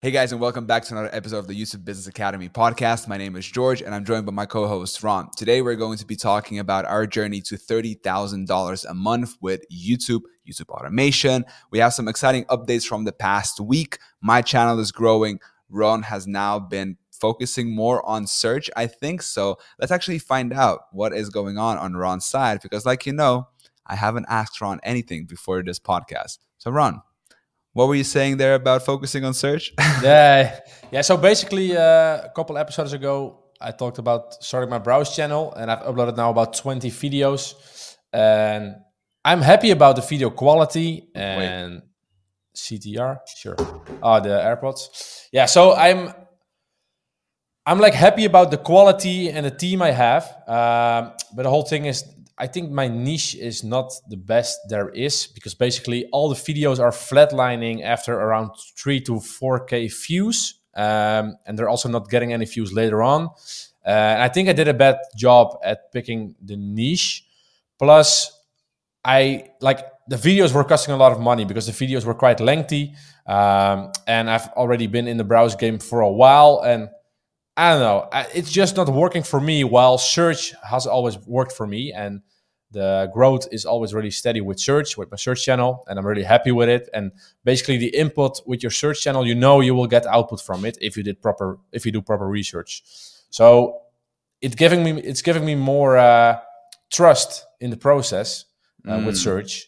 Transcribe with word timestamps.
Hey 0.00 0.12
guys, 0.12 0.30
and 0.30 0.40
welcome 0.40 0.64
back 0.64 0.84
to 0.84 0.94
another 0.94 1.10
episode 1.12 1.38
of 1.38 1.48
the 1.48 1.60
YouTube 1.60 1.84
Business 1.84 2.06
Academy 2.06 2.48
podcast. 2.48 3.08
My 3.08 3.16
name 3.16 3.34
is 3.34 3.44
George, 3.44 3.82
and 3.82 3.92
I'm 3.92 4.04
joined 4.04 4.26
by 4.26 4.32
my 4.32 4.46
co-host 4.46 5.02
Ron. 5.02 5.28
Today, 5.36 5.60
we're 5.60 5.74
going 5.74 5.98
to 5.98 6.06
be 6.06 6.14
talking 6.14 6.60
about 6.60 6.84
our 6.84 7.04
journey 7.04 7.40
to 7.40 7.56
thirty 7.56 7.94
thousand 7.94 8.46
dollars 8.46 8.84
a 8.84 8.94
month 8.94 9.34
with 9.40 9.64
YouTube, 9.68 10.20
YouTube 10.48 10.68
automation. 10.68 11.44
We 11.72 11.80
have 11.80 11.94
some 11.94 12.06
exciting 12.06 12.44
updates 12.44 12.86
from 12.86 13.06
the 13.06 13.12
past 13.12 13.58
week. 13.58 13.98
My 14.20 14.40
channel 14.40 14.78
is 14.78 14.92
growing. 14.92 15.40
Ron 15.68 16.02
has 16.02 16.28
now 16.28 16.60
been 16.60 16.96
focusing 17.10 17.74
more 17.74 18.06
on 18.06 18.28
search, 18.28 18.70
I 18.76 18.86
think. 18.86 19.20
So 19.20 19.58
let's 19.80 19.90
actually 19.90 20.20
find 20.20 20.52
out 20.52 20.82
what 20.92 21.12
is 21.12 21.28
going 21.28 21.58
on 21.58 21.76
on 21.76 21.96
Ron's 21.96 22.24
side, 22.24 22.60
because, 22.62 22.86
like 22.86 23.04
you 23.04 23.12
know, 23.12 23.48
I 23.84 23.96
haven't 23.96 24.26
asked 24.28 24.60
Ron 24.60 24.78
anything 24.84 25.24
before 25.24 25.60
this 25.64 25.80
podcast. 25.80 26.38
So, 26.58 26.70
Ron, 26.70 27.02
what 27.72 27.88
were 27.88 27.94
you 27.94 28.04
saying 28.04 28.38
there 28.38 28.54
about 28.54 28.84
focusing 28.84 29.24
on 29.24 29.34
search? 29.34 29.72
yeah, 30.02 30.60
yeah. 30.90 31.02
So 31.02 31.16
basically, 31.16 31.76
uh, 31.76 31.80
a 31.80 32.32
couple 32.34 32.56
episodes 32.58 32.92
ago, 32.92 33.44
I 33.60 33.72
talked 33.72 33.98
about 33.98 34.42
starting 34.42 34.70
my 34.70 34.78
browse 34.78 35.14
channel, 35.14 35.52
and 35.54 35.70
I've 35.70 35.80
uploaded 35.80 36.16
now 36.16 36.30
about 36.30 36.54
20 36.54 36.90
videos, 36.90 37.96
and 38.12 38.76
I'm 39.24 39.42
happy 39.42 39.70
about 39.70 39.96
the 39.96 40.02
video 40.02 40.30
quality 40.30 41.08
and 41.14 41.74
Wait. 41.74 41.82
CTR. 42.56 43.18
Sure. 43.36 43.56
Oh, 44.02 44.20
the 44.20 44.30
AirPods. 44.30 45.28
Yeah. 45.32 45.46
So 45.46 45.74
I'm. 45.74 46.12
I'm 47.66 47.80
like 47.80 47.92
happy 47.92 48.24
about 48.24 48.50
the 48.50 48.56
quality 48.56 49.28
and 49.28 49.44
the 49.44 49.50
team 49.50 49.82
I 49.82 49.90
have, 49.90 50.24
um, 50.48 51.12
but 51.36 51.42
the 51.42 51.50
whole 51.50 51.64
thing 51.64 51.84
is 51.84 52.02
I 52.40 52.46
think 52.46 52.70
my 52.70 52.88
niche 52.88 53.34
is 53.34 53.64
not 53.64 53.92
the 54.08 54.16
best 54.16 54.58
there 54.68 54.90
is 54.90 55.26
because 55.26 55.54
basically 55.54 56.06
all 56.12 56.28
the 56.28 56.36
videos 56.36 56.78
are 56.78 56.92
flatlining 56.92 57.82
after 57.82 58.14
around 58.14 58.50
three 58.76 59.00
to 59.02 59.20
four 59.20 59.64
k 59.64 59.88
views, 59.88 60.60
um, 60.76 61.36
and 61.44 61.58
they're 61.58 61.68
also 61.68 61.88
not 61.88 62.08
getting 62.08 62.32
any 62.32 62.44
views 62.44 62.72
later 62.72 63.02
on. 63.02 63.30
Uh, 63.84 63.88
and 63.88 64.22
I 64.22 64.28
think 64.28 64.48
I 64.48 64.52
did 64.52 64.68
a 64.68 64.74
bad 64.74 64.96
job 65.16 65.58
at 65.64 65.92
picking 65.92 66.36
the 66.40 66.56
niche. 66.56 67.24
Plus, 67.78 68.30
I 69.04 69.50
like 69.60 69.80
the 70.08 70.16
videos 70.16 70.52
were 70.52 70.64
costing 70.64 70.94
a 70.94 70.96
lot 70.96 71.12
of 71.12 71.20
money 71.20 71.44
because 71.44 71.66
the 71.66 71.72
videos 71.72 72.04
were 72.04 72.14
quite 72.14 72.40
lengthy, 72.40 72.94
um, 73.26 73.90
and 74.06 74.30
I've 74.30 74.48
already 74.56 74.86
been 74.86 75.08
in 75.08 75.16
the 75.16 75.24
browse 75.24 75.56
game 75.56 75.78
for 75.78 76.00
a 76.00 76.10
while 76.10 76.62
and. 76.64 76.88
I 77.58 77.72
don't 77.72 77.80
know. 77.80 78.08
It's 78.32 78.52
just 78.52 78.76
not 78.76 78.88
working 78.88 79.24
for 79.24 79.40
me. 79.40 79.64
While 79.64 79.98
search 79.98 80.54
has 80.62 80.86
always 80.86 81.18
worked 81.26 81.50
for 81.50 81.66
me, 81.66 81.92
and 81.92 82.22
the 82.70 83.10
growth 83.12 83.48
is 83.50 83.64
always 83.64 83.92
really 83.92 84.12
steady 84.12 84.40
with 84.40 84.60
search, 84.60 84.96
with 84.96 85.10
my 85.10 85.16
search 85.16 85.44
channel, 85.44 85.84
and 85.88 85.98
I'm 85.98 86.06
really 86.06 86.22
happy 86.22 86.52
with 86.52 86.68
it. 86.68 86.88
And 86.94 87.10
basically, 87.42 87.76
the 87.76 87.88
input 87.88 88.40
with 88.46 88.62
your 88.62 88.70
search 88.70 89.00
channel, 89.00 89.26
you 89.26 89.34
know, 89.34 89.58
you 89.58 89.74
will 89.74 89.88
get 89.88 90.06
output 90.06 90.40
from 90.40 90.64
it 90.64 90.78
if 90.80 90.96
you 90.96 91.02
did 91.02 91.20
proper, 91.20 91.58
if 91.72 91.84
you 91.84 91.90
do 91.90 92.00
proper 92.00 92.28
research. 92.28 92.84
So 93.30 93.80
it's 94.40 94.54
giving 94.54 94.84
me, 94.84 95.02
it's 95.02 95.22
giving 95.22 95.44
me 95.44 95.56
more 95.56 95.98
uh, 95.98 96.38
trust 96.92 97.44
in 97.60 97.70
the 97.70 97.76
process 97.76 98.44
uh, 98.86 98.98
mm. 98.98 99.06
with 99.06 99.16
search. 99.16 99.66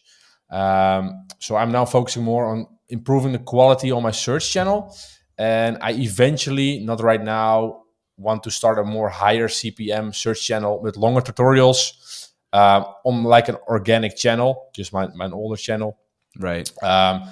Um, 0.49 1.27
so 1.39 1.57
I'm 1.57 1.73
now 1.73 1.83
focusing 1.83 2.23
more 2.23 2.45
on 2.45 2.67
improving 2.87 3.33
the 3.33 3.39
quality 3.39 3.91
on 3.91 4.01
my 4.01 4.11
search 4.11 4.49
channel, 4.49 4.95
and 5.37 5.77
I 5.81 5.91
eventually, 5.91 6.79
not 6.79 7.01
right 7.01 7.21
now, 7.21 7.80
want 8.21 8.43
to 8.43 8.51
start 8.51 8.79
a 8.79 8.83
more 8.83 9.09
higher 9.09 9.47
CPM 9.47 10.13
search 10.13 10.45
channel 10.45 10.79
with 10.81 10.97
longer 10.97 11.21
tutorials 11.21 12.29
um, 12.53 12.85
on 13.05 13.23
like 13.23 13.49
an 13.49 13.57
organic 13.67 14.15
channel, 14.15 14.69
just 14.73 14.93
my, 14.93 15.07
my 15.15 15.29
older 15.29 15.57
channel. 15.57 15.97
Right. 16.37 16.71
Um, 16.83 17.23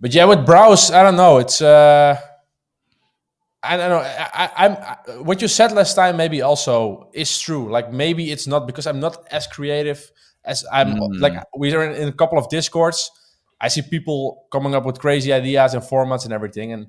but 0.00 0.14
yeah, 0.14 0.24
with 0.24 0.46
browse, 0.46 0.90
I 0.90 1.02
don't 1.02 1.16
know. 1.16 1.38
It's 1.38 1.60
uh, 1.60 2.18
I 3.62 3.76
don't 3.76 3.90
know. 3.90 3.98
I, 3.98 4.50
I, 4.56 4.66
am 4.66 5.24
what 5.24 5.42
you 5.42 5.48
said 5.48 5.72
last 5.72 5.94
time. 5.94 6.16
Maybe 6.16 6.40
also 6.40 7.10
is 7.12 7.38
true. 7.38 7.70
Like 7.70 7.92
maybe 7.92 8.32
it's 8.32 8.46
not 8.46 8.66
because 8.66 8.86
I'm 8.86 9.00
not 9.00 9.26
as 9.30 9.46
creative 9.46 10.10
as 10.44 10.64
I'm. 10.72 10.94
Mm. 10.94 11.20
Like 11.20 11.34
we 11.56 11.74
are 11.74 11.84
in, 11.84 12.02
in 12.02 12.08
a 12.08 12.12
couple 12.12 12.38
of 12.38 12.48
discords. 12.48 13.10
I 13.60 13.68
see 13.68 13.82
people 13.82 14.46
coming 14.50 14.74
up 14.74 14.86
with 14.86 14.98
crazy 14.98 15.32
ideas 15.32 15.74
and 15.74 15.82
formats 15.82 16.24
and 16.24 16.32
everything, 16.32 16.72
and 16.72 16.86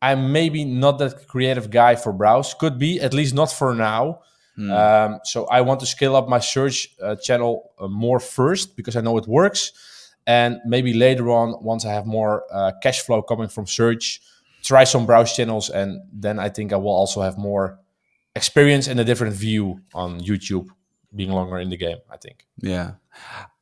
I'm 0.00 0.32
maybe 0.32 0.64
not 0.64 0.98
that 0.98 1.26
creative 1.26 1.70
guy 1.70 1.96
for 1.96 2.12
browse. 2.12 2.54
Could 2.54 2.78
be, 2.78 3.00
at 3.00 3.12
least 3.12 3.34
not 3.34 3.50
for 3.50 3.74
now. 3.74 4.20
Mm. 4.58 4.70
Um, 4.70 5.20
so 5.24 5.46
I 5.46 5.60
want 5.60 5.80
to 5.80 5.86
scale 5.86 6.16
up 6.16 6.28
my 6.28 6.40
search 6.40 6.88
uh, 7.02 7.16
channel 7.16 7.70
uh, 7.78 7.86
more 7.88 8.18
first 8.18 8.76
because 8.76 8.96
I 8.96 9.00
know 9.00 9.16
it 9.16 9.26
works, 9.26 9.72
and 10.26 10.58
maybe 10.66 10.92
later 10.92 11.30
on, 11.30 11.54
once 11.62 11.84
I 11.86 11.92
have 11.92 12.06
more 12.06 12.44
uh, 12.52 12.72
cash 12.82 13.00
flow 13.00 13.22
coming 13.22 13.48
from 13.48 13.66
search, 13.66 14.20
try 14.62 14.84
some 14.84 15.06
browse 15.06 15.34
channels, 15.34 15.70
and 15.70 16.02
then 16.12 16.40
I 16.40 16.48
think 16.48 16.72
I 16.72 16.76
will 16.76 16.92
also 16.92 17.22
have 17.22 17.38
more 17.38 17.78
experience 18.34 18.88
and 18.88 18.98
a 18.98 19.04
different 19.04 19.34
view 19.34 19.80
on 19.94 20.20
YouTube, 20.20 20.68
being 21.14 21.30
longer 21.30 21.58
in 21.58 21.70
the 21.70 21.76
game. 21.76 21.98
I 22.10 22.16
think. 22.16 22.46
Yeah. 22.58 22.92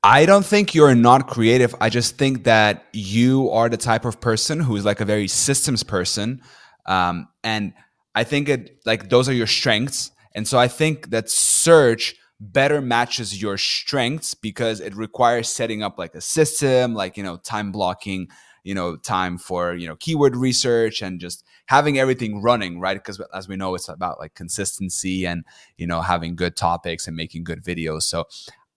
I 0.03 0.27
don't 0.27 0.45
think 0.45 0.75
you're 0.75 0.95
not 0.95 1.27
creative. 1.29 1.75
I 1.81 1.89
just 1.89 2.17
think 2.17 2.45
that 2.45 2.85
you 2.93 3.51
are 3.51 3.69
the 3.69 3.77
type 3.77 4.05
of 4.05 4.21
person 4.21 4.61
who 4.61 4.77
is 4.77 4.85
like 4.85 5.01
a 5.01 5.05
very 5.05 5.27
systems 5.27 5.83
person. 5.83 6.43
Um, 6.87 7.29
and 7.43 7.73
I 8.15 8.25
think 8.25 8.49
it 8.49 8.81
like 8.87 9.09
those 9.09 9.29
are 9.29 9.33
your 9.33 9.47
strengths. 9.47 10.13
And 10.35 10.47
so 10.47 10.59
I 10.59 10.69
think 10.69 11.11
that 11.11 11.31
search 11.31 12.15
better 12.39 12.81
matches 12.81 13.41
your 13.41 13.57
strengths 13.57 14.35
because 14.35 14.81
it 14.81 14.95
requires 14.95 15.49
setting 15.49 15.83
up 15.83 15.99
like 15.99 16.15
a 16.15 16.21
system, 16.21 16.95
like, 16.95 17.17
you 17.17 17.23
know, 17.23 17.39
time 17.39 17.73
blocking, 17.73 18.29
you 18.67 18.75
know, 18.75 18.97
time 18.97 19.39
for, 19.39 19.75
you 19.75 19.87
know, 19.87 19.95
keyword 19.95 20.35
research 20.35 21.01
and 21.01 21.21
just 21.21 21.45
having 21.67 22.01
everything 22.01 22.43
running, 22.43 22.81
right? 22.81 22.97
Because 22.97 23.21
as 23.33 23.47
we 23.47 23.55
know, 23.55 23.77
it's 23.77 23.89
about 23.89 24.19
like 24.19 24.35
consistency 24.35 25.25
and, 25.25 25.45
you 25.77 25.87
know, 25.87 26.01
having 26.01 26.35
good 26.35 26.57
topics 26.57 27.07
and 27.07 27.17
making 27.17 27.45
good 27.45 27.63
videos. 27.63 28.03
So 28.03 28.27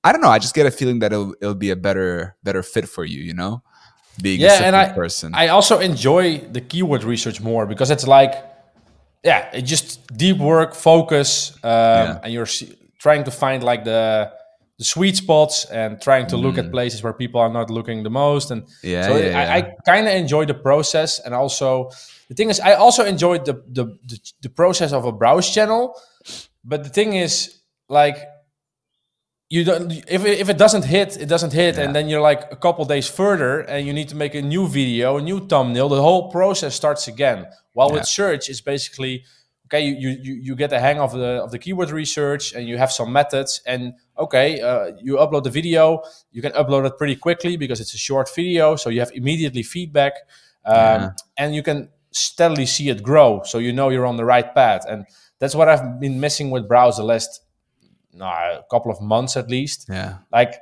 I 0.03 0.11
don't 0.11 0.21
know. 0.21 0.29
I 0.29 0.37
just 0.37 0.53
get 0.53 0.67
a 0.67 0.71
feeling 0.71 0.99
that 0.99 1.11
it'll, 1.11 1.33
it'll 1.41 1.55
be 1.55 1.71
a 1.71 1.75
better, 1.75 2.35
better 2.43 2.61
fit 2.61 2.87
for 2.87 3.03
you, 3.03 3.19
you 3.19 3.33
know? 3.33 3.63
Being 4.21 4.41
yeah, 4.41 4.61
and 4.61 4.75
I, 4.75 4.91
person. 4.91 5.33
I 5.33 5.47
also 5.47 5.79
enjoy 5.79 6.37
the 6.37 6.61
keyword 6.61 7.03
research 7.03 7.41
more 7.41 7.65
because 7.65 7.89
it's 7.89 8.05
like, 8.05 8.35
yeah, 9.23 9.49
it 9.53 9.63
just 9.63 10.05
deep 10.15 10.37
work, 10.37 10.75
focus, 10.75 11.51
um, 11.63 11.71
yeah. 11.71 12.19
and 12.23 12.33
you're 12.33 12.47
trying 12.99 13.23
to 13.23 13.31
find 13.31 13.63
like 13.63 13.85
the 13.85 14.31
the 14.79 14.85
sweet 14.85 15.17
spots 15.17 15.65
and 15.65 16.01
trying 16.01 16.25
to 16.27 16.35
mm. 16.35 16.41
look 16.41 16.57
at 16.57 16.65
mm. 16.65 16.71
places 16.71 17.03
where 17.03 17.13
people 17.13 17.39
are 17.39 17.51
not 17.51 17.69
looking 17.69 18.01
the 18.01 18.09
most. 18.09 18.49
And 18.49 18.67
yeah, 18.81 19.07
so 19.07 19.17
yeah, 19.17 19.37
I, 19.37 19.57
I 19.57 19.61
kind 19.85 20.07
of 20.07 20.13
enjoy 20.13 20.45
the 20.45 20.55
process, 20.55 21.19
and 21.19 21.35
also 21.35 21.91
the 22.29 22.33
thing 22.33 22.49
is, 22.49 22.59
I 22.59 22.73
also 22.73 23.05
enjoyed 23.05 23.45
the, 23.45 23.61
the 23.67 23.85
the 24.05 24.19
the 24.41 24.49
process 24.49 24.93
of 24.93 25.05
a 25.05 25.11
browse 25.11 25.53
channel. 25.53 25.93
But 26.63 26.83
the 26.83 26.89
thing 26.89 27.13
is, 27.13 27.59
like 27.89 28.25
you 29.49 29.65
don't 29.65 29.91
if 29.91 30.25
it, 30.25 30.39
if 30.39 30.47
it 30.47 30.57
doesn't 30.57 30.85
hit 30.85 31.17
it 31.17 31.25
doesn't 31.25 31.53
hit 31.53 31.75
yeah. 31.75 31.83
and 31.83 31.95
then 31.95 32.07
you're 32.07 32.21
like 32.21 32.51
a 32.51 32.55
couple 32.55 32.85
days 32.85 33.07
further 33.07 33.61
and 33.61 33.85
you 33.87 33.93
need 33.93 34.07
to 34.07 34.15
make 34.15 34.35
a 34.35 34.41
new 34.41 34.67
video 34.67 35.17
a 35.17 35.21
new 35.21 35.39
thumbnail 35.47 35.89
the 35.89 36.01
whole 36.01 36.29
process 36.29 36.75
starts 36.75 37.07
again 37.07 37.47
while 37.73 37.87
yeah. 37.89 37.95
with 37.95 38.05
search 38.05 38.47
it's 38.47 38.61
basically 38.61 39.23
okay 39.65 39.81
you, 39.81 40.09
you 40.09 40.33
you 40.33 40.55
get 40.55 40.69
the 40.69 40.79
hang 40.79 40.99
of 40.99 41.11
the 41.13 41.41
of 41.43 41.49
the 41.51 41.57
keyword 41.57 41.89
research 41.89 42.53
and 42.53 42.67
you 42.67 42.77
have 42.77 42.91
some 42.91 43.11
methods 43.11 43.61
and 43.65 43.93
okay 44.19 44.59
uh, 44.61 44.91
you 45.01 45.15
upload 45.15 45.43
the 45.43 45.49
video 45.49 46.01
you 46.31 46.41
can 46.41 46.51
upload 46.51 46.85
it 46.85 46.97
pretty 46.97 47.15
quickly 47.15 47.57
because 47.57 47.79
it's 47.79 47.93
a 47.93 47.97
short 47.97 48.29
video 48.35 48.75
so 48.75 48.89
you 48.89 48.99
have 48.99 49.11
immediately 49.13 49.63
feedback 49.63 50.13
um, 50.65 50.75
yeah. 50.75 51.09
and 51.37 51.55
you 51.55 51.63
can 51.63 51.89
steadily 52.11 52.65
see 52.65 52.89
it 52.89 53.01
grow 53.01 53.41
so 53.43 53.57
you 53.57 53.71
know 53.71 53.89
you're 53.89 54.05
on 54.05 54.17
the 54.17 54.25
right 54.25 54.53
path 54.53 54.85
and 54.89 55.05
that's 55.39 55.55
what 55.55 55.69
i've 55.69 55.99
been 55.99 56.19
missing 56.19 56.49
with 56.51 56.67
browse 56.67 56.97
the 56.97 57.03
last 57.03 57.41
no, 58.13 58.25
a 58.25 58.63
couple 58.69 58.91
of 58.91 59.01
months 59.01 59.37
at 59.37 59.49
least. 59.49 59.87
Yeah. 59.89 60.17
Like, 60.31 60.59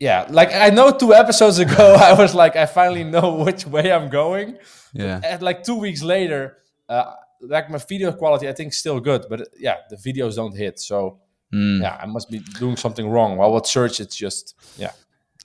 yeah, 0.00 0.26
like 0.30 0.54
I 0.54 0.70
know 0.70 0.90
two 0.90 1.14
episodes 1.14 1.58
ago, 1.58 1.94
I 2.00 2.12
was 2.14 2.34
like, 2.34 2.56
I 2.56 2.66
finally 2.66 3.04
know 3.04 3.34
which 3.34 3.66
way 3.66 3.92
I'm 3.92 4.08
going. 4.08 4.58
Yeah. 4.92 5.20
And 5.24 5.42
like 5.42 5.62
two 5.62 5.76
weeks 5.76 6.02
later, 6.02 6.58
uh, 6.88 7.14
like 7.40 7.70
my 7.70 7.78
video 7.78 8.12
quality, 8.12 8.48
I 8.48 8.52
think 8.52 8.72
still 8.72 9.00
good, 9.00 9.26
but 9.28 9.48
yeah, 9.58 9.76
the 9.90 9.96
videos 9.96 10.36
don't 10.36 10.56
hit. 10.56 10.78
So 10.78 11.20
mm. 11.52 11.80
yeah, 11.82 11.98
I 12.00 12.06
must 12.06 12.30
be 12.30 12.40
doing 12.58 12.76
something 12.76 13.08
wrong. 13.08 13.36
While 13.36 13.52
with 13.52 13.66
search, 13.66 14.00
it's 14.00 14.16
just 14.16 14.54
yeah, 14.76 14.92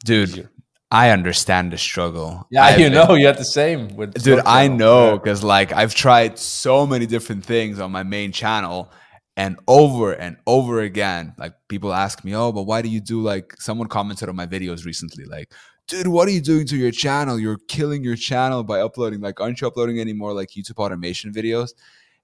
dude. 0.06 0.30
Easier. 0.30 0.50
I 0.92 1.10
understand 1.10 1.74
the 1.74 1.78
struggle. 1.80 2.46
Yeah, 2.52 2.66
I've 2.66 2.80
you 2.80 2.88
know, 2.88 3.08
been, 3.08 3.22
you 3.22 3.26
had 3.26 3.38
the 3.38 3.46
same 3.46 3.96
with. 3.96 4.14
Dude, 4.24 4.42
I 4.46 4.68
know 4.68 5.18
because 5.18 5.44
like 5.44 5.72
I've 5.72 5.96
tried 5.96 6.38
so 6.38 6.86
many 6.86 7.08
different 7.08 7.44
things 7.44 7.80
on 7.80 7.92
my 7.92 8.04
main 8.04 8.32
channel, 8.32 8.92
and 9.36 9.58
over 9.68 10.14
and 10.14 10.38
over 10.46 10.82
again 10.82 11.34
like 11.38 11.54
people 11.68 11.94
ask 11.94 12.24
me 12.24 12.36
oh 12.36 12.52
but 12.52 12.64
why 12.64 12.82
do 12.82 12.90
you 12.90 13.02
do 13.02 13.22
like 13.22 13.54
someone 13.60 13.88
commented 13.88 14.30
on 14.30 14.36
my 14.36 14.46
videos 14.46 14.86
recently 14.86 15.26
like 15.26 15.52
dude 15.88 16.08
what 16.08 16.28
are 16.28 16.32
you 16.32 16.42
doing 16.42 16.66
to 16.68 16.78
your 16.78 16.92
channel 16.92 17.40
you're 17.40 17.58
killing 17.68 18.04
your 18.04 18.16
channel 18.16 18.64
by 18.64 18.80
uploading 18.80 19.22
like 19.22 19.40
aren't 19.42 19.60
you 19.60 19.68
uploading 19.68 20.00
any 20.00 20.14
more 20.14 20.34
like 20.34 20.50
youtube 20.50 20.78
automation 20.78 21.34
videos 21.34 21.72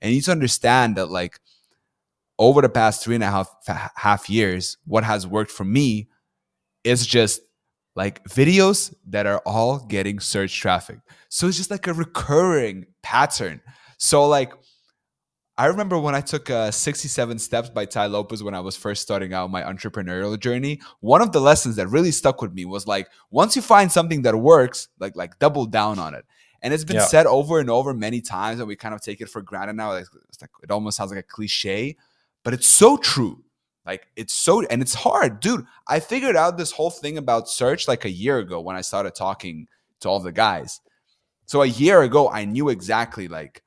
and 0.01 0.11
you 0.11 0.17
need 0.17 0.23
to 0.23 0.31
understand 0.31 0.95
that 0.95 1.09
like 1.09 1.39
over 2.39 2.61
the 2.61 2.69
past 2.69 3.03
three 3.03 3.15
and 3.15 3.23
a 3.23 3.29
half 3.29 3.53
half 3.95 4.29
years 4.29 4.77
what 4.85 5.03
has 5.03 5.27
worked 5.27 5.51
for 5.51 5.65
me 5.65 6.09
is 6.83 7.05
just 7.05 7.41
like 7.95 8.23
videos 8.23 8.93
that 9.07 9.25
are 9.25 9.41
all 9.45 9.79
getting 9.79 10.19
search 10.19 10.57
traffic. 10.57 10.99
So 11.27 11.47
it's 11.47 11.57
just 11.57 11.69
like 11.69 11.85
a 11.85 11.93
recurring 11.93 12.85
pattern. 13.03 13.61
So 13.97 14.25
like 14.25 14.53
I 15.57 15.65
remember 15.65 15.99
when 15.99 16.15
I 16.15 16.21
took 16.21 16.49
uh, 16.49 16.71
67 16.71 17.37
Steps 17.37 17.69
by 17.69 17.83
Tai 17.83 18.05
Lopez 18.05 18.41
when 18.41 18.53
I 18.53 18.61
was 18.61 18.77
first 18.77 19.01
starting 19.01 19.33
out 19.33 19.51
my 19.51 19.61
entrepreneurial 19.61 20.39
journey. 20.39 20.79
One 21.01 21.21
of 21.21 21.33
the 21.33 21.41
lessons 21.41 21.75
that 21.75 21.89
really 21.89 22.11
stuck 22.11 22.41
with 22.41 22.53
me 22.53 22.63
was 22.63 22.87
like, 22.87 23.09
once 23.29 23.57
you 23.57 23.61
find 23.61 23.91
something 23.91 24.21
that 24.21 24.37
works, 24.37 24.87
like 24.99 25.17
like 25.17 25.37
double 25.39 25.65
down 25.65 25.99
on 25.99 26.13
it. 26.13 26.23
And 26.61 26.73
it's 26.73 26.85
been 26.85 26.95
yeah. 26.95 27.05
said 27.05 27.25
over 27.25 27.59
and 27.59 27.69
over 27.69 27.93
many 27.93 28.21
times, 28.21 28.59
and 28.59 28.69
we 28.69 28.77
kind 28.77 28.95
of 28.95 29.01
take 29.01 29.19
it 29.19 29.27
for 29.27 29.41
granted 29.41 29.73
now. 29.73 29.91
It's 29.93 30.09
like 30.39 30.49
it 30.63 30.71
almost 30.71 30.95
sounds 30.95 31.11
like 31.11 31.19
a 31.19 31.23
cliche, 31.23 31.97
but 32.43 32.53
it's 32.53 32.67
so 32.67 32.97
true. 32.97 33.43
Like 33.85 34.07
it's 34.15 34.33
so 34.33 34.63
and 34.65 34.81
it's 34.81 34.93
hard, 34.93 35.39
dude. 35.39 35.65
I 35.87 35.99
figured 35.99 36.35
out 36.35 36.57
this 36.57 36.71
whole 36.71 36.91
thing 36.91 37.17
about 37.17 37.49
search 37.49 37.87
like 37.87 38.05
a 38.05 38.09
year 38.09 38.37
ago 38.37 38.61
when 38.61 38.75
I 38.75 38.81
started 38.81 39.15
talking 39.15 39.67
to 40.01 40.09
all 40.09 40.19
the 40.19 40.31
guys. 40.31 40.79
So 41.47 41.63
a 41.63 41.65
year 41.65 42.03
ago, 42.03 42.29
I 42.29 42.45
knew 42.45 42.69
exactly 42.69 43.27
like 43.27 43.63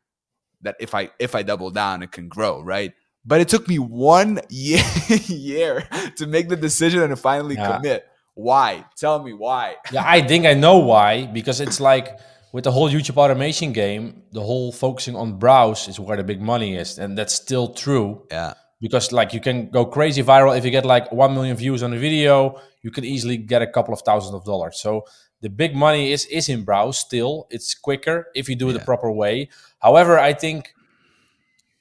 that 0.61 0.77
if 0.79 0.95
I 0.95 1.11
if 1.19 1.35
I 1.35 1.43
double 1.43 1.71
down, 1.71 2.03
it 2.03 2.13
can 2.13 2.29
grow, 2.29 2.61
right? 2.61 2.93
But 3.25 3.41
it 3.41 3.49
took 3.49 3.67
me 3.69 3.79
one 3.79 4.41
year, 4.49 4.85
year 5.09 5.89
to 6.17 6.27
make 6.27 6.49
the 6.49 6.57
decision 6.57 7.01
and 7.01 7.11
to 7.11 7.17
finally 7.17 7.57
yeah. 7.57 7.77
commit. 7.77 8.07
Why? 8.35 8.85
Tell 8.97 9.23
me 9.23 9.33
why. 9.33 9.77
yeah, 9.93 10.05
I 10.07 10.23
think 10.23 10.47
I 10.47 10.55
know 10.55 10.79
why 10.79 11.27
because 11.27 11.61
it's 11.61 11.81
like 11.81 12.19
with 12.53 12.65
the 12.65 12.71
whole 12.71 12.89
YouTube 12.89 13.17
automation 13.17 13.73
game, 13.73 14.23
the 14.31 14.41
whole 14.41 14.73
focusing 14.73 15.17
on 15.17 15.39
browse 15.39 15.89
is 15.89 15.99
where 15.99 16.17
the 16.17 16.25
big 16.25 16.41
money 16.41 16.77
is, 16.77 16.99
and 16.99 17.17
that's 17.19 17.35
still 17.35 17.75
true. 17.75 18.27
Yeah. 18.31 18.55
Because 18.82 19.12
like 19.12 19.32
you 19.32 19.40
can 19.40 19.70
go 19.70 19.87
crazy 19.87 20.23
viral 20.23 20.58
if 20.58 20.64
you 20.64 20.73
get 20.73 20.84
like 20.84 21.11
one 21.12 21.32
million 21.34 21.56
views 21.56 21.82
on 21.82 21.94
a 21.94 21.99
video, 21.99 22.61
you 22.82 22.90
can 22.90 23.05
easily 23.05 23.37
get 23.38 23.62
a 23.62 23.67
couple 23.67 23.94
of 23.94 24.02
thousands 24.02 24.34
of 24.34 24.44
dollars. 24.44 24.81
So 24.81 25.06
the 25.40 25.49
big 25.49 25.75
money 25.76 26.12
is 26.12 26.26
is 26.26 26.49
in 26.49 26.64
browse 26.64 26.99
still. 26.99 27.46
It's 27.49 27.75
quicker 27.75 28.26
if 28.34 28.49
you 28.49 28.56
do 28.56 28.69
it 28.69 28.73
yeah. 28.73 28.79
the 28.79 28.84
proper 28.84 29.11
way. 29.11 29.49
However, 29.79 30.19
I 30.19 30.32
think 30.32 30.75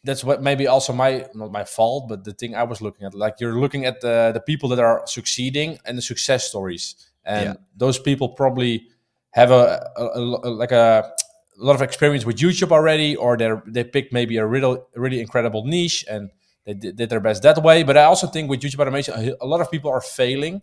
that's 0.03 0.23
what 0.23 0.41
maybe 0.41 0.67
also 0.67 0.93
my 0.93 1.25
not 1.33 1.51
my 1.51 1.63
fault, 1.63 2.09
but 2.09 2.23
the 2.23 2.33
thing 2.33 2.55
I 2.55 2.63
was 2.63 2.81
looking 2.81 3.05
at, 3.05 3.13
like 3.13 3.35
you're 3.39 3.59
looking 3.59 3.85
at 3.85 4.01
the 4.01 4.31
the 4.33 4.41
people 4.41 4.69
that 4.69 4.79
are 4.79 5.01
succeeding 5.05 5.79
and 5.85 5.97
the 5.97 6.01
success 6.01 6.47
stories, 6.47 6.95
and 7.25 7.45
yeah. 7.45 7.53
those 7.77 7.99
people 7.99 8.29
probably 8.29 8.87
have 9.31 9.51
a, 9.51 9.89
a, 9.95 10.03
a, 10.03 10.49
like 10.49 10.71
a, 10.71 11.11
a 11.59 11.63
lot 11.63 11.75
of 11.75 11.81
experience 11.81 12.25
with 12.25 12.37
YouTube 12.37 12.71
already, 12.71 13.15
or 13.15 13.37
they 13.37 13.51
they 13.67 13.83
picked 13.83 14.11
maybe 14.11 14.37
a 14.37 14.45
really 14.45 14.77
really 14.95 15.19
incredible 15.19 15.65
niche 15.65 16.05
and 16.09 16.29
they 16.73 16.79
did, 16.79 16.95
did 16.95 17.09
their 17.09 17.19
best 17.19 17.43
that 17.43 17.61
way. 17.63 17.83
But 17.83 17.97
I 17.97 18.03
also 18.03 18.27
think 18.27 18.49
with 18.49 18.61
YouTube 18.61 18.79
automation, 18.79 19.35
a 19.39 19.45
lot 19.45 19.61
of 19.61 19.69
people 19.69 19.91
are 19.91 20.01
failing, 20.01 20.61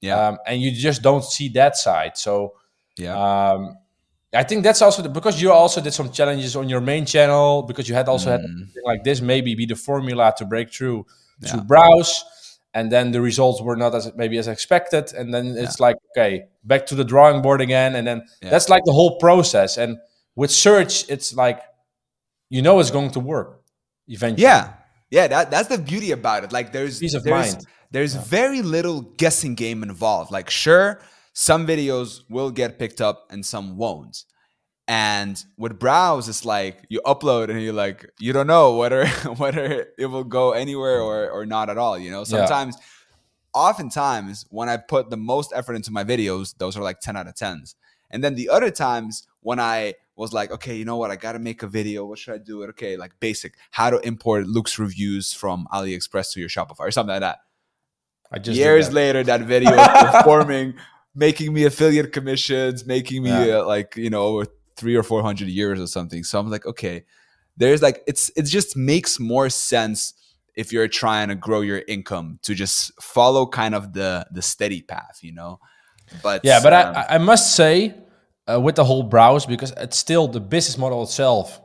yeah, 0.00 0.28
um, 0.28 0.38
and 0.46 0.60
you 0.60 0.72
just 0.72 1.02
don't 1.02 1.24
see 1.24 1.48
that 1.50 1.76
side. 1.76 2.16
So 2.16 2.54
yeah. 2.96 3.16
Um, 3.52 3.76
I 4.32 4.44
think 4.44 4.62
that's 4.62 4.80
also 4.80 5.02
the, 5.02 5.08
because 5.08 5.42
you 5.42 5.50
also 5.50 5.80
did 5.80 5.92
some 5.92 6.12
challenges 6.12 6.54
on 6.54 6.68
your 6.68 6.80
main 6.80 7.04
channel 7.04 7.62
because 7.62 7.88
you 7.88 7.96
had 7.96 8.08
also 8.08 8.30
mm. 8.30 8.32
had 8.32 8.44
like 8.84 9.02
this 9.02 9.20
maybe 9.20 9.54
be 9.56 9.66
the 9.66 9.74
formula 9.74 10.32
to 10.38 10.44
break 10.44 10.72
through 10.72 11.04
to 11.46 11.56
browse 11.62 12.24
and 12.74 12.92
then 12.92 13.10
the 13.10 13.20
results 13.20 13.60
were 13.60 13.74
not 13.74 13.94
as 13.94 14.12
maybe 14.14 14.38
as 14.38 14.46
expected 14.46 15.12
and 15.14 15.34
then 15.34 15.56
it's 15.56 15.80
yeah. 15.80 15.86
like 15.86 15.96
okay 16.10 16.44
back 16.64 16.86
to 16.86 16.94
the 16.94 17.02
drawing 17.02 17.42
board 17.42 17.60
again 17.60 17.96
and 17.96 18.06
then 18.06 18.22
yeah. 18.42 18.50
that's 18.50 18.68
like 18.68 18.84
the 18.84 18.92
whole 18.92 19.18
process 19.18 19.78
and 19.78 19.98
with 20.36 20.50
search 20.50 21.08
it's 21.08 21.34
like 21.34 21.62
you 22.50 22.62
know 22.62 22.78
it's 22.78 22.90
going 22.90 23.10
to 23.10 23.20
work 23.20 23.62
eventually 24.06 24.42
yeah 24.42 24.74
yeah 25.10 25.26
that, 25.28 25.50
that's 25.50 25.68
the 25.68 25.78
beauty 25.78 26.12
about 26.12 26.44
it. 26.44 26.52
Like 26.52 26.72
there's 26.72 26.98
peace 26.98 27.14
of 27.14 27.24
there's, 27.24 27.54
mind. 27.54 27.66
there's 27.90 28.14
yeah. 28.14 28.22
very 28.22 28.62
little 28.62 29.02
guessing 29.02 29.54
game 29.54 29.82
involved. 29.82 30.30
Like 30.30 30.50
sure 30.50 31.00
some 31.32 31.66
videos 31.66 32.22
will 32.28 32.50
get 32.50 32.78
picked 32.78 33.00
up 33.00 33.26
and 33.30 33.44
some 33.44 33.76
won't. 33.76 34.24
And 34.88 35.42
with 35.56 35.78
browse 35.78 36.28
it's 36.28 36.44
like 36.44 36.84
you 36.88 37.00
upload 37.06 37.48
and 37.48 37.62
you're 37.62 37.72
like 37.72 38.10
you 38.18 38.32
don't 38.32 38.48
know 38.48 38.76
whether 38.76 39.06
whether 39.36 39.86
it 39.98 40.06
will 40.06 40.24
go 40.24 40.52
anywhere 40.52 41.00
or 41.00 41.30
or 41.30 41.46
not 41.46 41.70
at 41.70 41.78
all 41.78 41.98
you 41.98 42.10
know? 42.10 42.24
Sometimes 42.24 42.76
yeah. 42.76 42.84
oftentimes 43.54 44.46
when 44.50 44.68
i 44.68 44.76
put 44.76 45.10
the 45.10 45.16
most 45.16 45.52
effort 45.54 45.74
into 45.74 45.92
my 45.92 46.02
videos 46.02 46.56
those 46.58 46.76
are 46.76 46.82
like 46.82 46.98
10 47.00 47.16
out 47.16 47.28
of 47.28 47.34
10s 47.34 47.74
and 48.10 48.22
then 48.24 48.34
the 48.34 48.48
other 48.48 48.70
times 48.70 49.26
when 49.42 49.60
i 49.60 49.94
was 50.20 50.32
like 50.32 50.50
okay 50.50 50.76
you 50.76 50.84
know 50.84 50.96
what 50.96 51.10
i 51.10 51.16
gotta 51.16 51.38
make 51.38 51.62
a 51.62 51.66
video 51.66 52.04
what 52.04 52.18
should 52.18 52.34
i 52.34 52.38
do 52.38 52.62
it 52.62 52.68
okay 52.70 52.96
like 52.96 53.12
basic 53.20 53.54
how 53.70 53.90
to 53.90 53.98
import 54.06 54.46
Loox 54.46 54.78
reviews 54.78 55.32
from 55.32 55.66
aliexpress 55.72 56.32
to 56.32 56.40
your 56.40 56.48
shopify 56.48 56.80
or 56.80 56.90
something 56.90 57.12
like 57.12 57.20
that 57.20 57.38
I 58.32 58.38
just 58.38 58.56
years 58.56 58.88
that. 58.88 58.94
later 58.94 59.24
that 59.24 59.40
video 59.40 59.72
performing 60.12 60.74
making 61.14 61.52
me 61.52 61.64
affiliate 61.64 62.12
commissions 62.12 62.86
making 62.86 63.22
me 63.24 63.30
yeah. 63.30 63.58
uh, 63.58 63.64
like 63.66 63.96
you 63.96 64.10
know 64.10 64.22
over 64.22 64.46
three 64.80 64.96
or 64.96 65.02
four 65.02 65.22
hundred 65.22 65.48
years 65.48 65.78
or 65.78 65.86
something. 65.86 66.24
So 66.24 66.40
I'm 66.40 66.50
like, 66.50 66.66
okay, 66.66 67.04
there's 67.56 67.82
like 67.82 68.02
it's 68.06 68.30
it 68.34 68.44
just 68.44 68.76
makes 68.76 69.20
more 69.20 69.50
sense 69.50 70.14
if 70.56 70.72
you're 70.72 70.88
trying 70.88 71.28
to 71.28 71.34
grow 71.34 71.60
your 71.60 71.82
income 71.86 72.38
to 72.42 72.54
just 72.54 72.90
follow 73.00 73.46
kind 73.46 73.74
of 73.74 73.92
the 73.92 74.26
the 74.32 74.42
steady 74.42 74.82
path, 74.82 75.20
you 75.22 75.32
know. 75.32 75.60
But 76.22 76.40
yeah, 76.42 76.60
but 76.62 76.72
um, 76.72 76.96
I 76.96 77.16
I 77.16 77.18
must 77.18 77.54
say 77.54 77.94
uh, 78.54 78.60
with 78.60 78.76
the 78.76 78.84
whole 78.84 79.02
browse 79.02 79.46
because 79.46 79.72
it's 79.76 79.96
still 79.96 80.28
the 80.28 80.40
business 80.40 80.78
model 80.78 81.02
itself. 81.02 81.60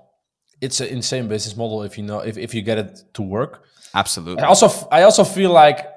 It's 0.62 0.80
an 0.80 0.88
insane 0.88 1.28
business 1.28 1.56
model 1.56 1.84
if 1.84 1.98
you 1.98 2.04
know 2.04 2.20
if, 2.20 2.38
if 2.38 2.54
you 2.54 2.62
get 2.62 2.78
it 2.78 3.04
to 3.14 3.22
work. 3.22 3.66
Absolutely. 3.94 4.44
I 4.44 4.48
also 4.48 4.88
I 4.92 5.04
also 5.04 5.24
feel 5.24 5.52
like 5.52 5.88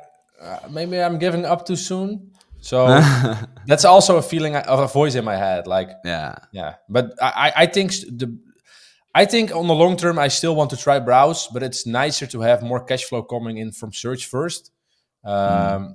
uh, 0.40 0.58
maybe 0.70 1.00
I'm 1.00 1.18
giving 1.18 1.44
up 1.44 1.66
too 1.66 1.76
soon. 1.76 2.32
So 2.60 2.86
that's 3.66 3.84
also 3.84 4.16
a 4.16 4.22
feeling 4.22 4.56
of 4.56 4.80
a 4.80 4.86
voice 4.86 5.14
in 5.14 5.24
my 5.24 5.36
head. 5.36 5.66
Like, 5.66 5.90
yeah, 6.04 6.36
yeah. 6.52 6.74
But 6.88 7.14
I, 7.22 7.52
I 7.56 7.66
think 7.66 7.92
the, 7.92 8.36
I 9.14 9.24
think 9.24 9.54
on 9.54 9.66
the 9.66 9.74
long 9.74 9.96
term, 9.96 10.18
I 10.18 10.28
still 10.28 10.54
want 10.54 10.70
to 10.70 10.76
try 10.76 10.98
browse, 10.98 11.48
but 11.48 11.62
it's 11.62 11.86
nicer 11.86 12.26
to 12.26 12.40
have 12.40 12.62
more 12.62 12.84
cash 12.84 13.04
flow 13.04 13.22
coming 13.22 13.58
in 13.58 13.72
from 13.72 13.92
search 13.92 14.26
first, 14.26 14.70
um, 15.24 15.34
mm. 15.34 15.94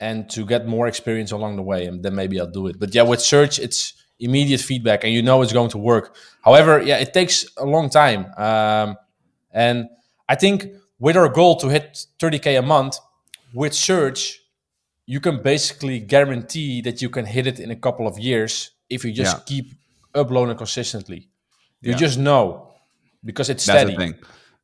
and 0.00 0.28
to 0.30 0.44
get 0.44 0.66
more 0.66 0.86
experience 0.86 1.32
along 1.32 1.56
the 1.56 1.62
way, 1.62 1.86
and 1.86 2.02
then 2.02 2.14
maybe 2.14 2.40
I'll 2.40 2.50
do 2.50 2.66
it. 2.66 2.78
But 2.78 2.94
yeah, 2.94 3.02
with 3.02 3.20
search, 3.20 3.58
it's 3.58 3.94
immediate 4.18 4.60
feedback, 4.60 5.04
and 5.04 5.12
you 5.12 5.22
know 5.22 5.42
it's 5.42 5.52
going 5.52 5.70
to 5.70 5.78
work. 5.78 6.16
However, 6.42 6.82
yeah, 6.82 6.98
it 6.98 7.12
takes 7.12 7.46
a 7.56 7.64
long 7.64 7.90
time, 7.90 8.26
um, 8.36 8.96
and 9.52 9.88
I 10.28 10.34
think 10.34 10.66
with 10.98 11.16
our 11.16 11.28
goal 11.28 11.56
to 11.56 11.68
hit 11.68 12.06
30k 12.18 12.58
a 12.58 12.62
month 12.62 12.98
with 13.52 13.74
search 13.74 14.40
you 15.06 15.20
can 15.20 15.42
basically 15.42 16.00
guarantee 16.00 16.80
that 16.82 17.02
you 17.02 17.10
can 17.10 17.26
hit 17.26 17.46
it 17.46 17.60
in 17.60 17.70
a 17.70 17.76
couple 17.76 18.06
of 18.06 18.18
years 18.18 18.70
if 18.88 19.04
you 19.04 19.12
just 19.12 19.36
yeah. 19.36 19.42
keep 19.44 19.74
uploading 20.14 20.56
consistently. 20.56 21.28
You 21.82 21.92
yeah. 21.92 21.96
just 21.96 22.18
know 22.18 22.72
because 23.24 23.50
it's 23.50 23.62
steady. 23.62 23.94
That's 23.94 23.98
the 23.98 24.04
thing. 24.04 24.14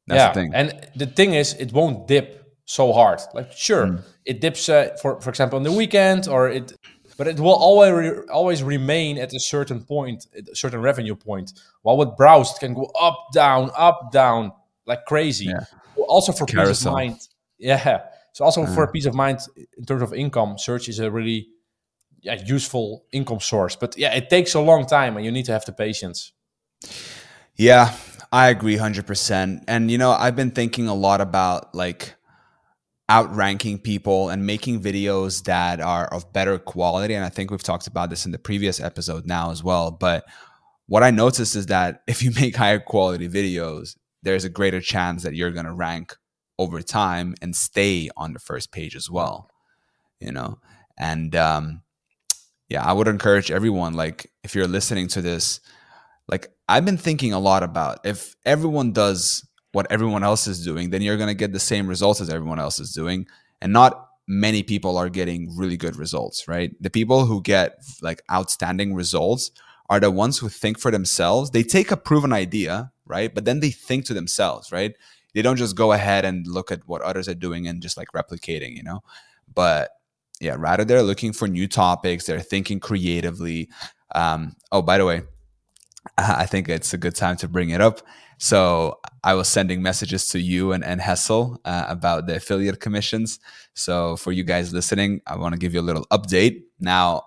That's 0.06 0.18
yeah. 0.18 0.28
the 0.28 0.34
thing. 0.34 0.54
And 0.54 0.88
the 0.96 1.06
thing 1.06 1.34
is, 1.34 1.54
it 1.54 1.72
won't 1.72 2.06
dip 2.08 2.56
so 2.64 2.92
hard. 2.92 3.20
Like 3.34 3.52
sure, 3.52 3.86
mm. 3.86 4.04
it 4.24 4.40
dips 4.40 4.68
uh, 4.68 4.96
for 5.02 5.20
for 5.20 5.28
example 5.28 5.56
on 5.58 5.62
the 5.62 5.72
weekend 5.72 6.28
or 6.28 6.48
it, 6.48 6.72
but 7.20 7.28
it 7.28 7.38
will 7.38 7.60
always 7.68 7.92
re- 7.92 8.26
always 8.32 8.62
remain 8.62 9.18
at 9.18 9.30
a 9.34 9.40
certain 9.40 9.80
point, 9.84 10.26
a 10.34 10.56
certain 10.56 10.80
revenue 10.80 11.14
point. 11.14 11.52
While 11.82 11.98
with 11.98 12.16
browse, 12.16 12.48
it 12.54 12.60
can 12.60 12.72
go 12.72 12.90
up, 12.98 13.18
down, 13.34 13.70
up, 13.76 14.10
down 14.10 14.52
like 14.86 15.04
crazy. 15.04 15.46
Yeah. 15.52 15.64
Also 16.08 16.32
for 16.32 16.46
peace 16.46 16.86
of 16.86 16.92
mind. 16.92 17.28
Yeah 17.58 18.00
so 18.32 18.44
also 18.44 18.66
for 18.66 18.86
mm. 18.86 18.92
peace 18.92 19.06
of 19.06 19.14
mind 19.14 19.40
in 19.76 19.84
terms 19.84 20.02
of 20.02 20.14
income, 20.14 20.56
search 20.58 20.88
is 20.88 20.98
a 20.98 21.10
really 21.10 21.48
yeah, 22.20 22.40
useful 22.44 23.04
income 23.12 23.40
source. 23.40 23.76
But 23.76 23.96
yeah, 23.96 24.14
it 24.14 24.30
takes 24.30 24.54
a 24.54 24.60
long 24.60 24.86
time 24.86 25.16
and 25.16 25.24
you 25.24 25.32
need 25.32 25.46
to 25.46 25.52
have 25.52 25.64
the 25.64 25.72
patience. 25.72 26.32
Yeah, 27.56 27.94
I 28.32 28.48
agree 28.48 28.76
100%. 28.76 29.64
And 29.66 29.90
you 29.90 29.98
know, 29.98 30.12
I've 30.12 30.36
been 30.36 30.50
thinking 30.50 30.88
a 30.88 30.94
lot 30.94 31.20
about 31.20 31.74
like 31.74 32.14
outranking 33.10 33.78
people 33.78 34.28
and 34.30 34.46
making 34.46 34.80
videos 34.80 35.44
that 35.44 35.80
are 35.80 36.06
of 36.14 36.32
better 36.32 36.58
quality. 36.58 37.14
And 37.14 37.24
I 37.24 37.28
think 37.28 37.50
we've 37.50 37.62
talked 37.62 37.88
about 37.88 38.08
this 38.10 38.24
in 38.24 38.32
the 38.32 38.38
previous 38.38 38.80
episode 38.80 39.26
now 39.26 39.50
as 39.50 39.64
well, 39.64 39.90
but 39.90 40.24
what 40.86 41.02
I 41.02 41.10
noticed 41.10 41.56
is 41.56 41.66
that 41.66 42.02
if 42.06 42.22
you 42.22 42.30
make 42.40 42.56
higher 42.56 42.80
quality 42.80 43.28
videos, 43.28 43.96
there's 44.22 44.44
a 44.44 44.48
greater 44.48 44.80
chance 44.80 45.22
that 45.24 45.34
you're 45.34 45.50
going 45.50 45.66
to 45.66 45.72
rank 45.72 46.16
over 46.58 46.82
time 46.82 47.34
and 47.42 47.56
stay 47.56 48.10
on 48.16 48.32
the 48.32 48.38
first 48.38 48.70
page 48.70 48.94
as 48.94 49.10
well 49.10 49.50
you 50.20 50.32
know? 50.32 50.58
And 50.98 51.34
um 51.34 51.82
yeah 52.70 52.82
i 52.84 52.92
would 52.92 53.08
encourage 53.08 53.50
everyone 53.50 53.92
like 53.94 54.30
if 54.42 54.54
you're 54.54 54.66
listening 54.66 55.08
to 55.08 55.20
this 55.20 55.60
like 56.28 56.48
i've 56.68 56.84
been 56.84 56.96
thinking 56.96 57.34
a 57.34 57.38
lot 57.38 57.62
about 57.62 57.98
if 58.04 58.34
everyone 58.46 58.92
does 58.92 59.46
what 59.72 59.86
everyone 59.90 60.24
else 60.24 60.46
is 60.46 60.64
doing 60.64 60.90
then 60.90 61.02
you're 61.02 61.16
going 61.16 61.28
to 61.28 61.34
get 61.34 61.52
the 61.52 61.60
same 61.60 61.86
results 61.86 62.20
as 62.20 62.30
everyone 62.30 62.58
else 62.58 62.78
is 62.78 62.92
doing 62.92 63.26
and 63.60 63.72
not 63.72 64.08
many 64.26 64.62
people 64.62 64.96
are 64.96 65.08
getting 65.08 65.54
really 65.56 65.76
good 65.76 65.96
results 65.96 66.46
right 66.46 66.72
the 66.80 66.90
people 66.90 67.26
who 67.26 67.42
get 67.42 67.82
like 68.02 68.22
outstanding 68.30 68.94
results 68.94 69.50
are 69.88 70.00
the 70.00 70.10
ones 70.10 70.38
who 70.38 70.48
think 70.48 70.78
for 70.78 70.90
themselves 70.90 71.50
they 71.50 71.62
take 71.62 71.90
a 71.90 71.96
proven 71.96 72.32
idea 72.32 72.92
right 73.06 73.34
but 73.34 73.44
then 73.44 73.60
they 73.60 73.70
think 73.70 74.04
to 74.04 74.14
themselves 74.14 74.70
right 74.70 74.94
they 75.34 75.42
don't 75.42 75.56
just 75.56 75.76
go 75.76 75.92
ahead 75.92 76.24
and 76.24 76.46
look 76.46 76.70
at 76.70 76.86
what 76.86 77.02
others 77.02 77.28
are 77.28 77.34
doing 77.34 77.66
and 77.66 77.82
just 77.82 77.96
like 77.96 78.08
replicating, 78.14 78.76
you 78.76 78.82
know. 78.82 79.02
But 79.52 79.90
yeah, 80.40 80.56
rather 80.58 80.84
they're 80.84 81.02
looking 81.02 81.32
for 81.32 81.48
new 81.48 81.68
topics, 81.68 82.26
they're 82.26 82.40
thinking 82.40 82.80
creatively. 82.80 83.68
Um, 84.14 84.56
oh, 84.72 84.82
by 84.82 84.98
the 84.98 85.06
way, 85.06 85.22
I 86.18 86.46
think 86.46 86.68
it's 86.68 86.94
a 86.94 86.98
good 86.98 87.14
time 87.14 87.36
to 87.38 87.48
bring 87.48 87.70
it 87.70 87.80
up. 87.80 88.00
So 88.40 88.98
I 89.22 89.34
was 89.34 89.48
sending 89.48 89.82
messages 89.82 90.28
to 90.28 90.40
you 90.40 90.72
and, 90.72 90.82
and 90.82 90.98
Hessel 90.98 91.60
uh, 91.66 91.84
about 91.88 92.26
the 92.26 92.36
affiliate 92.36 92.80
commissions. 92.80 93.38
So 93.74 94.16
for 94.16 94.32
you 94.32 94.44
guys 94.44 94.72
listening, 94.72 95.20
I 95.26 95.36
want 95.36 95.52
to 95.52 95.58
give 95.58 95.74
you 95.74 95.80
a 95.80 95.82
little 95.82 96.06
update. 96.06 96.62
Now, 96.80 97.24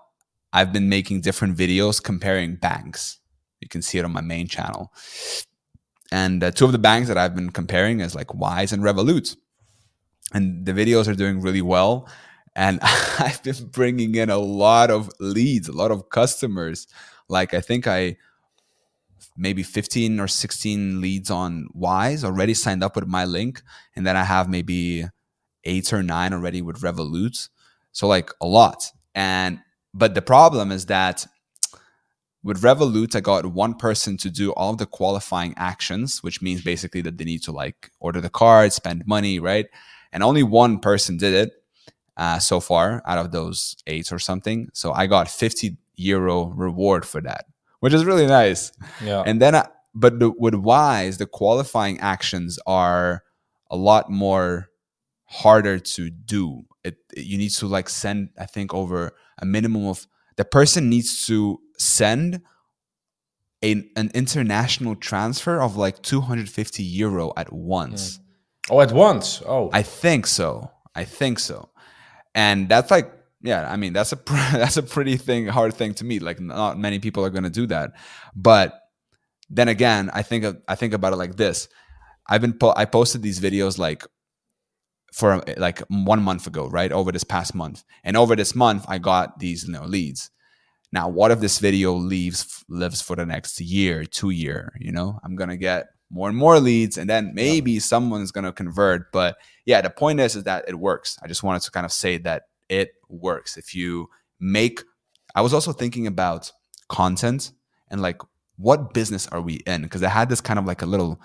I've 0.52 0.72
been 0.72 0.88
making 0.88 1.20
different 1.20 1.56
videos 1.56 2.02
comparing 2.02 2.56
banks. 2.56 3.20
You 3.60 3.68
can 3.68 3.80
see 3.80 3.98
it 3.98 4.04
on 4.04 4.12
my 4.12 4.22
main 4.22 4.48
channel. 4.48 4.92
And 6.10 6.42
uh, 6.42 6.50
two 6.50 6.64
of 6.64 6.72
the 6.72 6.78
banks 6.78 7.06
that 7.06 7.16
I've 7.16 7.36
been 7.36 7.50
comparing 7.50 8.00
is 8.00 8.16
like 8.16 8.34
Wise 8.34 8.72
and 8.72 8.82
Revolut. 8.82 9.36
And 10.32 10.66
the 10.66 10.72
videos 10.72 11.06
are 11.06 11.14
doing 11.14 11.40
really 11.40 11.62
well. 11.62 12.08
And 12.56 12.80
I've 12.82 13.40
been 13.44 13.66
bringing 13.70 14.16
in 14.16 14.30
a 14.30 14.38
lot 14.38 14.90
of 14.90 15.08
leads, 15.20 15.68
a 15.68 15.72
lot 15.72 15.92
of 15.92 16.10
customers. 16.10 16.88
Like 17.28 17.54
I 17.54 17.60
think 17.60 17.86
I 17.86 18.16
maybe 19.36 19.62
15 19.62 20.20
or 20.20 20.28
16 20.28 21.00
leads 21.00 21.30
on 21.30 21.68
Wise 21.72 22.24
already 22.24 22.54
signed 22.54 22.84
up 22.84 22.96
with 22.96 23.06
my 23.06 23.24
link. 23.24 23.62
And 23.96 24.06
then 24.06 24.16
I 24.16 24.24
have 24.24 24.48
maybe 24.48 25.06
eight 25.64 25.92
or 25.92 26.02
nine 26.02 26.32
already 26.32 26.62
with 26.62 26.80
Revolut. 26.80 27.48
So, 27.92 28.06
like 28.06 28.30
a 28.40 28.46
lot. 28.46 28.90
And, 29.14 29.60
but 29.92 30.14
the 30.14 30.22
problem 30.22 30.72
is 30.72 30.86
that 30.86 31.26
with 32.42 32.62
Revolut, 32.62 33.16
I 33.16 33.20
got 33.20 33.46
one 33.46 33.74
person 33.74 34.16
to 34.18 34.30
do 34.30 34.52
all 34.52 34.74
the 34.74 34.86
qualifying 34.86 35.54
actions, 35.56 36.22
which 36.22 36.42
means 36.42 36.62
basically 36.62 37.00
that 37.02 37.16
they 37.16 37.24
need 37.24 37.42
to 37.44 37.52
like 37.52 37.90
order 38.00 38.20
the 38.20 38.30
card, 38.30 38.72
spend 38.72 39.06
money, 39.06 39.38
right? 39.38 39.66
And 40.12 40.22
only 40.22 40.42
one 40.42 40.78
person 40.78 41.16
did 41.16 41.32
it 41.32 41.52
uh, 42.16 42.38
so 42.38 42.60
far 42.60 43.02
out 43.06 43.18
of 43.18 43.32
those 43.32 43.76
eight 43.86 44.12
or 44.12 44.18
something. 44.18 44.68
So 44.74 44.92
I 44.92 45.06
got 45.06 45.28
50 45.28 45.76
euro 45.96 46.46
reward 46.46 47.06
for 47.06 47.20
that 47.22 47.46
which 47.84 47.92
is 47.92 48.06
really 48.06 48.26
nice. 48.26 48.72
Yeah. 49.04 49.22
And 49.26 49.42
then, 49.42 49.54
I, 49.54 49.68
but 49.94 50.18
the, 50.18 50.30
with 50.30 50.54
Wise, 50.54 51.18
the 51.18 51.26
qualifying 51.26 52.00
actions 52.00 52.58
are 52.66 53.22
a 53.70 53.76
lot 53.76 54.08
more 54.08 54.70
harder 55.26 55.78
to 55.78 56.08
do. 56.08 56.62
It 56.82 56.96
you 57.14 57.36
need 57.36 57.50
to 57.50 57.66
like 57.66 57.90
send, 57.90 58.30
I 58.38 58.46
think, 58.46 58.72
over 58.72 59.12
a 59.36 59.44
minimum 59.44 59.86
of 59.86 60.06
the 60.36 60.46
person 60.46 60.88
needs 60.88 61.26
to 61.26 61.60
send 61.76 62.40
a, 63.62 63.72
an 63.96 64.10
international 64.14 64.96
transfer 64.96 65.60
of 65.60 65.76
like 65.76 66.00
250 66.00 66.82
euro 66.82 67.34
at 67.36 67.52
once. 67.52 68.16
Mm. 68.16 68.20
Oh, 68.70 68.80
at 68.80 68.92
once. 68.92 69.42
Oh, 69.46 69.68
I 69.74 69.82
think 69.82 70.26
so. 70.26 70.70
I 70.94 71.04
think 71.04 71.38
so. 71.38 71.68
And 72.34 72.66
that's 72.66 72.90
like 72.90 73.12
yeah 73.44 73.70
i 73.70 73.76
mean 73.76 73.92
that's 73.92 74.12
a 74.12 74.16
that's 74.52 74.76
a 74.76 74.82
pretty 74.82 75.16
thing 75.16 75.46
hard 75.46 75.74
thing 75.74 75.94
to 75.94 76.04
meet 76.04 76.22
like 76.22 76.40
not 76.40 76.78
many 76.78 76.98
people 76.98 77.24
are 77.24 77.30
going 77.30 77.44
to 77.44 77.50
do 77.50 77.66
that. 77.66 77.92
But 78.34 78.80
then 79.50 79.68
again 79.68 80.10
i 80.12 80.22
think 80.22 80.44
of, 80.44 80.60
i 80.66 80.74
think 80.74 80.94
about 80.94 81.12
it 81.12 81.16
like 81.16 81.36
this. 81.36 81.68
I've 82.26 82.40
been 82.40 82.58
po- 82.58 82.74
i 82.76 82.86
posted 82.86 83.22
these 83.22 83.38
videos 83.38 83.78
like 83.78 84.04
for 85.12 85.44
like 85.58 85.78
one 85.88 86.22
month 86.22 86.46
ago 86.48 86.68
right 86.68 86.90
over 86.90 87.12
this 87.12 87.22
past 87.22 87.54
month. 87.54 87.84
And 88.02 88.16
over 88.16 88.34
this 88.34 88.54
month 88.54 88.86
i 88.88 88.98
got 88.98 89.38
these 89.38 89.64
you 89.64 89.72
know 89.72 89.84
leads. 89.84 90.30
Now 90.90 91.08
what 91.08 91.30
if 91.30 91.40
this 91.40 91.58
video 91.58 91.92
leaves 91.92 92.64
lives 92.68 93.02
for 93.02 93.14
the 93.14 93.26
next 93.26 93.60
year 93.60 94.04
two 94.06 94.30
year 94.30 94.72
you 94.80 94.90
know? 94.90 95.20
I'm 95.22 95.36
gonna 95.36 95.58
get 95.58 95.88
more 96.10 96.28
and 96.28 96.38
more 96.38 96.60
leads 96.60 96.96
and 96.96 97.10
then 97.10 97.32
maybe 97.34 97.72
yeah. 97.72 97.80
someone's 97.80 98.32
gonna 98.32 98.52
convert. 98.52 99.12
But 99.12 99.36
yeah 99.66 99.82
the 99.82 99.90
point 99.90 100.20
is 100.20 100.34
is 100.34 100.44
that 100.44 100.64
it 100.66 100.76
works. 100.76 101.18
I 101.22 101.28
just 101.28 101.42
wanted 101.42 101.60
to 101.62 101.70
kind 101.70 101.84
of 101.84 101.92
say 101.92 102.16
that 102.18 102.44
it 102.68 102.92
works. 103.08 103.56
If 103.56 103.74
you 103.74 104.08
make, 104.40 104.82
I 105.34 105.40
was 105.40 105.54
also 105.54 105.72
thinking 105.72 106.06
about 106.06 106.50
content 106.88 107.52
and 107.90 108.00
like 108.02 108.20
what 108.56 108.94
business 108.94 109.26
are 109.28 109.40
we 109.40 109.54
in? 109.66 109.82
Because 109.82 110.02
I 110.02 110.08
had 110.08 110.28
this 110.28 110.40
kind 110.40 110.58
of 110.58 110.64
like 110.64 110.82
a 110.82 110.86
little 110.86 111.20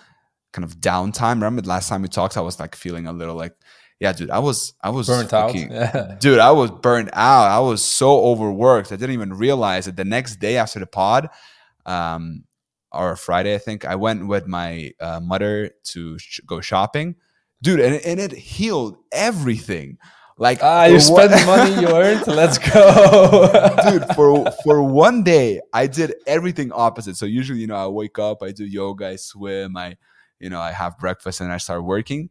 kind 0.52 0.66
of 0.66 0.78
downtime. 0.78 1.36
Remember 1.36 1.62
the 1.62 1.70
last 1.70 1.90
time 1.90 2.02
we 2.02 2.08
talked, 2.08 2.38
I 2.38 2.42
was 2.42 2.60
like 2.60 2.76
feeling 2.76 3.08
a 3.08 3.14
little 3.14 3.36
like, 3.36 3.54
yeah, 4.00 4.14
dude, 4.14 4.32
I 4.32 4.40
was, 4.40 4.74
I 4.82 4.90
was 4.90 5.08
burnt 5.08 5.30
fucking, 5.30 5.74
out. 5.74 6.20
dude, 6.22 6.40
I 6.40 6.52
was 6.52 6.72
burnt 6.72 7.10
out. 7.14 7.48
I 7.48 7.60
was 7.60 7.84
so 7.84 8.22
overworked. 8.22 8.92
I 8.92 8.96
didn't 8.96 9.14
even 9.14 9.34
realize 9.34 9.88
it. 9.88 9.96
The 9.96 10.06
next 10.06 10.38
day 10.38 10.58
after 10.58 10.80
the 10.80 10.88
pod, 10.88 11.30
um, 11.86 12.46
or 12.92 13.16
Friday, 13.16 13.54
I 13.54 13.58
think 13.60 13.86
I 13.86 13.96
went 13.96 14.28
with 14.28 14.48
my 14.48 14.92
uh, 15.00 15.20
mother 15.20 15.72
to 15.84 16.18
sh- 16.18 16.40
go 16.46 16.62
shopping, 16.62 17.16
dude, 17.62 17.80
and, 17.80 17.96
and 18.04 18.20
it 18.20 18.32
healed 18.32 18.98
everything. 19.12 19.98
Like 20.40 20.60
ah, 20.64 20.86
you 20.86 21.02
spend 21.02 21.34
the 21.34 21.46
money 21.46 21.82
you 21.82 21.90
earned. 21.90 22.26
Let's 22.26 22.58
go, 22.58 23.52
dude. 23.84 24.06
For 24.16 24.50
for 24.64 24.82
one 24.82 25.22
day, 25.22 25.60
I 25.74 25.86
did 25.86 26.16
everything 26.26 26.72
opposite. 26.72 27.18
So 27.18 27.26
usually, 27.26 27.60
you 27.60 27.68
know, 27.68 27.76
I 27.76 27.88
wake 27.88 28.18
up, 28.18 28.42
I 28.42 28.52
do 28.52 28.64
yoga, 28.64 29.08
I 29.08 29.16
swim, 29.18 29.76
I, 29.76 29.98
you 30.40 30.50
know, 30.50 30.62
I 30.62 30.72
have 30.72 30.98
breakfast, 30.98 31.42
and 31.42 31.52
I 31.52 31.58
start 31.58 31.84
working. 31.84 32.30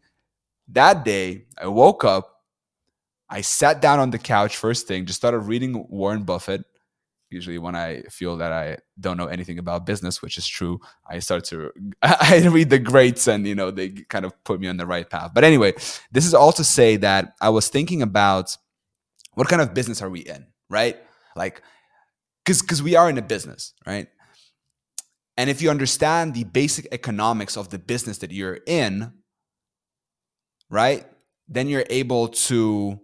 That 0.69 1.05
day, 1.05 1.45
I 1.61 1.67
woke 1.67 2.03
up, 2.03 2.45
I 3.29 3.43
sat 3.43 3.83
down 3.83 4.01
on 4.01 4.09
the 4.09 4.19
couch 4.19 4.57
first 4.57 4.89
thing, 4.89 5.05
just 5.05 5.19
started 5.19 5.41
reading 5.41 5.87
Warren 5.91 6.23
Buffett 6.23 6.65
usually 7.31 7.59
when 7.59 7.75
I 7.75 8.03
feel 8.11 8.37
that 8.39 8.53
I 8.53 8.79
don't 8.99 9.17
know 9.17 9.27
anything 9.27 9.59
about 9.59 9.87
business, 9.87 10.23
which 10.23 10.39
is 10.39 10.47
true, 10.47 10.81
I 11.09 11.19
start 11.19 11.45
to 11.45 11.71
I 12.03 12.47
read 12.49 12.71
the 12.71 12.79
greats 12.79 13.27
and 13.27 13.47
you 13.47 13.55
know 13.55 13.71
they 13.71 13.91
kind 13.91 14.25
of 14.25 14.33
put 14.45 14.61
me 14.61 14.69
on 14.69 14.77
the 14.77 14.87
right 14.87 15.09
path. 15.09 15.33
But 15.35 15.45
anyway, 15.45 15.73
this 16.13 16.27
is 16.27 16.35
all 16.35 16.53
to 16.53 16.65
say 16.65 16.97
that 16.97 17.35
I 17.41 17.51
was 17.51 17.69
thinking 17.69 18.03
about 18.03 18.57
what 19.35 19.49
kind 19.49 19.63
of 19.63 19.75
business 19.75 20.03
are 20.03 20.11
we 20.11 20.21
in, 20.21 20.47
right? 20.69 20.97
Like 21.37 21.63
cuz 22.45 22.63
cuz 22.63 22.83
we 22.83 22.97
are 22.97 23.09
in 23.11 23.19
a 23.19 23.23
business, 23.23 23.75
right? 23.87 24.09
And 25.37 25.49
if 25.49 25.63
you 25.63 25.71
understand 25.71 26.35
the 26.35 26.45
basic 26.45 26.89
economics 26.91 27.57
of 27.57 27.69
the 27.69 27.79
business 27.79 28.19
that 28.19 28.33
you're 28.33 28.59
in, 28.67 29.13
right? 30.69 31.07
Then 31.47 31.69
you're 31.69 31.87
able 31.89 32.29
to 32.29 33.01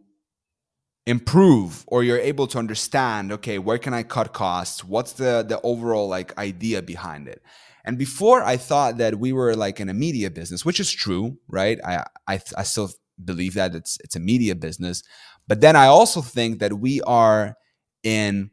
improve 1.06 1.84
or 1.86 2.02
you're 2.02 2.18
able 2.18 2.46
to 2.46 2.58
understand 2.58 3.30
okay 3.30 3.58
where 3.58 3.78
can 3.78 3.92
i 3.92 4.02
cut 4.02 4.32
costs? 4.32 4.82
What's 4.82 5.12
the 5.12 5.44
the 5.46 5.60
overall 5.62 6.08
like 6.08 6.36
idea 6.38 6.80
behind 6.82 7.28
it? 7.28 7.42
And 7.84 7.98
before 7.98 8.42
i 8.42 8.56
thought 8.56 8.96
that 8.98 9.18
we 9.18 9.32
were 9.32 9.54
like 9.54 9.80
in 9.80 9.88
a 9.88 9.94
media 9.94 10.30
business 10.30 10.64
which 10.64 10.80
is 10.80 10.90
true 10.90 11.38
right? 11.48 11.78
I 11.84 12.04
i, 12.26 12.40
I 12.56 12.62
still 12.62 12.90
believe 13.22 13.54
that 13.54 13.74
it's 13.74 13.98
it's 14.02 14.16
a 14.16 14.20
media 14.20 14.54
business. 14.54 15.02
But 15.46 15.60
then 15.60 15.76
i 15.76 15.86
also 15.86 16.22
think 16.22 16.58
that 16.60 16.74
we 16.78 17.02
are 17.02 17.54
in 18.02 18.50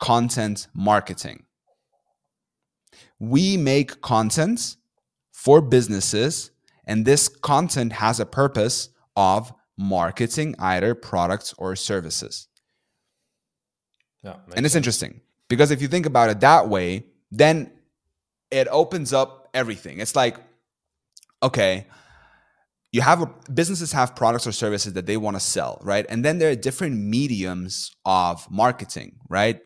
content 0.00 0.66
marketing. 0.74 1.44
We 3.20 3.56
make 3.56 4.00
content 4.00 4.76
for 5.32 5.60
businesses 5.60 6.50
and 6.84 7.04
this 7.04 7.28
content 7.28 7.92
has 7.92 8.18
a 8.18 8.26
purpose 8.26 8.88
of 9.16 9.52
marketing 9.78 10.54
either 10.58 10.94
products 10.94 11.54
or 11.58 11.76
services. 11.76 12.48
Yeah, 14.22 14.36
and 14.54 14.64
it's 14.64 14.72
sense. 14.72 14.76
interesting 14.76 15.20
because 15.48 15.70
if 15.70 15.82
you 15.82 15.88
think 15.88 16.06
about 16.06 16.30
it 16.30 16.40
that 16.40 16.68
way, 16.68 17.06
then 17.30 17.72
it 18.50 18.68
opens 18.70 19.12
up 19.12 19.48
everything. 19.52 19.98
It's 19.98 20.14
like, 20.14 20.36
okay, 21.42 21.86
you 22.92 23.00
have 23.00 23.22
a, 23.22 23.26
businesses 23.52 23.92
have 23.92 24.14
products 24.14 24.46
or 24.46 24.52
services 24.52 24.92
that 24.92 25.06
they 25.06 25.16
want 25.16 25.36
to 25.36 25.40
sell, 25.40 25.78
right? 25.82 26.06
And 26.08 26.24
then 26.24 26.38
there 26.38 26.50
are 26.50 26.54
different 26.54 26.98
mediums 27.00 27.90
of 28.04 28.48
marketing, 28.50 29.16
right? 29.28 29.60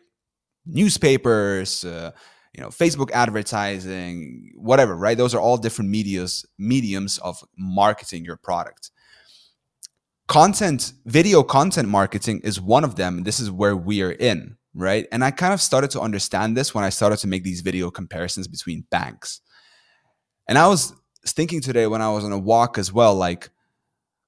Newspapers, 0.65 1.83
uh, 1.83 2.11
you 2.53 2.63
know, 2.63 2.69
Facebook 2.69 3.11
advertising, 3.11 4.53
whatever, 4.55 4.95
right? 4.95 5.17
Those 5.17 5.35
are 5.35 5.41
all 5.41 5.57
different 5.57 5.91
medias, 5.91 6.45
mediums 6.57 7.17
of 7.19 7.43
marketing 7.57 8.25
your 8.25 8.37
product 8.37 8.91
content 10.27 10.93
video 11.05 11.43
content 11.43 11.87
marketing 11.87 12.41
is 12.43 12.59
one 12.59 12.83
of 12.83 12.95
them. 12.95 13.23
This 13.23 13.39
is 13.39 13.49
where 13.49 13.75
we 13.75 14.01
are 14.01 14.11
in 14.11 14.57
right? 14.77 15.07
And 15.11 15.23
i 15.23 15.31
kind 15.31 15.53
of 15.53 15.61
started 15.61 15.89
to 15.91 16.01
understand 16.01 16.55
this 16.55 16.73
when 16.73 16.83
i 16.83 16.89
started 16.89 17.17
to 17.19 17.27
make 17.27 17.43
these 17.43 17.61
video 17.61 17.89
comparisons 17.89 18.47
between 18.47 18.85
banks. 18.91 19.41
And 20.47 20.57
i 20.57 20.67
was 20.67 20.93
thinking 21.25 21.59
today 21.59 21.87
when 21.87 22.01
i 22.01 22.09
was 22.09 22.23
on 22.23 22.31
a 22.31 22.37
walk 22.37 22.77
as 22.77 22.93
well 22.93 23.13
like 23.13 23.49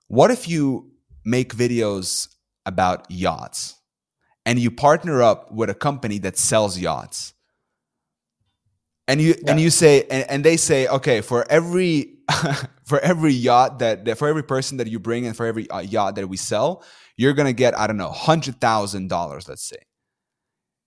what 0.08 0.32
if 0.32 0.50
you 0.50 0.91
make 1.24 1.56
videos 1.56 2.27
about 2.65 3.10
yachts 3.10 3.75
and 4.46 4.60
you 4.60 4.72
partner 4.72 5.22
up 5.22 5.51
with 5.51 5.70
a 5.70 5.75
company 5.75 6.18
that 6.18 6.36
sells 6.36 6.77
yachts? 6.77 7.34
And 9.08 9.22
you 9.22 9.36
yeah. 9.41 9.51
and 9.51 9.62
you 9.62 9.70
say 9.70 10.03
and, 10.10 10.29
and 10.29 10.44
they 10.44 10.58
say 10.58 10.88
okay 10.88 11.22
for 11.22 11.46
every 11.50 12.18
for 12.86 13.00
every 13.00 13.31
yacht 13.31 13.79
that, 13.79 14.05
that, 14.05 14.17
for 14.17 14.27
every 14.27 14.43
person 14.43 14.77
that 14.77 14.88
you 14.88 15.00
bring 15.00 15.25
and 15.25 15.36
for 15.36 15.45
every 15.45 15.69
uh, 15.69 15.79
yacht 15.79 16.15
that 16.15 16.27
we 16.27 16.38
sell 16.38 16.83
you're 17.17 17.33
gonna 17.33 17.53
get 17.53 17.77
i 17.77 17.88
don't 17.88 17.98
know 17.98 18.12
hundred 18.12 18.59
thousand 18.62 19.07
dollars 19.09 19.48
let's 19.48 19.63
say 19.63 19.77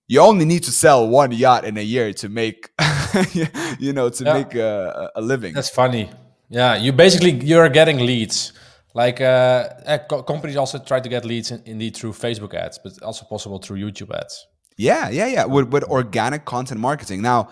you 0.07 0.19
only 0.19 0.45
need 0.45 0.63
to 0.63 0.71
sell 0.71 1.07
one 1.07 1.31
yacht 1.31 1.65
in 1.65 1.77
a 1.77 1.81
year 1.81 2.13
to 2.13 2.29
make 2.29 2.69
you 3.79 3.93
know 3.93 4.09
to 4.09 4.23
yeah. 4.23 4.33
make 4.33 4.55
a, 4.55 5.11
a 5.15 5.21
living 5.21 5.53
that's 5.53 5.69
funny 5.69 6.09
yeah 6.49 6.75
you 6.75 6.91
basically 6.91 7.31
you're 7.31 7.69
getting 7.69 7.97
leads 7.99 8.53
Like 8.93 9.21
uh, 9.21 9.69
companies 10.27 10.55
also 10.55 10.77
try 10.77 10.99
to 10.99 11.09
get 11.09 11.25
leads 11.25 11.49
in, 11.51 11.63
indeed 11.65 11.95
through 11.95 12.13
Facebook 12.13 12.53
ads, 12.53 12.77
but 12.77 13.01
also 13.01 13.25
possible 13.25 13.57
through 13.57 13.77
YouTube 13.77 14.15
ads. 14.15 14.45
Yeah, 14.77 15.09
yeah, 15.09 15.27
yeah. 15.27 15.45
With, 15.45 15.69
with 15.69 15.83
organic 15.85 16.45
content 16.45 16.79
marketing. 16.79 17.21
Now, 17.21 17.49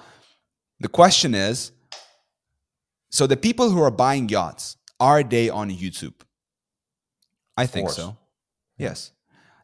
the 0.80 0.88
question 0.88 1.34
is 1.34 1.72
so 3.12 3.28
the 3.28 3.38
people 3.38 3.70
who 3.70 3.82
are 3.82 3.92
buying 3.92 4.30
yachts, 4.30 4.78
are 5.00 5.22
they 5.22 5.50
on 5.50 5.70
YouTube? 5.70 6.14
I 7.58 7.66
think 7.66 7.90
so. 7.90 8.18
Yes. 8.78 9.12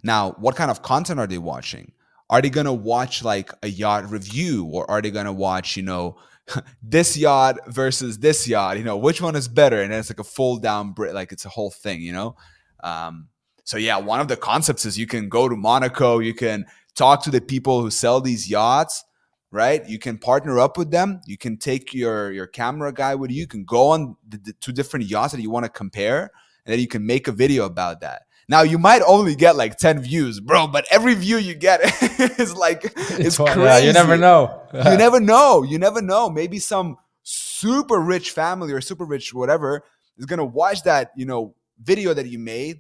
Now, 0.04 0.32
what 0.34 0.56
kind 0.56 0.70
of 0.70 0.82
content 0.82 1.20
are 1.20 1.28
they 1.28 1.38
watching? 1.38 1.94
Are 2.30 2.42
they 2.42 2.50
going 2.50 2.66
to 2.66 2.74
watch 2.74 3.24
like 3.24 3.52
a 3.64 3.68
yacht 3.68 4.12
review 4.12 4.66
or 4.66 4.90
are 4.92 5.02
they 5.02 5.12
going 5.12 5.26
to 5.26 5.34
watch, 5.34 5.78
you 5.78 5.84
know, 5.84 6.18
this 6.84 7.16
yacht 7.16 7.58
versus 7.68 8.20
this 8.20 8.48
yacht, 8.48 8.78
you 8.78 8.84
know, 8.84 8.98
which 8.98 9.22
one 9.22 9.36
is 9.36 9.48
better? 9.48 9.82
And 9.82 9.94
it's 9.94 10.10
like 10.10 10.20
a 10.20 10.26
full 10.26 10.58
down, 10.58 10.94
like 10.98 11.32
it's 11.32 11.46
a 11.46 11.50
whole 11.50 11.72
thing, 11.72 12.02
you 12.02 12.12
know? 12.12 12.36
Um, 12.84 13.30
so 13.64 13.78
yeah, 13.78 13.98
one 13.98 14.20
of 14.20 14.28
the 14.28 14.38
concepts 14.38 14.86
is 14.86 14.98
you 14.98 15.08
can 15.08 15.30
go 15.30 15.48
to 15.48 15.56
Monaco, 15.56 16.20
you 16.20 16.34
can 16.34 16.66
talk 16.96 17.24
to 17.24 17.32
the 17.32 17.42
people 17.42 17.82
who 17.82 17.92
sell 17.92 18.20
these 18.20 18.50
yachts, 18.50 19.04
right? 19.52 19.88
You 19.88 20.00
can 20.00 20.18
partner 20.18 20.60
up 20.60 20.78
with 20.78 20.92
them. 20.92 21.22
You 21.26 21.38
can 21.38 21.58
take 21.58 21.94
your 21.94 22.32
your 22.32 22.48
camera 22.48 22.94
guy 22.94 23.16
with 23.16 23.32
you. 23.32 23.38
You 23.38 23.48
can 23.48 23.64
go 23.64 23.90
on 23.90 24.16
the, 24.28 24.38
the 24.38 24.54
two 24.54 24.72
different 24.72 25.10
yachts 25.10 25.34
that 25.34 25.42
you 25.42 25.50
want 25.50 25.66
to 25.66 25.70
compare, 25.70 26.32
and 26.66 26.74
then 26.74 26.80
you 26.80 26.88
can 26.88 27.06
make 27.06 27.28
a 27.28 27.32
video 27.32 27.66
about 27.66 28.02
that. 28.02 28.24
Now 28.50 28.62
you 28.62 28.78
might 28.78 29.02
only 29.02 29.36
get 29.36 29.58
like 29.58 29.78
10 29.78 30.00
views, 30.00 30.40
bro, 30.40 30.68
but 30.68 30.86
every 30.90 31.16
view 31.16 31.38
you 31.38 31.54
get 31.54 31.82
is 32.40 32.56
like 32.56 32.86
it's, 32.86 33.20
it's 33.20 33.38
crazy. 33.38 33.60
Yeah, 33.60 33.78
you 33.80 33.92
never 33.92 34.18
know. 34.18 34.62
you 34.74 34.98
never 34.98 35.20
know. 35.20 35.64
You 35.64 35.78
never 35.78 36.02
know. 36.02 36.30
Maybe 36.30 36.60
some 36.60 36.98
super 37.24 38.00
rich 38.00 38.32
family 38.32 38.72
or 38.72 38.80
super 38.80 39.04
rich 39.04 39.34
whatever 39.34 39.84
is 40.18 40.26
gonna 40.26 40.46
watch 40.46 40.84
that, 40.84 41.12
you 41.18 41.26
know, 41.26 41.56
video 41.82 42.14
that 42.14 42.28
you 42.28 42.40
made. 42.40 42.80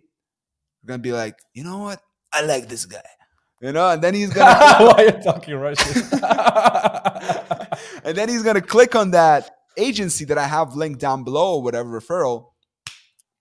They're 0.81 0.93
gonna 0.93 1.03
be 1.03 1.11
like, 1.11 1.37
you 1.53 1.65
know 1.65 1.79
what? 1.79 2.01
I 2.31 2.43
like 2.43 2.69
this 2.69 2.85
guy. 2.85 3.01
You 3.61 3.71
know, 3.71 3.89
and 3.89 4.01
then 4.01 4.13
he's 4.13 4.31
gonna 4.31 4.51
Why 4.85 4.93
are 4.97 5.05
you 5.05 5.23
talking 5.23 5.55
Russian? 5.55 6.03
and 8.03 8.15
then 8.15 8.29
he's 8.29 8.43
gonna 8.43 8.61
click 8.61 8.95
on 8.95 9.11
that 9.11 9.49
agency 9.75 10.25
that 10.25 10.37
I 10.37 10.45
have 10.45 10.75
linked 10.75 10.99
down 10.99 11.23
below 11.23 11.55
or 11.55 11.63
whatever 11.63 11.99
referral, 11.99 12.51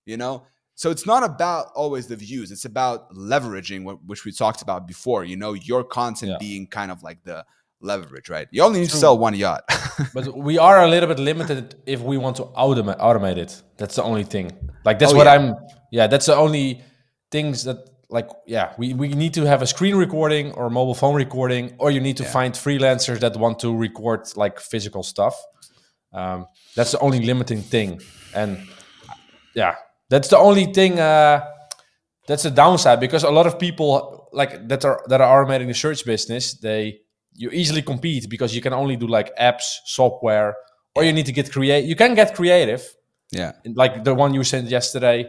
you 0.06 0.16
know, 0.16 0.46
so 0.76 0.90
it's 0.90 1.06
not 1.06 1.24
about 1.24 1.68
always 1.74 2.06
the 2.06 2.16
views. 2.16 2.50
It's 2.50 2.66
about 2.66 3.12
leveraging 3.14 3.82
what 3.82 4.04
which 4.04 4.26
we 4.26 4.30
talked 4.30 4.60
about 4.60 4.86
before. 4.86 5.24
You 5.24 5.36
know, 5.36 5.54
your 5.54 5.82
content 5.82 6.32
yeah. 6.32 6.38
being 6.38 6.66
kind 6.66 6.90
of 6.90 7.02
like 7.02 7.24
the 7.24 7.46
leverage, 7.80 8.28
right? 8.28 8.46
You 8.50 8.62
only 8.62 8.80
need 8.80 8.90
True. 8.90 9.00
to 9.00 9.00
sell 9.00 9.18
one 9.18 9.34
yacht. 9.34 9.64
but 10.14 10.36
we 10.36 10.58
are 10.58 10.84
a 10.84 10.88
little 10.88 11.08
bit 11.08 11.18
limited 11.18 11.76
if 11.86 12.02
we 12.02 12.18
want 12.18 12.36
to 12.36 12.44
automate 12.44 12.98
automate 12.98 13.38
it. 13.38 13.62
That's 13.78 13.96
the 13.96 14.02
only 14.02 14.24
thing. 14.24 14.52
Like 14.84 14.98
that's 14.98 15.14
oh, 15.14 15.16
what 15.16 15.26
yeah. 15.26 15.32
I'm. 15.32 15.54
Yeah, 15.90 16.06
that's 16.08 16.26
the 16.26 16.36
only 16.36 16.82
things 17.30 17.64
that 17.64 17.78
like 18.08 18.28
yeah 18.46 18.72
we, 18.78 18.94
we 18.94 19.08
need 19.08 19.34
to 19.34 19.44
have 19.44 19.62
a 19.62 19.66
screen 19.66 19.96
recording 19.96 20.52
or 20.52 20.70
mobile 20.70 20.94
phone 20.94 21.14
recording 21.14 21.74
or 21.78 21.90
you 21.90 22.00
need 22.00 22.16
to 22.16 22.22
yeah. 22.22 22.30
find 22.30 22.54
freelancers 22.54 23.18
that 23.18 23.36
want 23.36 23.58
to 23.58 23.76
record 23.76 24.20
like 24.36 24.60
physical 24.60 25.02
stuff 25.02 25.34
um, 26.12 26.46
that's 26.76 26.92
the 26.92 26.98
only 27.00 27.20
limiting 27.20 27.60
thing 27.60 28.00
and 28.34 28.58
yeah 29.54 29.74
that's 30.08 30.28
the 30.28 30.38
only 30.38 30.66
thing. 30.66 30.98
Uh, 30.98 31.44
that's 32.26 32.42
the 32.42 32.50
downside 32.50 33.00
because 33.00 33.22
a 33.22 33.30
lot 33.30 33.46
of 33.46 33.58
people 33.58 34.28
like 34.32 34.68
that 34.68 34.84
are 34.84 35.02
that 35.08 35.20
are 35.20 35.44
automating 35.44 35.68
the 35.68 35.74
search 35.74 36.04
business. 36.04 36.54
They 36.54 37.00
you 37.34 37.50
easily 37.50 37.82
compete 37.82 38.28
because 38.28 38.54
you 38.54 38.60
can 38.60 38.72
only 38.72 38.96
do 38.96 39.06
like 39.06 39.36
apps, 39.36 39.78
software, 39.84 40.54
or 40.94 41.04
you 41.04 41.12
need 41.12 41.26
to 41.26 41.32
get 41.32 41.52
create. 41.52 41.84
You 41.84 41.96
can 41.96 42.14
get 42.14 42.34
creative. 42.34 42.82
Yeah, 43.32 43.52
like 43.74 44.04
the 44.04 44.14
one 44.14 44.34
you 44.34 44.44
sent 44.44 44.68
yesterday. 44.68 45.28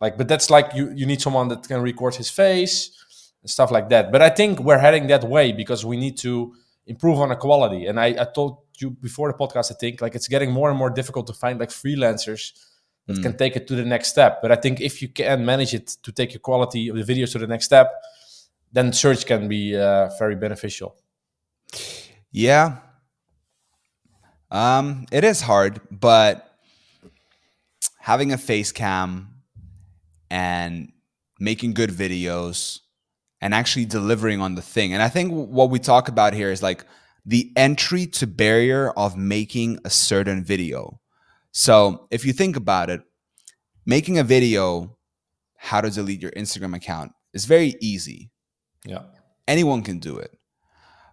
Like, 0.00 0.18
but 0.18 0.28
that's 0.28 0.50
like 0.50 0.74
you 0.74 0.92
you 0.94 1.06
need 1.06 1.20
someone 1.20 1.48
that 1.48 1.66
can 1.66 1.80
record 1.80 2.14
his 2.16 2.30
face 2.30 3.32
and 3.42 3.50
stuff 3.50 3.70
like 3.70 3.88
that. 3.90 4.10
But 4.10 4.22
I 4.22 4.30
think 4.30 4.60
we're 4.60 4.78
heading 4.78 5.06
that 5.08 5.24
way 5.24 5.52
because 5.52 5.84
we 5.84 5.96
need 5.96 6.16
to 6.18 6.54
improve 6.86 7.18
on 7.20 7.28
the 7.28 7.36
quality. 7.36 7.86
And 7.86 7.98
I, 7.98 8.06
I 8.18 8.24
told 8.24 8.58
you 8.78 8.90
before 8.90 9.30
the 9.30 9.38
podcast, 9.38 9.70
I 9.70 9.74
think 9.74 10.00
like 10.00 10.14
it's 10.14 10.28
getting 10.28 10.50
more 10.50 10.70
and 10.70 10.78
more 10.78 10.90
difficult 10.90 11.26
to 11.28 11.32
find 11.32 11.58
like 11.58 11.70
freelancers 11.70 12.52
that 13.06 13.16
mm. 13.18 13.22
can 13.22 13.36
take 13.36 13.56
it 13.56 13.66
to 13.68 13.76
the 13.76 13.84
next 13.84 14.08
step. 14.08 14.40
But 14.42 14.50
I 14.50 14.56
think 14.56 14.80
if 14.80 15.02
you 15.02 15.08
can 15.08 15.44
manage 15.44 15.74
it 15.74 15.88
to 16.02 16.12
take 16.12 16.32
your 16.32 16.40
quality 16.40 16.88
of 16.88 16.96
the 16.96 17.02
videos 17.02 17.32
to 17.32 17.38
the 17.38 17.46
next 17.46 17.66
step, 17.66 17.92
then 18.72 18.92
search 18.92 19.26
can 19.26 19.46
be 19.46 19.76
uh, 19.76 20.10
very 20.18 20.36
beneficial. 20.36 20.96
Yeah. 22.30 22.78
Um, 24.50 25.06
it 25.12 25.24
is 25.24 25.42
hard, 25.42 25.80
but 25.90 26.50
having 27.98 28.32
a 28.32 28.38
face 28.38 28.72
cam 28.72 29.33
and 30.34 30.90
making 31.38 31.74
good 31.74 31.90
videos 31.90 32.80
and 33.40 33.54
actually 33.54 33.84
delivering 33.84 34.40
on 34.40 34.56
the 34.56 34.62
thing. 34.62 34.92
And 34.92 35.00
I 35.00 35.08
think 35.08 35.30
what 35.30 35.70
we 35.70 35.78
talk 35.78 36.08
about 36.08 36.34
here 36.34 36.50
is 36.50 36.60
like 36.60 36.84
the 37.24 37.52
entry 37.54 38.06
to 38.18 38.26
barrier 38.26 38.90
of 38.96 39.16
making 39.16 39.78
a 39.84 39.90
certain 39.90 40.42
video. 40.42 41.00
So 41.52 42.08
if 42.10 42.26
you 42.26 42.32
think 42.32 42.56
about 42.56 42.90
it, 42.90 43.02
making 43.86 44.18
a 44.18 44.24
video 44.24 44.98
how 45.56 45.80
to 45.80 45.88
delete 45.88 46.20
your 46.20 46.32
Instagram 46.32 46.74
account 46.74 47.12
is 47.32 47.44
very 47.44 47.76
easy. 47.80 48.32
Yeah. 48.84 49.02
Anyone 49.46 49.82
can 49.82 50.00
do 50.00 50.18
it. 50.18 50.36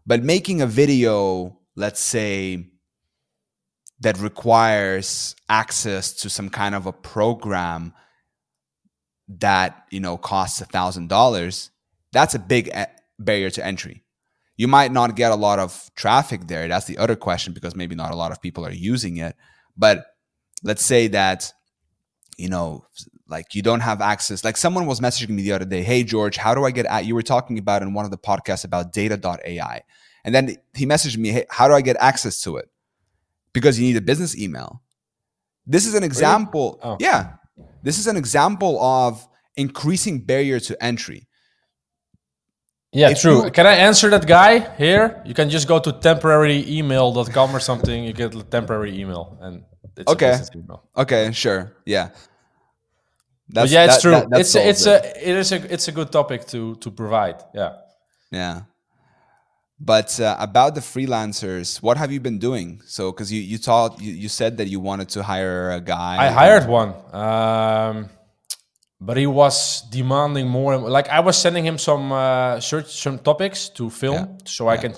But 0.03 0.23
making 0.23 0.63
a 0.63 0.65
video, 0.65 1.59
let's 1.75 1.99
say, 1.99 2.65
that 3.99 4.17
requires 4.17 5.35
access 5.47 6.11
to 6.21 6.29
some 6.29 6.49
kind 6.49 6.73
of 6.73 6.87
a 6.87 6.91
program 6.91 7.93
that 9.39 9.85
you 9.89 9.99
know 9.99 10.17
costs 10.17 10.61
a 10.61 10.65
thousand 10.65 11.09
dollars 11.09 11.71
that's 12.11 12.35
a 12.35 12.39
big 12.39 12.69
eh, 12.73 12.87
barrier 13.19 13.49
to 13.51 13.65
entry. 13.65 14.03
You 14.57 14.67
might 14.67 14.91
not 14.91 15.15
get 15.15 15.31
a 15.31 15.35
lot 15.35 15.59
of 15.59 15.89
traffic 15.95 16.47
there. 16.47 16.67
That's 16.67 16.85
the 16.85 16.97
other 16.97 17.15
question 17.15 17.53
because 17.53 17.75
maybe 17.75 17.95
not 17.95 18.11
a 18.11 18.15
lot 18.15 18.31
of 18.31 18.41
people 18.41 18.65
are 18.65 18.71
using 18.71 19.17
it. 19.17 19.35
But 19.77 20.05
let's 20.61 20.83
say 20.83 21.07
that 21.07 21.51
you 22.37 22.49
know 22.49 22.85
like 23.27 23.55
you 23.55 23.61
don't 23.61 23.79
have 23.79 24.01
access 24.01 24.43
like 24.43 24.57
someone 24.57 24.85
was 24.85 24.99
messaging 24.99 25.29
me 25.29 25.41
the 25.41 25.51
other 25.51 25.65
day 25.65 25.83
hey 25.83 26.03
george 26.03 26.37
how 26.37 26.55
do 26.55 26.63
i 26.63 26.71
get 26.71 26.85
at 26.85 27.05
you 27.05 27.13
were 27.13 27.21
talking 27.21 27.57
about 27.57 27.81
in 27.81 27.93
one 27.93 28.05
of 28.05 28.11
the 28.11 28.17
podcasts 28.17 28.63
about 28.63 28.93
data.ai 28.93 29.81
and 30.23 30.33
then 30.33 30.55
he 30.73 30.85
messaged 30.85 31.17
me 31.17 31.29
hey 31.29 31.45
how 31.49 31.67
do 31.67 31.73
i 31.73 31.81
get 31.81 31.97
access 31.99 32.41
to 32.41 32.57
it? 32.57 32.69
Because 33.53 33.77
you 33.77 33.85
need 33.85 33.97
a 33.97 34.01
business 34.01 34.37
email. 34.37 34.81
This 35.65 35.85
is 35.85 35.93
an 35.93 36.03
example 36.03 36.79
oh. 36.83 36.97
yeah 36.99 37.33
this 37.83 37.97
is 37.97 38.07
an 38.07 38.17
example 38.17 38.81
of 38.81 39.27
increasing 39.55 40.21
barrier 40.21 40.59
to 40.59 40.83
entry 40.83 41.27
yeah, 42.93 43.11
if 43.11 43.21
true. 43.21 43.45
You, 43.45 43.51
can 43.51 43.65
I 43.65 43.73
answer 43.73 44.09
that 44.09 44.27
guy 44.27 44.59
here? 44.75 45.21
You 45.25 45.33
can 45.33 45.49
just 45.49 45.67
go 45.67 45.79
to 45.79 45.93
temporaryemail.com 45.93 47.55
or 47.55 47.59
something. 47.59 48.03
You 48.03 48.11
get 48.11 48.35
a 48.35 48.43
temporary 48.43 48.99
email, 48.99 49.37
and 49.39 49.63
it's 49.95 50.11
okay. 50.11 50.39
Okay, 50.97 51.31
sure. 51.31 51.77
Yeah. 51.85 52.09
That's, 53.47 53.69
but 53.69 53.69
yeah, 53.69 53.85
it's 53.85 53.95
that, 53.95 54.01
true. 54.01 54.11
That, 54.29 54.39
it's 54.39 54.55
a, 54.55 54.67
it's 54.67 54.85
it. 54.85 55.05
a 55.05 55.29
it 55.29 55.37
is 55.37 55.51
a 55.51 55.73
it's 55.73 55.87
a 55.87 55.91
good 55.93 56.11
topic 56.11 56.45
to 56.47 56.75
to 56.75 56.91
provide. 56.91 57.41
Yeah. 57.53 57.77
Yeah. 58.29 58.61
But 59.83 60.19
uh, 60.19 60.35
about 60.39 60.75
the 60.75 60.81
freelancers, 60.81 61.81
what 61.81 61.97
have 61.97 62.11
you 62.11 62.19
been 62.19 62.37
doing? 62.37 62.81
So, 62.85 63.11
because 63.11 63.33
you 63.33 63.41
you 63.41 63.57
thought 63.57 63.99
you, 63.99 64.13
you 64.13 64.29
said 64.29 64.57
that 64.57 64.67
you 64.67 64.79
wanted 64.79 65.09
to 65.09 65.23
hire 65.23 65.71
a 65.71 65.81
guy. 65.81 66.17
I 66.27 66.29
hired 66.29 66.67
one, 66.67 66.93
um, 67.13 68.09
but 68.99 69.17
he 69.17 69.25
was 69.25 69.81
demanding 69.89 70.47
more. 70.47 70.77
Like 70.77 71.09
I 71.09 71.21
was 71.21 71.35
sending 71.35 71.65
him 71.65 71.79
some 71.79 72.11
uh, 72.11 72.59
search 72.59 72.93
some 72.93 73.17
topics 73.17 73.69
to 73.69 73.89
film, 73.89 74.15
yeah. 74.15 74.27
so 74.45 74.67
I 74.67 74.77
can 74.77 74.93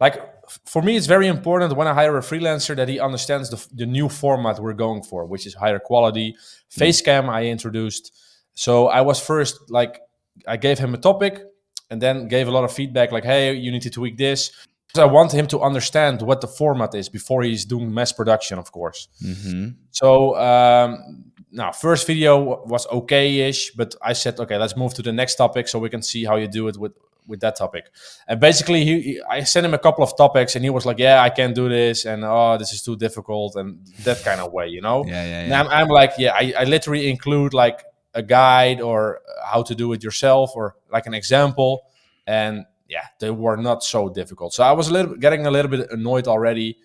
like 0.00 0.20
for 0.64 0.82
me, 0.82 0.96
it's 0.96 1.06
very 1.06 1.26
important 1.26 1.76
when 1.76 1.86
I 1.86 1.94
hire 1.94 2.16
a 2.16 2.20
freelancer 2.20 2.76
that 2.76 2.88
he 2.88 3.00
understands 3.00 3.50
the, 3.50 3.66
the 3.74 3.86
new 3.86 4.08
format 4.08 4.58
we're 4.60 4.74
going 4.74 5.02
for, 5.02 5.26
which 5.26 5.46
is 5.46 5.54
higher 5.54 5.78
quality. 5.78 6.36
Facecam 6.70 7.28
I 7.28 7.46
introduced. 7.46 8.12
So 8.54 8.88
I 8.88 9.00
was 9.00 9.20
first 9.20 9.70
like, 9.70 10.00
I 10.46 10.56
gave 10.56 10.78
him 10.78 10.94
a 10.94 10.98
topic 10.98 11.42
and 11.90 12.00
then 12.00 12.28
gave 12.28 12.48
a 12.48 12.50
lot 12.50 12.64
of 12.64 12.72
feedback 12.72 13.12
like, 13.12 13.24
hey, 13.24 13.54
you 13.54 13.70
need 13.70 13.82
to 13.82 13.90
tweak 13.90 14.16
this. 14.16 14.52
So 14.94 15.02
I 15.02 15.06
want 15.06 15.32
him 15.32 15.46
to 15.48 15.60
understand 15.60 16.22
what 16.22 16.40
the 16.40 16.46
format 16.46 16.94
is 16.94 17.08
before 17.08 17.42
he's 17.42 17.64
doing 17.64 17.92
mass 17.92 18.12
production, 18.12 18.58
of 18.58 18.72
course. 18.72 19.08
Mm-hmm. 19.22 19.68
So 19.90 20.36
um, 20.36 21.32
now, 21.50 21.72
first 21.72 22.06
video 22.06 22.64
was 22.64 22.86
okay-ish, 22.88 23.72
but 23.72 23.94
I 24.02 24.14
said, 24.14 24.38
okay, 24.40 24.56
let's 24.56 24.76
move 24.76 24.94
to 24.94 25.02
the 25.02 25.12
next 25.12 25.36
topic 25.36 25.68
so 25.68 25.78
we 25.78 25.90
can 25.90 26.02
see 26.02 26.24
how 26.24 26.36
you 26.36 26.48
do 26.48 26.68
it 26.68 26.76
with 26.76 26.92
with 27.26 27.40
that 27.40 27.56
topic. 27.56 27.90
And 28.28 28.38
basically, 28.38 28.84
he, 28.84 29.00
he, 29.00 29.20
I 29.28 29.42
sent 29.42 29.66
him 29.66 29.74
a 29.74 29.78
couple 29.78 30.04
of 30.04 30.16
topics, 30.16 30.54
and 30.54 30.64
he 30.64 30.70
was 30.70 30.86
like, 30.86 30.98
"Yeah, 30.98 31.22
I 31.22 31.30
can't 31.30 31.54
do 31.54 31.68
this," 31.68 32.04
and 32.04 32.24
"Oh, 32.24 32.56
this 32.58 32.72
is 32.72 32.82
too 32.82 32.96
difficult," 32.96 33.56
and 33.56 33.84
that 34.04 34.22
kind 34.22 34.40
of 34.40 34.52
way, 34.52 34.68
you 34.68 34.80
know. 34.80 35.04
Yeah, 35.04 35.12
yeah. 35.12 35.28
yeah. 35.28 35.40
And 35.44 35.54
I'm, 35.54 35.68
I'm 35.68 35.88
like, 35.88 36.12
yeah, 36.18 36.32
I, 36.34 36.54
I 36.58 36.64
literally 36.64 37.10
include 37.10 37.52
like 37.52 37.82
a 38.16 38.22
guide 38.22 38.80
or 38.80 39.20
how 39.52 39.62
to 39.62 39.74
do 39.74 39.92
it 39.94 40.02
yourself 40.02 40.50
or 40.56 40.74
like 40.90 41.06
an 41.06 41.14
example, 41.14 41.82
and 42.26 42.64
yeah, 42.88 43.06
they 43.20 43.30
were 43.30 43.56
not 43.56 43.82
so 43.84 44.08
difficult. 44.08 44.52
So 44.54 44.62
I 44.64 44.72
was 44.72 44.88
a 44.88 44.92
little 44.92 45.14
getting 45.16 45.46
a 45.46 45.50
little 45.50 45.70
bit 45.70 45.90
annoyed 45.90 46.26
already 46.26 46.76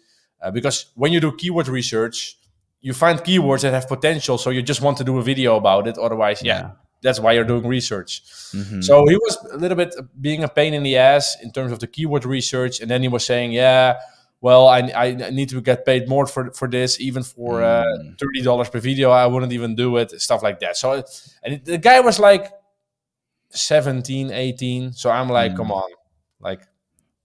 uh, 0.42 0.52
because 0.52 0.78
when 0.96 1.12
you 1.14 1.20
do 1.20 1.32
keyword 1.42 1.68
research, 1.68 2.38
you 2.82 2.94
find 2.94 3.20
keywords 3.20 3.62
that 3.62 3.74
have 3.74 3.88
potential, 3.88 4.38
so 4.38 4.50
you 4.50 4.62
just 4.62 4.82
want 4.82 4.98
to 4.98 5.04
do 5.04 5.18
a 5.20 5.24
video 5.24 5.56
about 5.56 5.88
it. 5.88 5.98
Otherwise, 5.98 6.42
yeah, 6.44 6.60
Yeah. 6.60 6.70
that's 7.04 7.20
why 7.20 7.32
you're 7.34 7.50
doing 7.54 7.66
research. 7.68 8.22
Mhm. 8.54 8.84
So 8.84 9.06
he 9.08 9.16
was 9.16 9.38
a 9.54 9.58
little 9.58 9.78
bit 9.78 9.94
being 10.20 10.44
a 10.44 10.48
pain 10.50 10.74
in 10.74 10.84
the 10.84 10.98
ass 10.98 11.38
in 11.44 11.52
terms 11.52 11.72
of 11.72 11.80
the 11.80 11.88
keyword 11.88 12.26
research, 12.26 12.82
and 12.82 12.90
then 12.92 13.02
he 13.04 13.08
was 13.08 13.24
saying, 13.26 13.52
"Yeah, 13.54 13.98
well, 14.42 14.68
I, 14.68 14.80
I 14.96 15.12
need 15.32 15.50
to 15.50 15.62
get 15.62 15.86
paid 15.86 16.10
more 16.10 16.26
for 16.28 16.52
for 16.54 16.68
this, 16.68 17.00
even 17.00 17.24
for 17.24 17.62
uh, 17.64 17.84
Mm. 17.86 18.18
thirty 18.20 18.42
dollars 18.42 18.70
per 18.70 18.80
video. 18.80 19.12
I 19.12 19.26
wouldn't 19.28 19.54
even 19.54 19.76
do 19.76 19.98
it, 19.98 20.12
stuff 20.22 20.42
like 20.44 20.60
that." 20.62 20.78
So, 20.78 20.94
and 21.44 21.54
it- 21.56 21.66
the 21.66 21.78
guy 21.78 22.00
was 22.02 22.20
like 22.20 22.52
17, 23.50 24.32
18. 24.32 24.94
So 24.94 25.10
I'm 25.10 25.30
like, 25.30 25.54
Mm. 25.54 25.58
"Come 25.58 25.72
on, 25.72 25.90
like." 26.40 26.62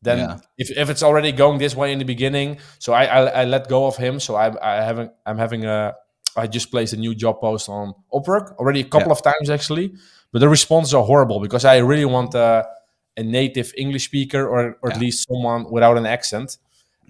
Then 0.02 0.18
Yeah. 0.18 0.36
if, 0.58 0.70
if 0.70 0.90
it's 0.90 1.02
already 1.02 1.32
going 1.32 1.58
this 1.58 1.74
way 1.74 1.90
in 1.92 1.98
the 1.98 2.04
beginning, 2.04 2.58
so 2.78 2.92
I 2.92 3.04
I, 3.06 3.20
I 3.42 3.44
let 3.44 3.68
go 3.68 3.86
of 3.86 3.96
him. 3.96 4.20
So 4.20 4.36
I 4.36 4.46
I 4.62 4.82
haven't 4.84 5.10
I'm 5.24 5.38
having 5.38 5.64
a 5.64 5.94
I 6.36 6.46
just 6.46 6.70
placed 6.70 6.92
a 6.92 6.96
new 6.98 7.14
job 7.14 7.40
post 7.40 7.68
on 7.68 7.94
Upwork 8.12 8.54
already 8.58 8.80
a 8.80 8.84
couple 8.84 9.08
Yeah. 9.08 9.12
of 9.18 9.22
times 9.22 9.48
actually, 9.50 9.94
but 10.32 10.40
the 10.40 10.48
responses 10.48 10.92
are 10.94 11.02
horrible 11.02 11.40
because 11.40 11.64
I 11.64 11.78
really 11.78 12.04
want 12.04 12.34
a, 12.34 12.68
a 13.16 13.22
native 13.22 13.72
English 13.76 14.04
speaker 14.04 14.46
or, 14.46 14.76
or 14.82 14.92
at 14.92 15.00
least 15.00 15.26
someone 15.26 15.70
without 15.72 15.96
an 15.96 16.04
accent 16.06 16.58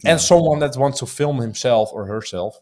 and 0.04 0.20
someone 0.20 0.58
that 0.60 0.76
wants 0.76 0.98
to 1.00 1.06
film 1.06 1.38
himself 1.38 1.90
or 1.92 2.06
herself. 2.06 2.58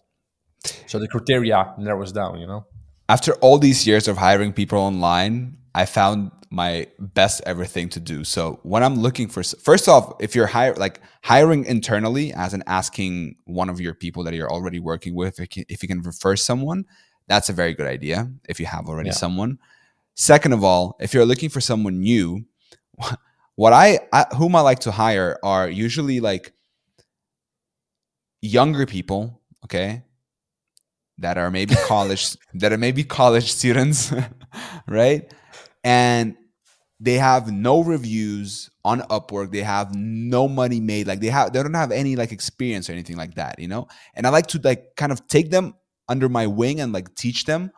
So 0.87 0.99
the 0.99 1.09
criteria 1.09 1.75
narrows 1.79 2.13
down, 2.13 2.39
you 2.41 2.47
know. 2.47 2.67
After 3.09 3.35
all 3.35 3.59
these 3.59 3.87
years 3.87 4.09
of 4.09 4.17
hiring 4.17 4.53
people 4.53 4.79
online, 4.79 5.59
I 5.75 5.85
found 5.85 6.31
my 6.51 6.87
best 6.99 7.43
ever 7.45 7.65
thing 7.65 7.89
to 7.91 8.01
do. 8.01 8.25
So 8.25 8.61
when 8.63 8.83
I'm 8.83 8.95
looking 8.95 9.29
for, 9.29 9.43
first 9.43 9.89
off, 9.89 10.15
if 10.21 10.35
you're 10.35 10.47
hire, 10.47 10.75
like 10.75 11.01
hiring 11.23 11.65
internally, 11.65 12.33
as 12.33 12.55
in 12.55 12.63
asking 12.67 13.37
one 13.45 13.69
of 13.69 13.81
your 13.81 13.93
people 13.93 14.23
that 14.25 14.35
you're 14.35 14.51
already 14.51 14.79
working 14.79 15.15
with, 15.15 15.41
if 15.41 15.41
you 15.41 15.49
can, 15.49 15.65
if 15.69 15.83
you 15.83 15.89
can 15.89 16.01
refer 16.01 16.37
someone, 16.37 16.85
that's 17.27 17.49
a 17.49 17.53
very 17.53 17.75
good 17.75 17.87
idea. 17.87 18.31
If 18.49 18.61
you 18.61 18.67
have 18.67 18.87
already 18.89 19.09
Yeah. 19.09 19.15
someone. 19.15 19.59
Second 20.15 20.53
of 20.53 20.63
all, 20.63 20.97
if 21.01 21.13
you're 21.13 21.27
looking 21.27 21.49
for 21.51 21.61
someone 21.61 22.01
new, 22.01 22.45
what 23.57 23.73
I, 23.73 24.01
I 24.13 24.27
whom 24.37 24.55
I 24.57 24.61
like 24.61 24.79
to 24.81 24.93
hire 24.93 25.39
are 25.43 25.69
usually 25.69 26.21
like 26.21 26.53
younger 28.45 28.87
people. 28.87 29.41
Okay, 29.65 30.05
that 31.19 31.39
are 31.39 31.51
maybe 31.51 31.75
college 31.75 32.37
that 32.55 32.73
are 32.73 32.79
maybe 32.79 33.05
college 33.05 33.53
students 33.53 34.13
right? 34.89 35.33
And 35.83 36.37
they 37.01 37.15
have 37.15 37.51
no 37.53 37.83
reviews 37.83 38.71
on 38.85 39.01
upwork. 39.03 39.51
They 39.51 39.63
have 39.63 39.95
no 39.95 40.49
money 40.49 40.81
made. 40.81 41.07
Like 41.07 41.21
they 41.21 41.29
have 41.29 41.53
they 41.53 41.63
don't 41.63 41.75
have 41.75 41.93
any 41.93 42.17
like 42.17 42.33
experience 42.33 42.89
or 42.89 42.93
anything 42.93 43.17
like 43.17 43.35
that 43.35 43.59
you 43.59 43.69
know? 43.69 43.89
And 44.15 44.27
i 44.27 44.31
like 44.31 44.47
to 44.49 44.61
like 44.63 44.97
kind 44.97 45.13
of 45.13 45.27
take 45.29 45.51
them 45.51 45.75
under 46.09 46.29
my 46.29 46.47
wing 46.47 46.81
and 46.81 46.93
like 46.93 47.15
teach 47.15 47.45
them 47.45 47.71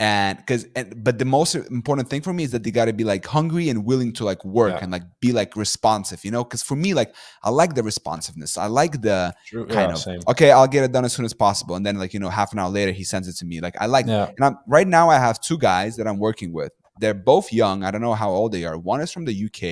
and 0.00 0.38
because 0.38 0.66
and 0.74 1.04
but 1.04 1.18
the 1.20 1.24
most 1.24 1.54
important 1.54 2.08
thing 2.10 2.20
for 2.20 2.32
me 2.32 2.42
is 2.42 2.50
that 2.50 2.64
they 2.64 2.72
got 2.72 2.86
to 2.86 2.92
be 2.92 3.04
like 3.04 3.24
hungry 3.24 3.68
and 3.68 3.84
willing 3.84 4.12
to 4.12 4.24
like 4.24 4.44
work 4.44 4.72
Yeah. 4.72 4.80
and 4.82 4.90
like 4.90 5.04
be 5.20 5.30
like 5.32 5.54
responsive 5.56 6.24
you 6.24 6.32
know? 6.32 6.42
Because 6.42 6.62
for 6.64 6.74
me 6.74 6.94
like 6.94 7.14
i 7.44 7.50
like 7.50 7.74
the 7.74 7.82
responsiveness. 7.84 8.58
I 8.58 8.66
like 8.66 9.02
the 9.02 9.34
True. 9.46 9.66
kind 9.66 9.90
yeah, 9.90 9.92
of 9.92 9.98
same. 9.98 10.20
okay 10.28 10.50
i'll 10.50 10.66
get 10.66 10.82
it 10.84 10.90
done 10.92 11.04
as 11.04 11.12
soon 11.12 11.24
as 11.24 11.32
possible. 11.32 11.76
And 11.76 11.86
then 11.86 11.96
like 11.98 12.12
you 12.12 12.18
know 12.20 12.28
half 12.28 12.52
an 12.52 12.58
hour 12.58 12.70
later 12.70 12.90
he 12.92 13.04
sends 13.04 13.28
it 13.28 13.36
to 13.36 13.46
me. 13.46 13.60
Like 13.60 13.76
i 13.80 13.86
like 13.86 14.06
Yeah. 14.06 14.30
and 14.36 14.44
i'm 14.44 14.58
right 14.66 14.86
now 14.88 15.10
i 15.10 15.18
have 15.18 15.40
two 15.40 15.58
guys 15.58 15.96
that 15.96 16.06
i'm 16.08 16.18
working 16.18 16.52
with. 16.52 16.72
They're 17.00 17.14
both 17.14 17.52
young. 17.52 17.84
I 17.84 17.90
don't 17.92 18.00
know 18.02 18.14
how 18.14 18.30
old 18.30 18.50
they 18.52 18.64
are. 18.64 18.76
One 18.76 19.00
is 19.00 19.12
from 19.12 19.24
the 19.26 19.44
uk 19.46 19.62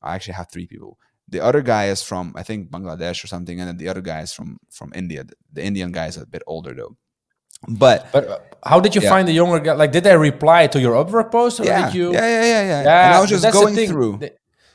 i 0.00 0.14
actually 0.14 0.34
have 0.34 0.48
three 0.52 0.66
people. 0.68 0.96
The 1.28 1.40
other 1.40 1.60
guy 1.60 1.88
is 1.88 2.02
from 2.02 2.34
i 2.36 2.44
think 2.44 2.70
bangladesh 2.70 3.24
or 3.24 3.26
something 3.26 3.58
and 3.60 3.68
then 3.68 3.76
the 3.78 3.88
other 3.88 4.00
guy 4.00 4.20
is 4.20 4.32
from 4.32 4.58
from 4.70 4.92
india. 4.94 5.24
The, 5.24 5.34
the 5.54 5.64
indian 5.64 5.90
guy 5.90 6.06
is 6.06 6.16
a 6.16 6.24
bit 6.24 6.42
older 6.46 6.72
though 6.72 6.96
but 7.66 8.08
But 8.12 8.56
how 8.64 8.80
did 8.80 8.94
you 8.94 9.00
Yeah. 9.02 9.08
find 9.10 9.26
the 9.26 9.32
younger 9.32 9.58
guy? 9.60 9.72
Like, 9.74 9.92
did 9.92 10.04
they 10.04 10.16
reply 10.16 10.66
to 10.68 10.80
your 10.80 10.94
Upwork 10.94 11.30
post, 11.30 11.60
or 11.60 11.64
yeah, 11.64 11.86
did 11.86 11.94
you? 11.94 12.12
yeah 12.12 12.20
yeah 12.26 12.44
yeah 12.44 12.62
yeah 12.62 12.82
Yeah, 12.82 13.04
and 13.06 13.14
i 13.14 13.20
was 13.20 13.30
just 13.30 13.42
that's 13.42 13.56
the 13.56 13.64
going 13.64 13.76
through 13.88 14.18
They, 14.18 14.30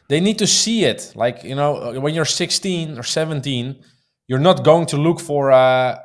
they 0.09 0.19
need 0.19 0.37
to 0.39 0.47
see 0.47 0.83
it. 0.85 1.11
Like 1.15 1.43
you 1.43 1.55
know, 1.55 1.99
when 1.99 2.13
you're 2.13 2.25
16 2.25 2.97
or 2.97 3.03
17, 3.03 3.75
you're 4.27 4.39
not 4.39 4.63
going 4.63 4.85
to 4.87 4.97
look 4.97 5.19
for 5.19 5.49
a 5.51 5.99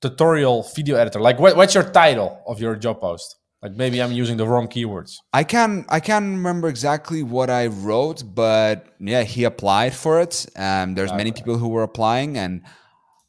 tutorial 0.00 0.62
video 0.74 0.96
editor. 0.96 1.20
Like, 1.20 1.38
what, 1.38 1.56
what's 1.56 1.74
your 1.74 1.84
title 1.84 2.42
of 2.46 2.60
your 2.60 2.76
job 2.76 3.00
post? 3.00 3.36
Like, 3.62 3.72
maybe 3.72 4.00
I'm 4.02 4.12
using 4.12 4.36
the 4.36 4.46
wrong 4.46 4.68
keywords. 4.68 5.16
I 5.32 5.42
can 5.44 5.86
I 5.88 6.00
can't 6.00 6.24
remember 6.24 6.68
exactly 6.68 7.22
what 7.22 7.48
I 7.50 7.66
wrote, 7.68 8.22
but 8.34 8.86
yeah, 9.00 9.22
he 9.22 9.44
applied 9.44 9.94
for 9.94 10.20
it. 10.20 10.46
Um, 10.56 10.94
there's 10.94 11.12
many 11.12 11.32
people 11.32 11.56
who 11.58 11.68
were 11.68 11.82
applying, 11.82 12.36
and 12.36 12.62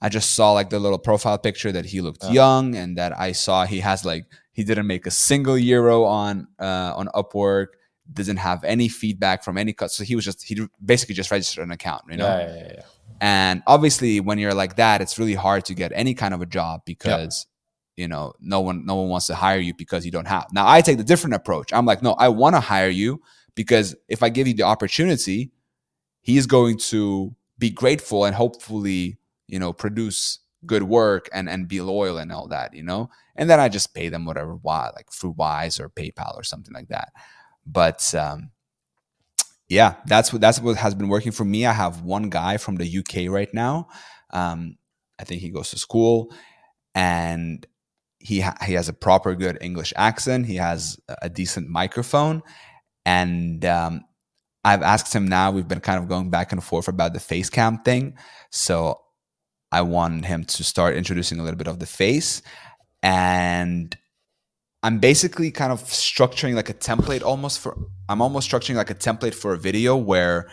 I 0.02 0.10
just 0.10 0.34
saw 0.34 0.52
like 0.52 0.70
the 0.70 0.80
little 0.80 1.00
profile 1.00 1.38
picture 1.38 1.72
that 1.72 1.86
he 1.86 2.02
looked 2.02 2.24
young, 2.30 2.76
and 2.76 2.98
that 2.98 3.18
I 3.18 3.32
saw 3.32 3.66
he 3.66 3.80
has 3.80 4.06
like 4.06 4.26
he 4.52 4.64
didn't 4.64 4.88
make 4.88 5.06
a 5.06 5.12
single 5.12 5.58
euro 5.58 6.04
on 6.04 6.48
uh, 6.60 6.94
on 6.96 7.08
Upwork, 7.16 7.68
doesn't 8.14 8.38
have 8.38 8.64
any 8.64 8.88
feedback 8.90 9.44
from 9.44 9.58
any 9.58 9.74
cut. 9.74 9.92
So 9.92 10.04
he 10.04 10.16
was 10.16 10.26
just 10.26 10.44
he 10.44 10.68
basically 10.84 11.16
just 11.16 11.32
registered 11.32 11.64
an 11.64 11.72
account, 11.72 12.04
you 12.10 12.18
know. 12.18 12.28
Yeah, 12.28 12.48
yeah, 12.48 12.56
yeah, 12.56 12.72
yeah. 12.76 12.82
And 13.20 13.64
obviously, 13.66 14.20
when 14.20 14.38
you're 14.38 14.54
like 14.54 14.76
that, 14.76 15.02
it's 15.02 15.18
really 15.18 15.34
hard 15.34 15.66
to 15.66 15.74
get 15.74 15.92
any 15.96 16.14
kind 16.14 16.34
of 16.34 16.42
a 16.42 16.46
job 16.46 16.82
because 16.86 17.48
you 17.96 18.08
know 18.08 18.34
no 18.40 18.62
one 18.62 18.86
no 18.86 18.96
one 18.96 19.10
wants 19.10 19.28
to 19.28 19.36
hire 19.36 19.60
you 19.60 19.74
because 19.74 20.06
you 20.06 20.12
don't 20.12 20.28
have. 20.28 20.48
Now 20.52 20.68
I 20.68 20.82
take 20.82 20.98
the 20.98 21.04
different 21.04 21.34
approach. 21.34 21.74
I'm 21.74 21.86
like, 21.86 22.04
no, 22.04 22.14
I 22.14 22.30
want 22.30 22.56
to 22.56 22.60
hire 22.60 22.90
you 22.90 23.22
because 23.56 23.96
if 24.08 24.22
I 24.22 24.30
give 24.30 24.48
you 24.48 24.54
the 24.54 24.64
opportunity, 24.64 25.52
he's 26.22 26.46
going 26.46 26.78
to 26.78 27.36
be 27.58 27.72
grateful 27.72 28.26
and 28.26 28.36
hopefully 28.36 29.18
you 29.48 29.60
know 29.60 29.74
produce 29.74 30.40
good 30.66 30.84
work 30.84 31.30
and 31.34 31.50
and 31.50 31.68
be 31.68 31.82
loyal 31.82 32.18
and 32.18 32.32
all 32.32 32.48
that, 32.48 32.74
you 32.74 32.84
know. 32.84 33.10
And 33.36 33.50
then 33.50 33.60
I 33.60 33.70
just 33.70 33.94
pay 33.94 34.10
them 34.10 34.26
whatever 34.26 34.56
why 34.56 34.92
like 34.96 35.12
through 35.12 35.36
Wise 35.38 35.80
or 35.80 35.90
PayPal 35.90 36.36
or 36.36 36.44
something 36.44 36.74
like 36.74 36.88
that. 36.90 37.12
But 37.66 38.14
um, 38.16 38.52
yeah, 39.70 39.96
that's 40.06 40.32
what 40.32 40.42
that's 40.42 40.60
what 40.60 40.78
has 40.78 40.96
been 40.96 41.10
working 41.10 41.32
for 41.32 41.46
me. 41.46 41.66
I 41.66 41.74
have 41.74 42.02
one 42.02 42.30
guy 42.30 42.58
from 42.58 42.78
the 42.78 43.00
UK 43.00 43.32
right 43.32 43.54
now. 43.54 43.90
Um, 44.32 44.78
I 45.20 45.24
think 45.24 45.42
he 45.42 45.50
goes 45.50 45.72
to 45.72 45.78
school, 45.78 46.34
and 46.96 47.66
he 48.20 48.42
ha- 48.42 48.58
he 48.66 48.74
has 48.74 48.88
a 48.90 48.94
proper 48.94 49.36
good 49.36 49.58
English 49.62 49.94
accent. 49.96 50.46
He 50.46 50.56
has 50.56 51.00
a 51.22 51.30
decent 51.30 51.70
microphone, 51.70 52.44
and 53.06 53.64
um, 53.66 54.06
I've 54.64 54.84
asked 54.84 55.14
him 55.14 55.28
now. 55.28 55.52
We've 55.52 55.68
been 55.68 55.82
kind 55.82 56.02
of 56.02 56.08
going 56.08 56.30
back 56.30 56.54
and 56.54 56.64
forth 56.64 56.88
about 56.88 57.14
the 57.14 57.20
face 57.20 57.50
cam 57.50 57.80
thing, 57.80 58.18
so 58.52 59.02
I 59.72 59.82
want 59.82 60.26
him 60.26 60.46
to 60.46 60.64
start 60.64 60.96
introducing 60.96 61.40
a 61.40 61.44
little 61.44 61.58
bit 61.58 61.68
of 61.68 61.80
the 61.80 61.86
face, 61.86 62.42
and 63.04 63.96
I'm 64.84 65.00
basically 65.00 65.52
kind 65.52 65.72
of 65.72 65.84
structuring 65.84 66.56
like 66.56 66.70
a 66.70 66.74
template 66.74 67.24
almost 67.24 67.60
for 67.60 67.78
I'm 68.08 68.22
almost 68.22 68.50
structuring 68.50 68.76
like 68.76 68.90
a 68.90 68.96
template 68.96 69.34
for 69.34 69.54
a 69.54 69.58
video 69.58 69.96
where 69.98 70.50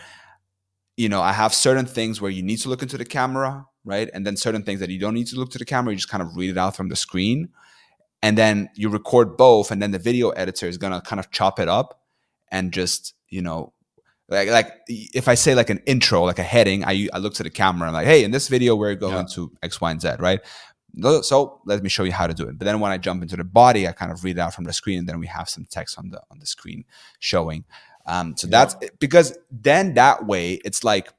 you 0.97 1.09
know 1.09 1.21
I 1.21 1.31
have 1.31 1.53
certain 1.53 1.85
things 1.85 2.19
where 2.19 2.31
you 2.31 2.43
need 2.43 2.57
to 2.57 2.69
look 2.69 2.81
into 2.81 2.97
the 2.97 3.05
camera, 3.05 3.65
right? 3.85 4.09
And 4.13 4.25
then 4.25 4.35
certain 4.35 4.63
things 4.63 4.79
that 4.79 4.89
you 4.89 4.99
don't 4.99 5.13
need 5.13 5.27
to 5.27 5.37
look 5.37 5.51
to 5.51 5.59
the 5.59 5.65
camera, 5.65 5.93
you 5.93 5.97
just 5.97 6.09
kind 6.09 6.23
of 6.23 6.35
read 6.35 6.49
it 6.49 6.57
out 6.57 6.75
from 6.75 6.89
the 6.89 6.95
screen. 6.95 7.49
And 8.21 8.37
then 8.37 8.69
you 8.75 8.89
record 8.89 9.37
both 9.37 9.69
and 9.69 9.81
then 9.81 9.91
the 9.91 9.99
video 9.99 10.29
editor 10.31 10.67
is 10.67 10.79
to 10.79 11.01
kind 11.01 11.19
of 11.19 11.29
chop 11.29 11.59
it 11.59 11.69
up 11.69 12.01
and 12.51 12.73
just, 12.73 13.13
you 13.29 13.41
know, 13.41 13.73
like 14.27 14.49
like 14.49 14.73
if 14.87 15.27
I 15.27 15.35
say 15.35 15.53
like 15.55 15.69
an 15.69 15.79
intro, 15.85 16.23
like 16.23 16.39
a 16.39 16.43
heading, 16.43 16.83
I 16.83 17.07
I 17.13 17.17
look 17.19 17.33
to 17.35 17.43
the 17.43 17.49
camera 17.49 17.87
and 17.87 17.93
like, 17.95 18.07
hey, 18.07 18.23
in 18.23 18.31
this 18.31 18.47
video 18.47 18.75
we're 18.75 18.95
going 18.95 19.13
Yeah. 19.13 19.33
to 19.35 19.51
X, 19.61 19.79
Y, 19.79 19.91
and 19.91 20.01
Z, 20.01 20.09
right? 20.19 20.39
So 21.23 21.59
let 21.65 21.83
me 21.83 21.89
show 21.89 22.05
you 22.05 22.13
how 22.13 22.25
to 22.25 22.33
do 22.33 22.47
it. 22.47 22.57
But 22.57 22.65
then 22.65 22.79
when 22.79 22.91
I 22.91 22.97
jump 22.97 23.21
into 23.21 23.35
the 23.35 23.43
body, 23.43 23.87
I 23.87 23.91
kind 23.91 24.11
of 24.11 24.23
read 24.23 24.39
out 24.39 24.53
from 24.53 24.63
the 24.63 24.73
screen, 24.73 24.99
and 24.99 25.09
then 25.09 25.19
we 25.19 25.27
have 25.27 25.49
some 25.49 25.65
text 25.69 25.99
on 25.99 26.09
the 26.09 26.21
on 26.31 26.39
the 26.39 26.45
screen 26.45 26.85
showing. 27.19 27.65
Um, 28.07 28.35
so 28.37 28.47
that's 28.47 28.75
because 28.99 29.37
then 29.51 29.93
that 29.95 30.25
way 30.25 30.53
it's 30.65 30.83
like 30.83 31.11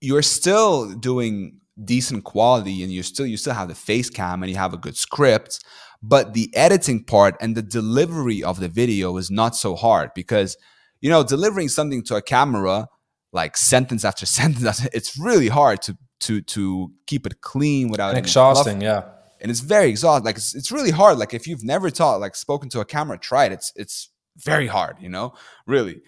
you're 0.00 0.22
still 0.22 0.94
doing 0.94 1.60
decent 1.82 2.24
quality, 2.24 2.82
and 2.82 2.92
you 2.92 3.02
still 3.02 3.26
you 3.26 3.36
still 3.36 3.54
have 3.54 3.68
the 3.68 3.74
face 3.74 4.08
cam 4.10 4.42
and 4.42 4.50
you 4.50 4.56
have 4.56 4.72
a 4.72 4.78
good 4.78 4.96
script, 4.96 5.64
but 6.02 6.32
the 6.34 6.54
editing 6.56 7.02
part 7.04 7.34
and 7.40 7.54
the 7.56 7.62
delivery 7.62 8.42
of 8.42 8.60
the 8.60 8.68
video 8.68 9.16
is 9.16 9.30
not 9.30 9.56
so 9.56 9.74
hard 9.74 10.10
because 10.14 10.56
you 11.00 11.10
know 11.10 11.22
delivering 11.22 11.68
something 11.68 12.02
to 12.02 12.16
a 12.16 12.22
camera 12.22 12.88
like 13.32 13.56
sentence 13.56 14.04
after 14.04 14.26
sentence 14.38 14.84
it's 14.92 15.18
really 15.18 15.48
hard 15.48 15.82
to 15.82 15.96
to 16.20 16.40
to 16.42 16.90
keep 17.06 17.26
it 17.26 17.40
clean 17.40 17.90
without 17.90 18.08
And 18.08 18.18
any 18.18 18.28
fluff. 18.28 18.52
exhausting, 18.52 18.80
yeah. 18.80 19.02
and 19.40 19.50
it's 19.50 19.60
very 19.60 19.88
exhausting 19.90 20.24
like 20.24 20.36
it's, 20.36 20.54
it's 20.54 20.72
really 20.72 20.90
hard. 20.90 21.18
Like 21.18 21.34
if 21.34 21.46
you've 21.46 21.64
never 21.64 21.90
taught 21.90 22.20
like 22.20 22.34
spoken 22.34 22.68
to 22.70 22.80
a 22.80 22.84
camera 22.84 23.18
try 23.18 23.44
it. 23.44 23.52
It's 23.52 23.72
it's 23.76 24.10
very 24.38 24.66
hard 24.66 24.96
you 25.00 25.08
know? 25.08 25.34
Really. 25.66 26.02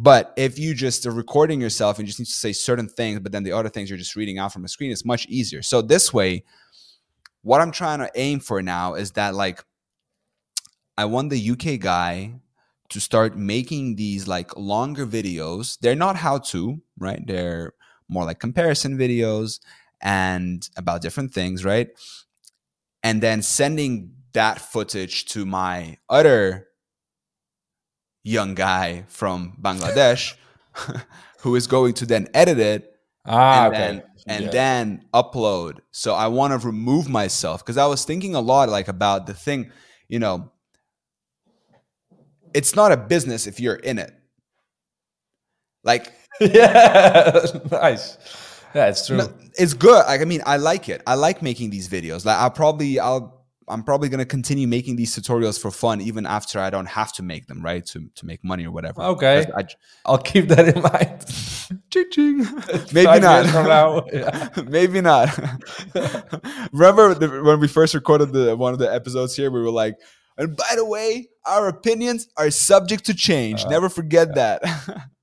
But 0.00 0.32
if 0.36 0.58
you 0.60 0.74
just 0.74 1.06
are 1.06 1.10
recording 1.10 1.60
yourself 1.60 1.98
and 1.98 2.06
you 2.06 2.08
just 2.08 2.20
need 2.20 2.26
to 2.26 2.32
say 2.32 2.52
certain 2.52 2.88
things 2.88 3.18
but 3.20 3.32
then 3.32 3.42
the 3.42 3.52
other 3.52 3.68
things 3.68 3.90
you're 3.90 3.98
just 3.98 4.14
reading 4.14 4.38
out 4.38 4.52
from 4.52 4.64
a 4.64 4.68
screen 4.68 4.92
it's 4.92 5.04
much 5.04 5.26
easier. 5.26 5.62
So 5.62 5.82
this 5.82 6.12
way 6.12 6.44
what 7.42 7.60
i'm 7.60 7.70
trying 7.70 8.00
to 8.00 8.10
aim 8.14 8.40
for 8.40 8.60
now 8.62 8.94
is 8.94 9.12
that 9.12 9.34
like 9.34 9.64
i 10.96 11.04
want 11.04 11.30
the 11.30 11.50
uk 11.50 11.80
guy 11.80 12.34
to 12.90 13.00
start 13.00 13.36
making 13.36 13.96
these 13.96 14.26
like 14.26 14.56
longer 14.56 15.06
videos 15.06 15.78
they're 15.80 15.94
not 15.94 16.16
how 16.16 16.38
to 16.38 16.80
right 16.98 17.26
they're 17.26 17.72
more 18.08 18.24
like 18.24 18.38
comparison 18.38 18.96
videos 18.96 19.60
and 20.00 20.68
about 20.76 21.02
different 21.02 21.32
things, 21.32 21.64
right? 21.64 21.88
And 23.02 23.22
then 23.22 23.42
sending 23.42 24.14
that 24.32 24.60
footage 24.60 25.24
to 25.26 25.46
my 25.46 25.98
other 26.08 26.68
young 28.24 28.54
guy 28.54 29.04
from 29.08 29.56
Bangladesh 29.60 30.34
who 31.40 31.54
is 31.54 31.66
going 31.66 31.94
to 31.94 32.06
then 32.06 32.28
edit 32.34 32.58
it 32.58 32.92
Ah, 33.26 33.66
and 33.66 33.72
okay. 33.72 33.78
then 33.78 34.02
and 34.26 34.44
Yeah. 34.44 34.50
then 34.50 35.04
upload. 35.14 35.78
So 35.90 36.14
I 36.14 36.26
want 36.28 36.58
to 36.58 36.66
remove 36.66 37.08
myself 37.08 37.64
because 37.64 37.78
I 37.78 37.86
was 37.86 38.04
thinking 38.04 38.34
a 38.34 38.40
lot 38.40 38.68
like 38.68 38.88
about 38.88 39.26
the 39.26 39.34
thing, 39.34 39.70
you 40.08 40.18
know, 40.18 40.52
it's 42.54 42.74
not 42.74 42.92
a 42.92 42.96
business 42.96 43.46
if 43.46 43.60
you're 43.60 43.76
in 43.76 43.98
it. 43.98 44.12
Like 45.84 46.12
yeah, 46.40 47.40
nice. 47.70 48.18
Yeah, 48.74 48.88
it's 48.88 49.06
true. 49.06 49.16
no, 49.16 49.32
it's 49.58 49.74
good. 49.74 50.04
Like 50.06 50.20
I 50.20 50.24
mean, 50.24 50.42
I 50.44 50.56
like 50.56 50.88
it. 50.88 51.02
I 51.06 51.14
like 51.14 51.42
making 51.42 51.70
these 51.70 51.88
videos. 51.88 52.24
Like 52.24 52.36
I'll 52.36 52.50
probably 52.50 53.00
I'll 53.00 53.38
I'm 53.68 53.82
probably 53.82 54.08
gonna 54.08 54.24
continue 54.24 54.66
making 54.66 54.96
these 54.96 55.14
tutorials 55.16 55.60
for 55.60 55.70
fun 55.70 56.00
even 56.00 56.26
after 56.26 56.58
I 56.58 56.70
don't 56.70 56.86
have 56.86 57.12
to 57.14 57.22
make 57.22 57.46
them, 57.46 57.62
right? 57.62 57.84
To 57.86 58.08
to 58.14 58.26
make 58.26 58.42
money 58.44 58.66
or 58.66 58.70
whatever. 58.70 59.02
Okay. 59.02 59.46
I 59.56 59.62
j- 59.62 59.76
I'll 60.04 60.18
keep 60.18 60.48
that 60.48 60.68
in 60.74 60.82
mind. 60.82 61.24
Ching, 61.90 62.10
ching. 62.10 62.38
Maybe 62.94 63.20
not. 63.20 63.44
years 63.44 63.50
from 63.52 63.66
now. 63.66 64.06
Yeah. 64.10 64.48
Maybe 64.66 65.02
not. 65.02 65.38
Remember 66.72 67.12
the, 67.12 67.42
when 67.44 67.60
we 67.60 67.68
first 67.68 67.92
recorded 67.94 68.32
the 68.32 68.56
one 68.56 68.72
of 68.72 68.78
the 68.78 68.90
episodes 68.92 69.36
here, 69.36 69.50
we 69.50 69.60
were 69.60 69.70
like, 69.70 69.96
and 70.38 70.56
by 70.56 70.74
the 70.76 70.84
way, 70.84 71.28
our 71.44 71.68
opinions 71.68 72.28
are 72.36 72.50
subject 72.50 73.04
to 73.06 73.14
change. 73.14 73.64
Uh, 73.64 73.70
Never 73.70 73.88
forget 73.88 74.34
that. 74.36 74.62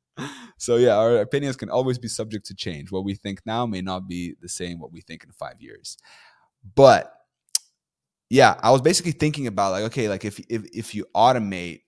so 0.57 0.75
yeah, 0.75 0.95
our 0.97 1.17
opinions 1.17 1.55
can 1.55 1.69
always 1.69 1.97
be 1.97 2.07
subject 2.07 2.45
to 2.47 2.55
change. 2.55 2.91
What 2.91 3.05
we 3.05 3.15
think 3.15 3.41
now 3.45 3.65
may 3.65 3.81
not 3.81 4.07
be 4.07 4.35
the 4.41 4.49
same 4.49 4.79
what 4.79 4.91
we 4.91 5.01
think 5.01 5.23
in 5.23 5.31
five 5.31 5.61
years. 5.61 5.97
But 6.75 7.11
yeah, 8.29 8.59
I 8.61 8.71
was 8.71 8.81
basically 8.81 9.13
thinking 9.13 9.47
about 9.47 9.71
like, 9.71 9.85
okay, 9.85 10.09
like 10.09 10.25
if 10.25 10.39
if 10.49 10.65
if 10.73 10.93
you 10.93 11.05
automate 11.15 11.81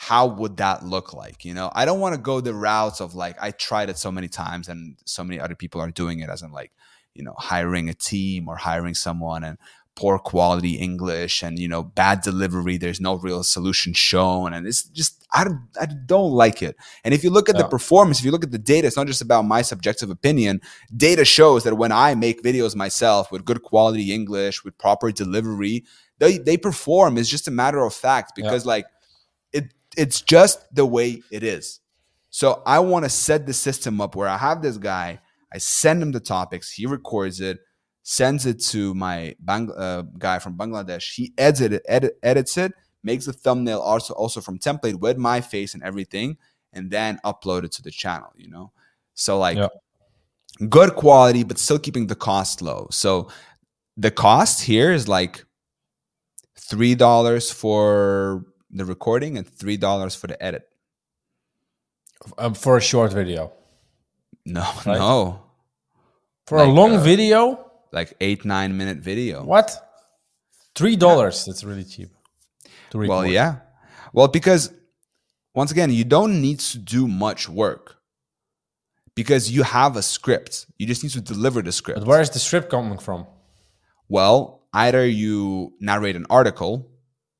how 0.00 0.28
would 0.28 0.58
that 0.58 0.84
look 0.84 1.12
like 1.12 1.44
you 1.44 1.52
know 1.52 1.72
i 1.74 1.84
don't 1.84 1.98
want 1.98 2.14
to 2.14 2.20
go 2.20 2.40
the 2.40 2.54
routes 2.54 3.00
of 3.00 3.16
like 3.16 3.36
i 3.42 3.50
tried 3.50 3.90
it 3.90 3.98
so 3.98 4.12
many 4.12 4.28
times 4.28 4.68
and 4.68 4.96
so 5.04 5.24
many 5.24 5.40
other 5.40 5.56
people 5.56 5.80
are 5.80 5.90
doing 5.90 6.20
it 6.20 6.30
as 6.30 6.40
in 6.40 6.52
like 6.52 6.70
you 7.14 7.24
know 7.24 7.34
hiring 7.36 7.88
a 7.88 7.94
team 7.94 8.46
or 8.48 8.54
hiring 8.54 8.94
someone 8.94 9.42
and 9.42 9.58
poor 10.00 10.16
quality 10.18 10.74
english 10.88 11.42
and 11.42 11.58
you 11.58 11.66
know 11.66 11.82
bad 11.82 12.20
delivery 12.20 12.76
there's 12.76 13.00
no 13.00 13.14
real 13.16 13.42
solution 13.42 13.92
shown 13.92 14.54
and 14.54 14.64
it's 14.64 14.84
just 14.84 15.26
i 15.34 15.42
don't, 15.44 15.60
I 15.78 15.86
don't 15.86 16.30
like 16.30 16.62
it. 16.62 16.76
And 17.04 17.12
if 17.12 17.24
you 17.24 17.30
look 17.30 17.48
at 17.48 17.58
the 17.58 17.68
performance 17.76 18.20
if 18.20 18.24
you 18.24 18.30
look 18.30 18.44
at 18.44 18.52
the 18.52 18.64
data 18.74 18.86
it's 18.86 18.96
not 18.96 19.08
just 19.08 19.20
about 19.20 19.42
my 19.42 19.62
subjective 19.62 20.08
opinion. 20.08 20.60
Data 20.96 21.24
shows 21.24 21.64
that 21.64 21.74
when 21.74 21.92
i 21.92 22.14
make 22.14 22.42
videos 22.42 22.74
myself 22.74 23.32
with 23.32 23.44
good 23.44 23.62
quality 23.62 24.12
english 24.12 24.64
with 24.64 24.78
proper 24.78 25.10
delivery 25.10 25.84
they, 26.18 26.38
they 26.38 26.56
perform. 26.56 27.16
It's 27.16 27.28
just 27.28 27.48
a 27.48 27.52
matter 27.52 27.84
of 27.84 27.94
fact 27.94 28.32
because 28.34 28.66
like 28.66 28.86
it 29.52 29.72
it's 29.96 30.20
just 30.20 30.74
the 30.74 30.86
way 30.86 31.22
it 31.30 31.42
is. 31.42 31.80
So 32.30 32.62
I 32.66 32.80
want 32.80 33.04
to 33.04 33.08
set 33.08 33.46
the 33.46 33.54
system 33.54 34.00
up 34.00 34.14
where 34.14 34.28
I 34.28 34.36
have 34.36 34.60
this 34.60 34.76
guy, 34.76 35.20
I 35.52 35.58
send 35.58 36.02
him 36.02 36.12
the 36.12 36.20
topics, 36.20 36.70
he 36.70 36.86
records 36.86 37.40
it, 37.40 37.58
sends 38.10 38.46
it 38.46 38.58
to 38.58 38.94
my 38.94 39.34
Bang- 39.40 39.70
uh, 39.76 40.00
guy 40.18 40.38
from 40.38 40.56
Bangladesh. 40.56 41.14
He 41.14 41.34
edits 41.36 41.60
it, 41.60 41.82
edit, 41.86 42.18
edits 42.22 42.56
it, 42.56 42.72
makes 43.02 43.26
the 43.26 43.34
thumbnail 43.34 43.80
also 43.80 44.14
also 44.14 44.40
from 44.40 44.58
template 44.58 44.98
with 44.98 45.18
my 45.18 45.42
face 45.42 45.74
and 45.74 45.82
everything, 45.82 46.38
and 46.72 46.90
then 46.90 47.20
upload 47.22 47.64
it 47.64 47.72
to 47.72 47.82
the 47.82 47.90
channel. 47.90 48.32
You 48.34 48.48
know, 48.48 48.72
so 49.12 49.38
like 49.38 49.58
Yeah. 49.58 49.68
good 50.70 50.94
quality, 50.96 51.44
but 51.44 51.58
still 51.58 51.78
keeping 51.78 52.06
the 52.06 52.14
cost 52.16 52.62
low. 52.62 52.88
So 52.90 53.28
the 53.98 54.10
cost 54.10 54.62
here 54.62 54.90
is 54.90 55.06
like 55.06 55.44
three 56.56 56.94
dollars 56.94 57.50
for 57.50 58.46
the 58.70 58.86
recording 58.86 59.36
and 59.36 59.46
three 59.46 59.76
dollars 59.76 60.14
for 60.14 60.28
the 60.28 60.42
edit. 60.42 60.64
Um, 62.38 62.54
for 62.54 62.78
a 62.78 62.80
short 62.80 63.12
video. 63.12 63.52
No, 64.46 64.62
Right. 64.86 64.98
no, 64.98 65.42
For 66.46 66.56
a 66.58 66.64
long 66.64 66.96
uh, 66.96 67.00
video? 67.02 67.66
Like 67.92 68.14
eight 68.20 68.44
nine 68.44 68.76
minute 68.76 68.98
video. 68.98 69.44
What? 69.44 69.76
Three 70.74 70.96
dollars. 70.96 71.44
That's 71.44 71.64
really 71.64 71.84
cheap. 71.84 72.10
Well, 72.94 73.26
yeah, 73.26 73.56
well 74.12 74.28
because 74.28 74.72
once 75.54 75.70
again, 75.70 75.90
you 75.90 76.04
don't 76.04 76.40
need 76.40 76.60
to 76.60 76.78
do 76.78 77.08
much 77.08 77.48
work 77.48 77.96
because 79.14 79.50
you 79.50 79.62
have 79.64 79.96
a 79.96 80.02
script. 80.02 80.66
You 80.78 80.86
just 80.86 81.02
need 81.02 81.12
to 81.12 81.20
deliver 81.20 81.60
the 81.62 81.72
script. 81.72 81.98
But 81.98 82.08
where 82.08 82.20
is 82.20 82.30
the 82.30 82.38
script 82.38 82.70
coming 82.70 82.98
from? 82.98 83.26
Well, 84.08 84.68
either 84.72 85.06
you 85.06 85.72
narrate 85.80 86.16
an 86.16 86.26
article, 86.30 86.88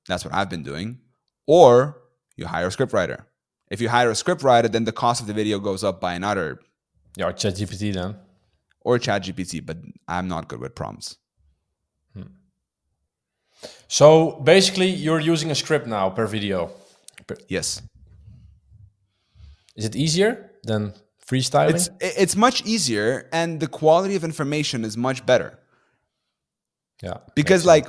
that's 0.09 0.25
what 0.25 0.35
I've 0.35 0.51
been 0.51 0.65
doing, 0.65 0.99
or 1.47 2.03
you 2.37 2.47
hire 2.47 2.67
a 2.67 2.71
scriptwriter. 2.71 3.25
If 3.71 3.81
you 3.81 3.89
hire 3.89 4.11
a 4.11 4.15
scriptwriter, 4.15 4.71
then 4.71 4.85
the 4.85 4.93
cost 4.93 5.21
of 5.21 5.27
the 5.27 5.35
video 5.35 5.59
goes 5.59 5.85
up 5.85 6.01
by 6.01 6.15
another, 6.15 6.61
Yeah, 7.17 7.33
ChatGPT 7.33 7.95
then. 7.95 8.17
Or 8.81 8.99
ChatGPT, 8.99 9.65
but 9.65 9.79
I'm 10.07 10.29
not 10.29 10.49
good 10.49 10.61
with 10.61 10.75
prompts. 10.75 11.17
Hmm. 12.15 12.23
So 13.89 14.41
basically, 14.43 14.89
you're 14.89 15.21
using 15.21 15.51
a 15.51 15.55
script 15.55 15.87
now 15.87 16.11
per 16.11 16.27
video. 16.27 16.71
Yes. 17.49 17.83
Is 19.77 19.85
it 19.85 19.95
easier 19.95 20.51
than 20.65 20.93
freestyling? 21.25 21.75
It's 21.75 21.89
it's 22.01 22.37
much 22.37 22.65
easier 22.65 23.29
and 23.33 23.61
the 23.61 23.69
quality 23.69 24.17
of 24.17 24.25
information 24.25 24.85
is 24.85 24.97
much 24.97 25.25
better. 25.25 25.59
yeah. 27.03 27.19
Because 27.35 27.63
sense. 27.63 27.67
like 27.67 27.87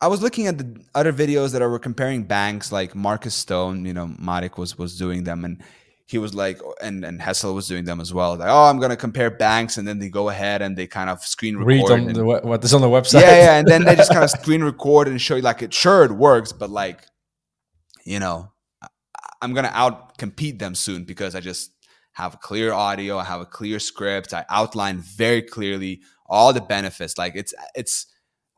I 0.00 0.08
was 0.08 0.20
looking 0.22 0.46
at 0.46 0.58
the 0.58 0.84
other 0.94 1.12
videos 1.12 1.52
that 1.52 1.62
were 1.62 1.78
comparing 1.78 2.24
banks, 2.24 2.70
like 2.70 2.94
Marcus 2.94 3.34
Stone, 3.34 3.86
you 3.86 3.94
know, 3.94 4.08
Marik 4.18 4.58
was 4.58 4.76
was 4.76 4.98
doing 4.98 5.24
them, 5.24 5.44
and 5.44 5.62
he 6.08 6.18
was 6.18 6.34
like, 6.34 6.60
oh, 6.62 6.74
and 6.80 7.04
and 7.04 7.20
Hessel 7.20 7.54
was 7.54 7.66
doing 7.66 7.84
them 7.84 8.00
as 8.00 8.14
well. 8.14 8.36
Like, 8.36 8.48
oh, 8.48 8.64
I'm 8.64 8.78
gonna 8.78 8.96
compare 8.96 9.30
banks, 9.30 9.76
and 9.76 9.86
then 9.86 9.98
they 9.98 10.08
go 10.08 10.28
ahead 10.28 10.62
and 10.62 10.76
they 10.76 10.86
kind 10.86 11.10
of 11.10 11.20
screen 11.24 11.56
record. 11.56 11.66
read 11.68 11.90
on 11.90 12.00
and- 12.08 12.16
the, 12.16 12.24
what 12.24 12.62
is 12.64 12.72
on 12.72 12.80
the 12.80 12.88
website. 12.88 13.22
yeah, 13.22 13.36
yeah, 13.36 13.58
and 13.58 13.66
then 13.66 13.84
they 13.84 13.96
just 13.96 14.12
kind 14.12 14.22
of 14.24 14.30
screen 14.42 14.62
record 14.62 15.08
and 15.08 15.20
show 15.20 15.36
you 15.36 15.42
like 15.42 15.62
it. 15.62 15.74
Sure, 15.74 16.04
it 16.04 16.12
works, 16.12 16.52
but 16.52 16.70
like, 16.70 17.04
you 18.04 18.20
know, 18.20 18.52
I'm 19.42 19.52
gonna 19.52 19.72
out 19.74 20.16
compete 20.16 20.58
them 20.58 20.74
soon 20.74 21.04
because 21.04 21.34
I 21.34 21.40
just 21.40 21.72
have 22.12 22.34
a 22.34 22.38
clear 22.38 22.72
audio, 22.72 23.18
I 23.18 23.24
have 23.24 23.40
a 23.40 23.46
clear 23.46 23.78
script, 23.78 24.32
I 24.32 24.44
outline 24.48 24.98
very 24.98 25.42
clearly 25.42 26.00
all 26.26 26.52
the 26.52 26.60
benefits. 26.60 27.18
Like 27.18 27.34
it's 27.36 27.52
it's 27.74 28.06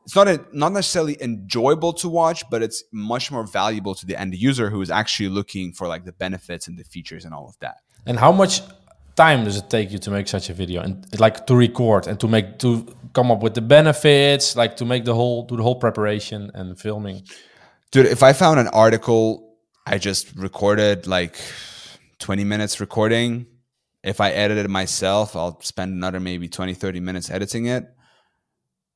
it's 0.05 0.15
not 0.15 0.27
a, 0.27 0.43
not 0.51 0.71
necessarily 0.71 1.17
enjoyable 1.21 1.93
to 1.93 2.09
watch, 2.09 2.43
but 2.49 2.61
it's 2.63 2.83
much 2.91 3.31
more 3.31 3.45
valuable 3.45 3.93
to 3.95 4.05
the 4.05 4.19
end 4.19 4.33
user 4.35 4.69
who 4.69 4.81
is 4.81 4.89
actually 4.89 5.29
looking 5.29 5.71
for 5.73 5.87
like 5.87 6.03
the 6.05 6.11
benefits 6.13 6.67
and 6.67 6.77
the 6.79 6.83
features 6.83 7.25
and 7.25 7.33
all 7.33 7.47
of 7.47 7.57
that. 7.59 7.77
And 8.05 8.17
how 8.17 8.31
much 8.31 8.61
time 9.15 9.43
does 9.43 9.57
it 9.57 9.69
take 9.69 9.91
you 9.91 9.99
to 9.99 10.09
make 10.11 10.27
such 10.27 10.49
a 10.49 10.53
video 10.53 10.81
and 10.81 11.05
like 11.19 11.45
to 11.47 11.55
record 11.55 12.07
and 12.07 12.19
to 12.21 12.27
make 12.27 12.57
to 12.59 12.87
come 13.13 13.29
up 13.31 13.41
with 13.43 13.53
the 13.53 13.61
benefits, 13.61 14.55
like 14.55 14.77
to 14.77 14.85
make 14.85 15.03
the 15.05 15.13
whole 15.13 15.43
do 15.45 15.57
the 15.57 15.63
whole 15.63 15.75
preparation 15.75 16.49
and 16.53 16.79
filming? 16.79 17.21
Dude, 17.91 18.05
if 18.05 18.23
I 18.23 18.33
found 18.33 18.59
an 18.59 18.67
article, 18.69 19.57
I 19.85 19.97
just 19.97 20.35
recorded 20.35 21.05
like 21.07 21.37
20 22.19 22.43
minutes 22.45 22.79
recording. 22.79 23.45
If 24.03 24.21
I 24.21 24.29
edited 24.31 24.65
it 24.65 24.69
myself, 24.69 25.35
I'll 25.35 25.59
spend 25.61 25.91
another 25.93 26.19
maybe 26.19 26.47
20, 26.47 26.73
30 26.73 26.99
minutes 27.01 27.29
editing 27.29 27.65
it. 27.65 27.85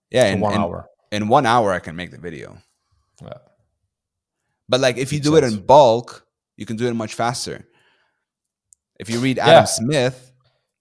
Yeah, 0.09 0.29
For 0.29 0.35
in 0.35 0.39
one 0.39 0.53
in- 0.53 0.61
hour. 0.61 0.87
In 1.13 1.27
one 1.27 1.45
hour, 1.45 1.71
I 1.71 1.79
can 1.79 1.95
make 1.95 2.11
the 2.11 2.17
video. 2.17 2.57
Yeah. 3.21 3.37
But 4.67 4.79
like 4.79 4.97
if 4.97 5.13
you 5.13 5.19
Makes 5.19 5.29
do 5.29 5.35
it 5.37 5.43
in 5.43 5.65
bulk, 5.65 6.25
you 6.57 6.65
can 6.65 6.75
do 6.77 6.87
it 6.87 6.93
much 6.95 7.13
faster. 7.13 7.67
If 8.99 9.09
you 9.09 9.19
read 9.19 9.37
Yeah. 9.37 9.47
Adam 9.47 9.67
Smith, 9.67 10.31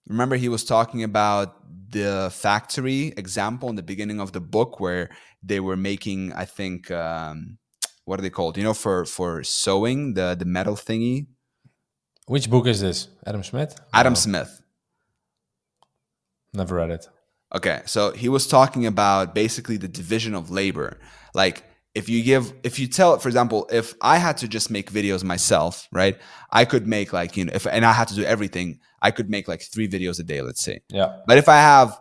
remember 0.07 0.35
he 0.35 0.49
was 0.49 0.63
talking 0.65 1.03
about 1.03 1.47
the 1.91 2.31
factory 2.33 3.13
example 3.23 3.69
in 3.69 3.75
the 3.75 3.83
beginning 3.83 4.19
of 4.19 4.31
the 4.31 4.41
book 4.41 4.79
where 4.79 5.09
they 5.43 5.59
were 5.59 5.77
making, 5.77 6.33
I 6.33 6.45
think, 6.45 6.89
um, 6.89 7.59
what 8.05 8.19
are 8.19 8.23
they 8.23 8.31
called? 8.31 8.57
You 8.57 8.63
know, 8.63 8.73
for 8.73 9.05
for 9.05 9.43
sewing 9.43 10.15
the 10.15 10.35
the 10.35 10.45
metal 10.45 10.75
thingy. 10.75 11.27
Which 12.25 12.49
book 12.49 12.65
is 12.67 12.79
this? 12.81 13.09
Adam 13.27 13.43
Smith? 13.43 13.71
Adam 13.93 14.13
Oh, 14.13 14.15
Smith. 14.25 14.61
Never 16.53 16.75
read 16.75 16.91
it. 16.91 17.07
Okay, 17.55 17.81
so 17.85 18.11
he 18.11 18.29
was 18.29 18.47
talking 18.47 18.85
about 18.85 19.35
basically 19.35 19.77
the 19.77 19.87
division 19.87 20.33
of 20.33 20.49
labor. 20.49 20.99
Like 21.35 21.63
if 21.93 22.09
you 22.09 22.23
give 22.23 22.51
if 22.63 22.79
you 22.79 22.87
tell 22.87 23.19
for 23.19 23.29
example, 23.29 23.69
if 23.71 23.93
I 24.01 24.17
had 24.17 24.37
to 24.37 24.47
just 24.47 24.71
make 24.71 24.91
videos 24.91 25.23
myself, 25.23 25.87
right? 25.91 26.17
I 26.51 26.65
could 26.65 26.87
make 26.87 27.13
like, 27.13 27.37
you 27.37 27.45
know, 27.45 27.51
if 27.53 27.67
and 27.67 27.85
I 27.85 27.93
had 27.93 28.07
to 28.09 28.15
do 28.15 28.23
everything, 28.23 28.79
I 29.01 29.11
could 29.11 29.29
make 29.29 29.47
like 29.47 29.61
3 29.61 29.87
videos 29.87 30.19
a 30.19 30.23
day, 30.23 30.41
let's 30.41 30.63
say. 30.63 30.81
Yeah. 30.89 31.17
But 31.27 31.37
if 31.37 31.47
I 31.47 31.57
have 31.57 31.99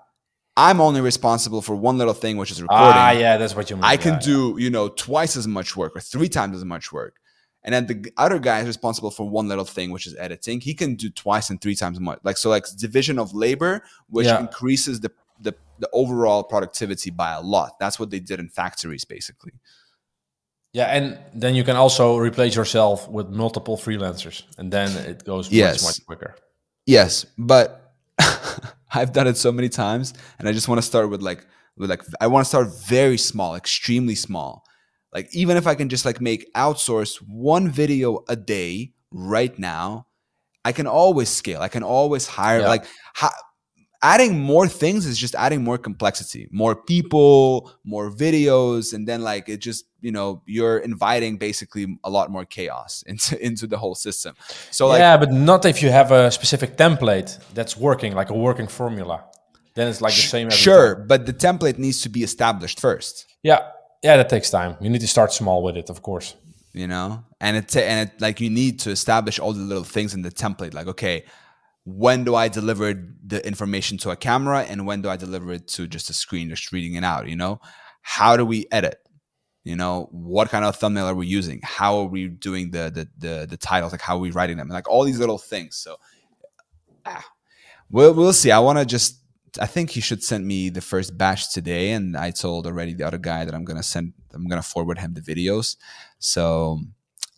I'm 0.56 0.80
only 0.82 1.00
responsible 1.00 1.62
for 1.62 1.74
one 1.74 1.96
little 1.98 2.12
thing 2.14 2.36
which 2.36 2.50
is 2.50 2.60
recording. 2.62 2.96
Ah, 3.00 3.10
yeah, 3.12 3.38
that's 3.38 3.56
what 3.56 3.70
you 3.70 3.76
mean. 3.76 3.84
I 3.84 3.96
can 3.96 4.14
Yeah, 4.14 4.18
do, 4.20 4.56
you 4.58 4.68
know, 4.70 4.88
twice 4.88 5.34
as 5.36 5.46
much 5.48 5.76
work 5.78 5.96
or 5.96 6.00
three 6.00 6.28
times 6.28 6.56
as 6.56 6.64
much 6.64 6.92
work. 6.92 7.14
and 7.64 7.72
then 7.72 7.86
the 7.86 8.10
other 8.16 8.40
guy 8.40 8.58
is 8.60 8.66
responsible 8.66 9.12
for 9.12 9.24
one 9.38 9.46
little 9.46 9.64
thing, 9.64 9.92
which 9.92 10.04
is 10.08 10.16
editing. 10.18 10.60
He 10.60 10.74
can 10.74 10.96
do 10.96 11.08
twice 11.10 11.48
and 11.48 11.60
three 11.60 11.76
times 11.76 12.00
much. 12.00 12.18
Like 12.24 12.36
so, 12.36 12.50
like 12.50 12.64
division 12.76 13.20
of 13.20 13.32
labor, 13.34 13.84
which 14.08 14.26
Yeah. 14.26 14.40
increases 14.40 14.98
the, 15.00 15.12
the 15.82 15.88
overall 15.92 16.42
productivity 16.44 17.10
by 17.10 17.32
a 17.32 17.40
lot. 17.42 17.72
That's 17.80 17.98
what 18.00 18.08
they 18.10 18.20
did 18.20 18.38
in 18.40 18.48
factories, 18.48 19.04
basically. 19.04 19.52
Yeah, 20.72 20.86
and 20.96 21.18
then 21.34 21.54
you 21.54 21.64
can 21.64 21.76
also 21.76 22.16
replace 22.16 22.54
yourself 22.56 23.06
with 23.08 23.28
multiple 23.28 23.76
freelancers, 23.76 24.44
and 24.58 24.72
then 24.72 24.88
it 25.06 25.24
goes 25.24 25.50
Yes. 25.50 25.82
much 25.82 25.90
much 25.98 26.06
quicker. 26.06 26.34
Yes, 26.86 27.26
but 27.36 27.92
I've 28.94 29.12
done 29.12 29.26
it 29.26 29.36
so 29.36 29.52
many 29.52 29.68
times, 29.68 30.14
and 30.38 30.48
I 30.48 30.52
just 30.52 30.68
want 30.68 30.78
to 30.80 30.86
start 30.86 31.10
with 31.10 31.20
like 31.20 31.44
with 31.76 31.90
like 31.90 32.02
I 32.20 32.26
want 32.28 32.44
to 32.46 32.48
start 32.48 32.68
very 32.86 33.18
small, 33.18 33.54
extremely 33.54 34.14
small. 34.14 34.64
Like 35.12 35.28
even 35.34 35.56
if 35.58 35.66
I 35.66 35.74
can 35.74 35.88
just 35.90 36.04
like 36.06 36.20
make 36.22 36.50
outsource 36.54 37.16
one 37.28 37.68
video 37.70 38.24
a 38.28 38.36
day 38.36 38.94
right 39.10 39.58
now, 39.58 40.06
I 40.64 40.72
can 40.72 40.86
always 40.86 41.28
scale. 41.28 41.60
I 41.60 41.68
can 41.68 41.82
always 41.82 42.26
hire. 42.26 42.60
Yeah. 42.60 42.68
Like 42.68 42.84
ha- 43.14 43.36
adding 44.02 44.38
more 44.38 44.66
things 44.68 45.06
is 45.06 45.16
just 45.16 45.34
adding 45.34 45.62
more 45.62 45.78
complexity, 45.78 46.48
more 46.50 46.74
people, 46.74 47.70
more 47.84 48.10
videos, 48.10 48.92
and 48.92 49.06
then 49.06 49.22
like 49.22 49.48
it 49.48 49.58
just 49.58 49.86
you 50.00 50.12
know 50.12 50.42
you're 50.46 50.78
inviting 50.78 51.36
basically 51.38 51.98
a 52.04 52.10
lot 52.10 52.30
more 52.30 52.44
chaos 52.44 53.02
into 53.06 53.40
into 53.44 53.66
the 53.66 53.78
whole 53.78 53.94
system. 53.94 54.34
So 54.70 54.88
like 54.88 54.98
yeah, 54.98 55.16
but 55.16 55.32
not 55.32 55.64
if 55.64 55.82
you 55.82 55.90
have 55.90 56.10
a 56.12 56.30
specific 56.30 56.76
template 56.76 57.38
that's 57.54 57.76
working, 57.76 58.14
like 58.14 58.30
a 58.30 58.34
working 58.34 58.66
formula. 58.68 59.24
Then 59.74 59.88
it's 59.88 60.02
like 60.02 60.14
the 60.14 60.20
same. 60.20 60.50
Sure, 60.50 60.96
time. 60.96 61.06
but 61.06 61.24
the 61.24 61.32
template 61.32 61.78
needs 61.78 62.02
to 62.02 62.10
be 62.10 62.22
established 62.22 62.78
first, 62.78 63.26
Yeah, 63.42 63.60
yeah, 64.02 64.18
that 64.18 64.28
takes 64.28 64.50
time. 64.50 64.76
You 64.80 64.90
need 64.90 65.00
to 65.00 65.08
start 65.08 65.32
small 65.32 65.62
with 65.62 65.76
it, 65.78 65.88
of 65.88 66.02
course. 66.02 66.34
you 66.74 66.86
know, 66.86 67.24
and 67.40 67.56
it 67.56 67.74
and 67.76 68.10
it 68.10 68.20
like 68.20 68.38
you 68.38 68.50
need 68.50 68.80
to 68.80 68.90
establish 68.90 69.38
all 69.38 69.54
the 69.54 69.60
little 69.60 69.84
things 69.84 70.12
in 70.12 70.20
the 70.22 70.30
template. 70.30 70.74
Like, 70.74 70.88
okay, 70.88 71.24
when 71.84 72.24
do 72.24 72.34
I 72.34 72.48
deliver 72.48 72.94
the 73.26 73.44
information 73.46 73.98
to 73.98 74.10
a 74.10 74.16
camera, 74.16 74.60
and 74.60 74.86
when 74.86 75.02
do 75.02 75.08
I 75.08 75.16
deliver 75.16 75.52
it 75.52 75.66
to 75.68 75.86
just 75.86 76.10
a 76.10 76.12
screen, 76.12 76.48
just 76.48 76.72
reading 76.72 76.94
it 76.94 77.04
out? 77.04 77.28
You 77.28 77.36
know, 77.36 77.60
how 78.02 78.36
do 78.36 78.44
we 78.44 78.66
edit? 78.70 78.98
You 79.64 79.76
know, 79.76 80.08
what 80.10 80.48
kind 80.48 80.64
of 80.64 80.76
thumbnail 80.76 81.06
are 81.06 81.14
we 81.14 81.26
using? 81.26 81.60
How 81.62 81.98
are 81.98 82.06
we 82.06 82.28
doing 82.28 82.70
the 82.70 82.90
the 82.90 83.08
the, 83.18 83.46
the 83.46 83.56
titles? 83.56 83.92
Like, 83.92 84.00
how 84.00 84.16
are 84.16 84.20
we 84.20 84.30
writing 84.30 84.56
them? 84.56 84.68
Like 84.68 84.88
all 84.88 85.04
these 85.04 85.18
little 85.18 85.38
things. 85.38 85.76
So, 85.76 85.96
ah, 87.06 87.24
we'll 87.90 88.14
we'll 88.14 88.32
see. 88.32 88.50
I 88.50 88.58
want 88.58 88.78
to 88.78 88.84
just. 88.84 89.18
I 89.60 89.66
think 89.66 89.90
he 89.90 90.00
should 90.00 90.24
send 90.24 90.46
me 90.46 90.70
the 90.70 90.80
first 90.80 91.18
batch 91.18 91.52
today, 91.52 91.92
and 91.92 92.16
I 92.16 92.30
told 92.30 92.66
already 92.66 92.94
the 92.94 93.06
other 93.06 93.18
guy 93.18 93.44
that 93.44 93.54
I'm 93.54 93.64
gonna 93.64 93.82
send. 93.82 94.14
I'm 94.32 94.46
gonna 94.48 94.62
forward 94.62 94.98
him 94.98 95.14
the 95.14 95.20
videos. 95.20 95.76
So 96.18 96.80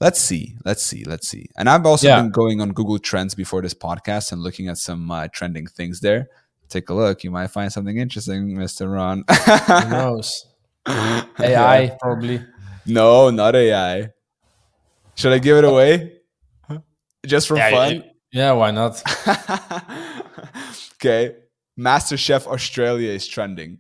let's 0.00 0.20
see, 0.20 0.56
let's 0.64 0.82
see, 0.82 1.04
let's 1.04 1.28
see. 1.28 1.46
And 1.56 1.68
I've 1.68 1.86
also 1.86 2.08
Yeah. 2.08 2.20
been 2.22 2.30
going 2.30 2.60
on 2.60 2.72
Google 2.72 2.98
Trends 2.98 3.34
before 3.34 3.62
this 3.62 3.74
podcast 3.74 4.32
and 4.32 4.42
looking 4.42 4.68
at 4.68 4.78
some 4.78 5.10
uh, 5.10 5.28
trending 5.28 5.66
things 5.66 6.00
there. 6.00 6.28
Take 6.68 6.88
a 6.90 6.94
look. 6.94 7.22
You 7.24 7.30
might 7.30 7.48
find 7.48 7.72
something 7.72 7.96
interesting, 7.98 8.56
Mister 8.56 8.88
Ron. 8.88 9.24
Who 9.28 9.88
knows? 9.90 10.46
AI 10.86 11.96
probably. 12.00 12.44
No, 12.86 13.30
not 13.30 13.54
AI. 13.54 14.10
Should 15.16 15.32
I 15.32 15.38
give 15.38 15.56
it 15.58 15.64
away? 15.64 16.18
Just 17.24 17.48
for 17.48 17.56
Yeah, 17.56 17.70
fun? 17.70 18.04
yeah, 18.32 18.52
why 18.52 18.70
not? 18.70 19.02
okay. 20.96 21.36
MasterChef 21.78 22.46
Australia 22.46 23.10
is 23.10 23.26
trending. 23.26 23.78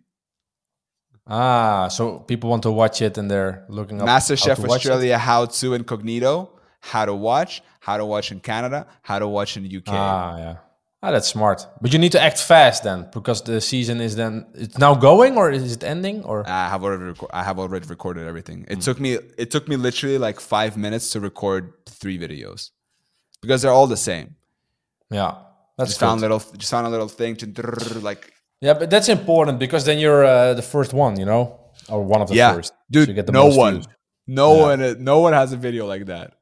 Ah, 1.26 1.88
so 1.88 2.18
people 2.20 2.50
want 2.50 2.62
to 2.64 2.70
watch 2.70 3.00
it 3.00 3.16
and 3.16 3.30
they're 3.30 3.64
looking 3.68 4.00
up 4.00 4.06
MasterChef 4.08 4.58
watch 4.58 4.68
it? 4.84 4.90
Australia 4.90 5.18
how 5.18 5.46
to 5.46 5.74
incognito, 5.74 6.50
how 6.80 7.04
to 7.06 7.14
watch, 7.14 7.62
how 7.80 7.96
to 7.96 8.04
watch 8.04 8.30
in 8.30 8.40
Canada, 8.40 8.86
how 9.02 9.18
to 9.18 9.26
watch 9.26 9.56
in 9.56 9.62
the 9.62 9.76
UK. 9.78 9.84
Ah, 9.88 10.36
yeah. 10.36 10.56
Ah, 11.02 11.10
that's 11.10 11.28
smart. 11.28 11.66
But 11.82 11.92
you 11.92 11.98
need 11.98 12.12
to 12.12 12.20
act 12.20 12.38
fast 12.38 12.82
then, 12.84 13.08
because 13.12 13.42
the 13.42 13.60
season 13.60 14.00
is 14.00 14.16
then 14.16 14.46
it's 14.54 14.78
now 14.78 14.94
going 14.94 15.36
or 15.36 15.50
is 15.50 15.72
it 15.72 15.84
ending 15.84 16.24
or? 16.24 16.46
I 16.48 16.68
have 16.68 16.82
already 16.84 17.12
reco- 17.12 17.28
I 17.30 17.42
have 17.42 17.58
already 17.58 17.86
recorded 17.88 18.26
everything. 18.26 18.64
It 18.68 18.80
took 18.82 18.98
me 19.00 19.18
it 19.38 19.50
took 19.50 19.66
me 19.68 19.76
literally 19.76 20.18
like 20.18 20.40
5 20.40 20.76
minutes 20.76 21.10
to 21.10 21.20
record 21.20 21.72
3 21.86 22.18
videos. 22.18 22.70
Because 23.42 23.60
they're 23.62 23.72
all 23.72 23.86
the 23.86 23.98
same. 23.98 24.36
Yeah, 25.10 25.34
that's 25.76 25.90
Just 25.90 26.00
found 26.00 26.20
good. 26.20 26.30
little 26.30 26.42
just 26.56 26.70
found 26.70 26.86
a 26.86 26.90
little 26.90 27.08
thing 27.08 27.36
to 27.36 27.46
like 28.00 28.32
Yeah, 28.60 28.74
but 28.74 28.88
that's 28.90 29.08
important 29.08 29.58
because 29.58 29.84
then 29.84 29.98
you're 29.98 30.24
uh, 30.24 30.54
the 30.54 30.62
first 30.62 30.92
one, 30.94 31.18
you 31.18 31.26
know, 31.26 31.58
or 31.88 32.02
one 32.02 32.22
of 32.22 32.28
the 32.28 32.34
yeah, 32.36 32.54
first. 32.54 32.72
So 32.72 32.76
dude. 32.90 33.08
you 33.08 33.14
get 33.14 33.26
the 33.26 33.32
no 33.32 33.46
one, 33.46 33.74
views. 33.74 33.88
no 34.26 34.54
Yeah. 34.56 34.62
one, 34.62 35.04
no 35.04 35.18
one 35.20 35.32
has 35.32 35.52
a 35.52 35.56
video 35.56 35.86
like 35.86 36.06
that. 36.06 36.32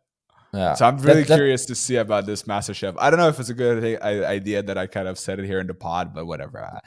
Yeah. 0.52 0.74
So 0.74 0.84
I'm 0.86 0.98
really 0.98 1.22
that- 1.24 1.34
curious 1.36 1.64
to 1.66 1.74
see 1.74 1.96
about 1.96 2.26
this 2.26 2.42
MasterChef. 2.44 2.94
I 2.98 3.10
don't 3.10 3.18
know 3.18 3.28
if 3.28 3.40
it's 3.40 3.48
a 3.48 3.54
good 3.54 4.00
idea 4.02 4.62
that 4.62 4.76
I 4.78 4.86
kind 4.86 5.08
of 5.08 5.18
said 5.18 5.38
it 5.40 5.46
here 5.46 5.60
in 5.60 5.66
the 5.66 5.74
pod, 5.74 6.14
but 6.14 6.26
whatever. 6.26 6.80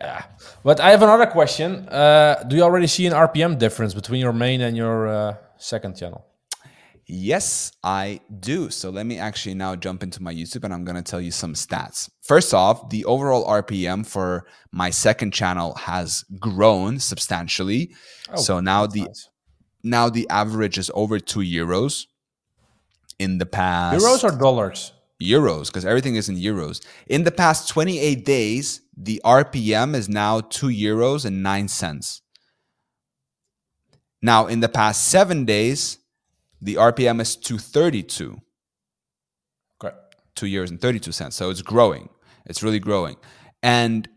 Yeah. 0.00 0.22
But 0.64 0.80
I 0.80 0.90
have 0.90 1.02
another 1.02 1.26
question. 1.26 1.86
Uh, 1.88 2.42
do 2.48 2.56
you 2.56 2.62
already 2.62 2.86
see 2.86 3.06
an 3.06 3.12
RPM 3.12 3.58
difference 3.58 3.92
between 3.94 4.20
your 4.20 4.32
main 4.32 4.62
and 4.62 4.76
your 4.76 5.06
uh, 5.06 5.36
second 5.58 5.96
channel? 5.96 6.24
Yes, 7.06 7.72
I 7.82 8.20
do. 8.40 8.70
So 8.70 8.88
let 8.90 9.06
me 9.06 9.18
actually 9.18 9.54
now 9.54 9.74
jump 9.76 10.02
into 10.02 10.22
my 10.22 10.32
YouTube 10.32 10.64
and 10.64 10.72
I'm 10.72 10.84
going 10.84 10.96
to 10.96 11.02
tell 11.02 11.20
you 11.20 11.30
some 11.32 11.54
stats. 11.54 12.08
First 12.22 12.54
off, 12.54 12.90
the 12.90 13.04
overall 13.04 13.44
RPM 13.46 14.06
for 14.06 14.46
my 14.70 14.90
second 14.90 15.32
channel 15.32 15.74
has 15.74 16.24
grown 16.38 16.98
substantially. 17.00 17.92
Oh, 18.30 18.36
so 18.40 18.60
now 18.60 18.86
the 18.86 19.02
Nice. 19.02 19.28
now 19.82 20.08
the 20.08 20.28
average 20.30 20.78
is 20.78 20.90
over 20.94 21.18
2 21.18 21.40
euros 21.40 22.06
in 23.18 23.38
the 23.38 23.46
past 23.46 24.02
euros 24.02 24.22
or 24.24 24.36
dollars? 24.36 24.92
euros 25.20 25.66
because 25.66 25.84
everything 25.84 26.14
is 26.16 26.28
in 26.28 26.36
euros. 26.36 26.84
In 27.08 27.24
the 27.24 27.32
past 27.32 27.68
28 27.68 28.24
days, 28.24 28.80
the 28.96 29.20
RPM 29.24 29.94
is 29.94 30.08
now 30.08 30.40
2 30.40 30.68
euros 30.68 31.24
and 31.24 31.42
9 31.42 31.68
cents. 31.68 32.22
Now, 34.20 34.46
in 34.46 34.60
the 34.60 34.68
past 34.68 35.08
7 35.08 35.44
days, 35.44 35.98
the 36.62 36.76
RPM 36.76 37.20
is 37.20 37.36
232, 37.36 38.40
Okay. 39.82 39.96
2 40.36 40.46
euros 40.46 40.70
and 40.70 40.80
32 40.80 41.12
cents. 41.12 41.36
So 41.36 41.50
it's 41.50 41.60
growing. 41.60 42.08
It's 42.46 42.62
really 42.62 42.78
growing. 42.78 43.16
And 43.62 44.08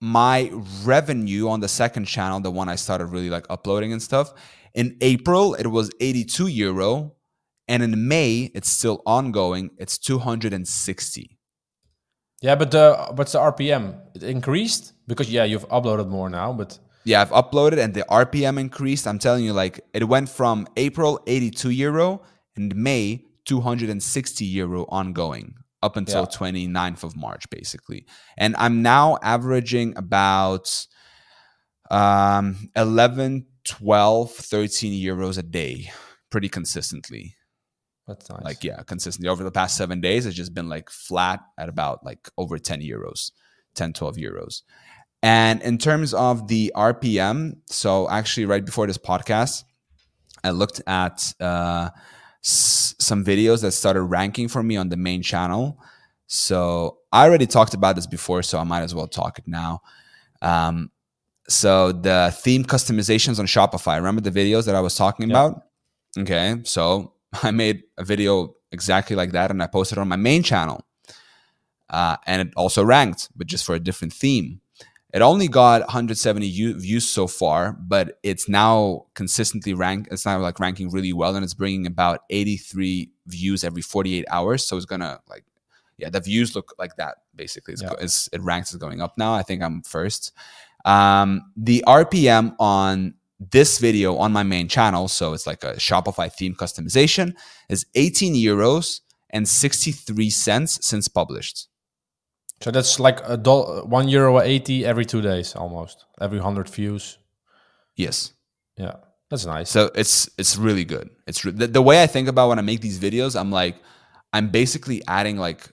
my 0.00 0.50
revenue 0.84 1.48
on 1.48 1.60
the 1.60 1.68
second 1.68 2.04
channel, 2.04 2.40
the 2.40 2.50
one 2.50 2.68
I 2.68 2.76
started 2.76 3.06
really 3.06 3.30
like 3.30 3.46
uploading 3.48 3.92
and 3.92 4.02
stuff, 4.02 4.34
in 4.74 4.96
April 5.00 5.54
it 5.54 5.66
was 5.68 5.90
82 6.00 6.48
euro 6.48 7.14
and 7.68 7.82
in 7.82 8.06
May 8.06 8.50
it's 8.54 8.68
still 8.68 9.02
ongoing. 9.06 9.70
It's 9.78 9.96
260. 9.98 11.38
Yeah, 12.42 12.54
but 12.56 12.74
uh, 12.74 13.12
what's 13.12 13.32
the 13.32 13.38
RPM? 13.38 13.98
It 14.14 14.22
increased 14.22 14.92
because 15.06 15.30
yeah, 15.30 15.44
you've 15.44 15.66
uploaded 15.70 16.08
more 16.08 16.28
now, 16.28 16.52
but 16.52 16.78
Yeah, 17.04 17.20
I've 17.22 17.30
uploaded 17.30 17.78
and 17.78 17.92
the 17.94 18.04
RPM 18.10 18.58
increased. 18.58 19.06
I'm 19.06 19.18
telling 19.18 19.44
you, 19.44 19.52
like 19.52 19.80
it 19.92 20.04
went 20.08 20.28
from 20.28 20.66
April 20.76 21.20
82 21.26 21.70
euro 21.70 22.22
and 22.56 22.74
May 22.74 23.24
260 23.44 24.44
euro 24.44 24.84
ongoing 24.88 25.54
up 25.82 25.96
until 25.96 26.22
Yeah. 26.22 26.26
29th 26.38 27.02
of 27.04 27.14
March, 27.14 27.48
basically. 27.50 28.06
And 28.38 28.56
I'm 28.58 28.80
now 28.82 29.18
averaging 29.22 29.96
about 29.96 30.86
um 31.90 32.70
11, 32.76 33.46
12, 33.64 34.30
13 34.32 34.92
euros 35.04 35.38
a 35.38 35.42
day 35.42 35.90
pretty 36.30 36.48
consistently. 36.48 37.36
that's 38.06 38.28
nice. 38.30 38.42
Like, 38.42 38.64
yeah, 38.64 38.82
consistently 38.82 39.28
over 39.28 39.42
the 39.44 39.50
past 39.50 39.76
seven 39.76 40.00
days, 40.00 40.26
it's 40.26 40.36
just 40.36 40.52
been 40.54 40.68
like 40.68 40.90
flat 40.90 41.40
at 41.58 41.68
about 41.68 42.04
like 42.04 42.28
over 42.36 42.58
10 42.58 42.80
euros, 42.82 43.30
10, 43.74 43.92
12 43.92 44.16
euros. 44.16 44.62
And 45.24 45.62
in 45.62 45.78
terms 45.78 46.12
of 46.12 46.48
the 46.48 46.70
RPM, 46.76 47.56
so 47.66 48.10
actually, 48.10 48.44
right 48.44 48.62
before 48.64 48.86
this 48.86 48.98
podcast, 48.98 49.64
I 50.44 50.50
looked 50.50 50.82
at 50.86 51.32
uh, 51.40 51.88
s- 52.44 52.94
some 52.98 53.24
videos 53.24 53.62
that 53.62 53.72
started 53.72 54.02
ranking 54.02 54.48
for 54.48 54.62
me 54.62 54.76
on 54.76 54.90
the 54.90 54.98
main 54.98 55.22
channel. 55.22 55.78
So 56.26 56.98
I 57.10 57.24
already 57.24 57.46
talked 57.46 57.72
about 57.72 57.96
this 57.96 58.06
before, 58.06 58.42
so 58.42 58.58
I 58.58 58.64
might 58.64 58.82
as 58.82 58.94
well 58.94 59.06
talk 59.08 59.38
it 59.38 59.48
now. 59.48 59.80
Um, 60.42 60.90
so 61.48 61.92
the 61.92 62.30
theme 62.36 62.62
customizations 62.64 63.38
on 63.38 63.46
Shopify. 63.46 63.96
Remember 63.96 64.20
the 64.20 64.30
videos 64.30 64.66
that 64.66 64.74
I 64.74 64.80
was 64.80 64.94
talking 64.94 65.30
Yeah. 65.30 65.36
about? 65.46 65.62
Okay, 66.18 66.56
so 66.64 67.14
I 67.42 67.50
made 67.50 67.84
a 67.96 68.04
video 68.04 68.56
exactly 68.72 69.16
like 69.16 69.32
that, 69.32 69.50
and 69.50 69.62
I 69.62 69.68
posted 69.68 69.96
it 69.96 70.00
on 70.02 70.08
my 70.08 70.16
main 70.16 70.42
channel, 70.42 70.84
uh, 71.88 72.18
and 72.26 72.42
it 72.48 72.52
also 72.56 72.84
ranked, 72.84 73.30
but 73.34 73.46
just 73.46 73.64
for 73.64 73.74
a 73.74 73.80
different 73.80 74.12
theme. 74.12 74.60
It 75.14 75.22
only 75.22 75.46
got 75.46 75.80
170 75.82 76.44
u- 76.44 76.74
views 76.78 77.08
so 77.08 77.28
far, 77.28 77.72
but 77.72 78.18
it's 78.24 78.48
now 78.48 79.06
consistently 79.14 79.72
ranked. 79.72 80.12
It's 80.12 80.26
now 80.26 80.40
like 80.40 80.58
ranking 80.58 80.90
really 80.90 81.12
well, 81.12 81.36
and 81.36 81.44
it's 81.44 81.54
bringing 81.54 81.86
about 81.86 82.22
83 82.30 83.10
views 83.28 83.62
every 83.62 83.80
48 83.82 84.24
hours. 84.28 84.64
So 84.64 84.76
it's 84.76 84.86
gonna 84.86 85.20
like, 85.30 85.44
yeah, 85.98 86.10
the 86.10 86.20
views 86.20 86.56
look 86.56 86.74
like 86.80 86.96
that 86.96 87.18
basically. 87.36 87.74
It's, 87.74 87.82
Yeah. 87.82 87.92
it's 88.00 88.28
it 88.32 88.42
ranks 88.42 88.72
is 88.72 88.78
going 88.78 89.00
up 89.00 89.16
now. 89.16 89.32
I 89.34 89.42
think 89.44 89.62
I'm 89.62 89.82
first. 89.82 90.32
Um, 90.84 91.52
the 91.56 91.84
RPM 91.86 92.56
on 92.58 93.14
this 93.38 93.78
video 93.78 94.16
on 94.16 94.32
my 94.32 94.42
main 94.42 94.66
channel, 94.68 95.06
so 95.06 95.32
it's 95.32 95.46
like 95.46 95.62
a 95.62 95.74
Shopify 95.74 96.30
theme 96.32 96.54
customization, 96.56 97.34
is 97.68 97.86
18 97.94 98.34
euros 98.34 99.00
and 99.30 99.48
63 99.48 100.28
cents 100.30 100.78
since 100.86 101.06
published. 101.08 101.68
So 102.60 102.70
that's 102.70 102.98
like 103.00 103.20
a 103.28 103.36
dollar, 103.36 103.84
one 103.84 104.08
euro 104.08 104.40
eighty 104.40 104.84
every 104.86 105.04
two 105.04 105.20
days, 105.20 105.54
almost 105.54 106.04
every 106.20 106.38
hundred 106.38 106.68
views. 106.68 107.18
Yes. 107.96 108.32
Yeah, 108.76 108.96
that's 109.30 109.44
nice. 109.46 109.70
So 109.70 109.90
it's 109.94 110.28
it's 110.38 110.56
really 110.56 110.84
good. 110.84 111.10
It's 111.26 111.44
re- 111.44 111.52
the, 111.52 111.66
the 111.66 111.82
way 111.82 112.02
I 112.02 112.06
think 112.06 112.28
about 112.28 112.48
when 112.48 112.58
I 112.58 112.62
make 112.62 112.80
these 112.80 112.98
videos. 112.98 113.38
I'm 113.38 113.50
like, 113.50 113.76
I'm 114.32 114.48
basically 114.48 115.02
adding 115.06 115.36
like 115.36 115.70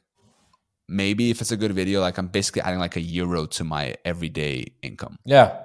maybe 0.90 1.30
if 1.30 1.40
it's 1.42 1.52
a 1.52 1.58
good 1.58 1.72
video, 1.72 2.02
like 2.02 2.18
I'm 2.18 2.28
basically 2.28 2.62
adding 2.62 2.80
like 2.80 2.96
a 2.98 3.02
euro 3.02 3.46
to 3.48 3.64
my 3.64 3.96
everyday 4.04 4.66
income. 4.84 5.18
yeah, 5.26 5.58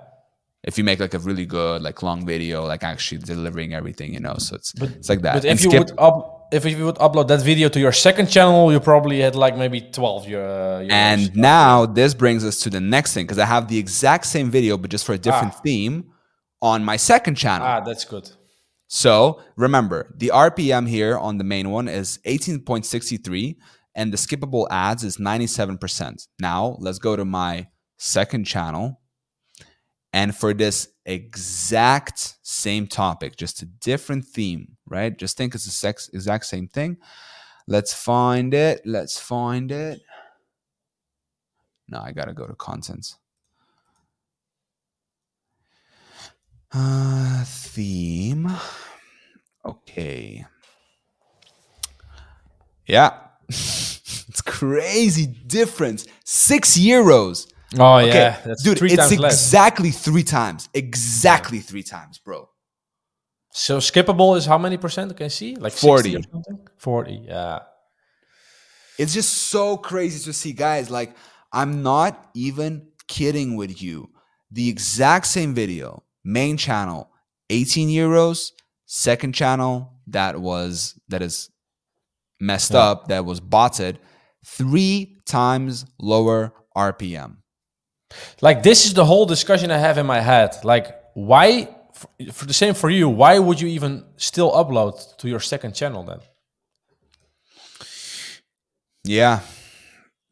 If 0.63 0.79
you 0.79 0.85
make 0.85 1.01
like 1.01 1.15
a 1.15 1.19
really 1.19 1.47
good 1.47 1.83
like 1.83 2.03
long 2.03 2.25
video, 2.25 2.65
like 2.65 2.85
actually 2.85 3.19
delivering 3.23 3.75
everything, 3.75 4.15
you 4.15 4.21
know. 4.21 4.37
So 4.39 4.55
it's 4.57 4.73
But- 4.73 4.91
it's 4.91 5.09
like 5.09 5.23
that. 5.23 5.35
but 5.35 5.45
And 5.45 5.59
if 5.59 5.65
you 5.65 5.71
Skip- 5.71 5.81
would 5.91 5.99
up, 5.99 6.36
if 6.53 6.65
you 6.65 6.85
would 6.85 6.97
upload 6.97 7.29
that 7.29 7.43
video 7.43 7.69
to 7.69 7.81
your 7.81 7.93
second 7.93 8.29
channel, 8.29 8.71
you 8.73 8.81
probably 8.81 9.21
had 9.21 9.35
like 9.35 9.57
maybe 9.57 9.81
twelve. 9.81 10.25
Uh, 10.27 10.29
euros. 10.29 10.91
And 10.91 11.37
now 11.37 11.87
this 11.87 12.15
brings 12.15 12.45
us 12.45 12.59
to 12.61 12.71
the 12.71 12.81
next 12.81 13.15
thing 13.15 13.25
because 13.27 13.39
I 13.39 13.47
have 13.47 13.69
the 13.69 13.79
exact 13.79 14.27
same 14.27 14.51
video, 14.51 14.77
but 14.77 14.91
just 14.91 15.05
for 15.05 15.13
a 15.15 15.19
different 15.19 15.55
Ah. 15.57 15.61
theme 15.65 16.05
on 16.63 16.85
my 16.85 16.97
second 16.97 17.35
channel. 17.37 17.67
ah, 17.67 17.81
that's 17.81 18.05
good. 18.05 18.31
So 18.89 19.41
remember, 19.57 20.15
the 20.17 20.31
RPM 20.33 20.87
here 20.89 21.19
on 21.19 21.39
the 21.39 21.45
main 21.45 21.71
one 21.71 21.89
is 21.89 22.19
18.63 22.25 23.57
and 23.95 24.13
the 24.13 24.17
skippable 24.17 24.67
ads 24.71 25.03
is 25.03 25.17
97%. 25.19 26.29
Now 26.39 26.77
let's 26.81 26.99
go 26.99 27.17
to 27.17 27.25
my 27.25 27.67
second 27.99 28.45
channel. 28.45 29.01
And 30.17 30.35
for 30.35 30.55
this 30.55 30.89
exact 31.05 32.39
same 32.41 32.87
topic, 32.87 33.37
just 33.37 33.61
a 33.61 33.67
different 33.67 34.25
theme, 34.25 34.79
right? 34.87 35.15
Just 35.15 35.37
think 35.37 35.55
it's 35.55 35.67
the 35.67 35.71
sex 35.71 36.09
exact 36.15 36.47
same 36.47 36.69
thing. 36.69 36.97
Let's 37.69 37.93
find 37.93 38.55
it. 38.55 38.81
Let's 38.87 39.21
find 39.21 39.71
it. 39.71 40.01
No, 41.91 42.01
I 42.01 42.13
gotta 42.13 42.33
go 42.33 42.47
to 42.47 42.55
contents. 42.55 43.19
Uh, 46.73 47.45
theme. 47.45 48.51
Okay. 49.67 50.47
Yeah. 52.87 53.19
it's 53.51 54.41
crazy 54.41 55.27
difference. 55.27 56.07
Six 56.25 56.79
euros. 56.79 57.53
Oh 57.79 57.97
Okay, 57.99 58.09
yeah, 58.09 58.41
that's 58.45 58.63
dude, 58.63 58.79
three 58.79 58.93
it's 58.93 59.09
times 59.09 59.19
less. 59.19 59.33
exactly 59.35 59.91
three 59.91 60.23
times. 60.23 60.69
Exactly 60.75 61.61
three 61.61 61.83
times, 61.83 62.19
bro. 62.19 62.49
So 63.53 63.79
skippable 63.79 64.37
is 64.37 64.47
how 64.47 64.59
many 64.59 64.77
percent? 64.77 65.17
Can 65.17 65.25
you 65.25 65.31
see 65.31 65.57
like 65.57 65.73
40. 65.73 66.13
60 66.13 66.17
or 66.17 66.31
something. 66.33 66.69
Forty. 66.79 67.23
Yeah. 67.27 67.61
It's 68.99 69.13
just 69.13 69.33
so 69.33 69.77
crazy 69.77 70.23
to 70.25 70.33
see, 70.33 70.53
guys. 70.53 70.91
Like, 70.91 71.15
I'm 71.53 71.83
not 71.83 72.31
even 72.35 72.89
kidding 73.09 73.57
with 73.57 73.83
you. 73.83 74.11
The 74.51 74.69
exact 74.69 75.27
same 75.27 75.55
video, 75.55 76.03
main 76.25 76.57
channel, 76.57 77.11
18 77.51 77.89
euros. 77.89 78.53
Second 78.87 79.35
channel, 79.35 79.93
that 80.07 80.41
was 80.41 80.99
that 81.09 81.21
is 81.21 81.51
messed 82.41 82.73
Yeah. 82.73 82.79
up, 82.91 83.09
that 83.09 83.25
was 83.25 83.41
botted, 83.41 83.99
three 84.47 85.19
times 85.27 85.85
lower 85.99 86.53
RPM. 86.77 87.39
Like 88.41 88.63
this 88.63 88.87
is 88.87 88.95
the 88.95 89.05
whole 89.05 89.27
discussion 89.27 89.71
I 89.71 89.79
have 89.79 89.99
in 89.99 90.07
my 90.07 90.21
head. 90.21 90.57
Like, 90.65 90.95
why? 91.15 91.69
For, 92.33 92.45
the 92.45 92.53
same 92.53 92.75
for 92.75 92.91
you, 92.91 93.09
why 93.09 93.39
would 93.39 93.59
you 93.59 93.69
even 93.69 94.05
still 94.17 94.53
upload 94.53 95.17
to 95.17 95.29
your 95.29 95.41
second 95.41 95.75
channel 95.75 96.03
then? 96.03 96.19
Yeah. 99.05 99.41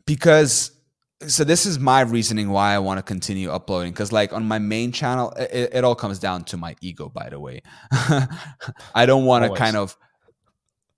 Because 0.04 0.72
so 1.26 1.44
this 1.44 1.64
is 1.64 1.78
my 1.78 2.02
reasoning 2.02 2.50
why 2.50 2.74
I 2.74 2.78
want 2.80 2.98
to 2.98 3.02
continue 3.02 3.50
uploading 3.50 3.92
because 3.92 4.12
like 4.12 4.32
on 4.32 4.46
my 4.46 4.58
main 4.58 4.92
channel 4.92 5.30
it, 5.38 5.70
it 5.72 5.84
all 5.84 5.94
comes 5.94 6.18
down 6.18 6.44
to 6.44 6.56
my 6.56 6.76
ego 6.80 7.08
by 7.08 7.28
the 7.30 7.40
way. 7.40 7.62
I 8.94 9.06
don't 9.06 9.24
want 9.24 9.44
to 9.44 9.58
kind 9.58 9.76
of 9.76 9.96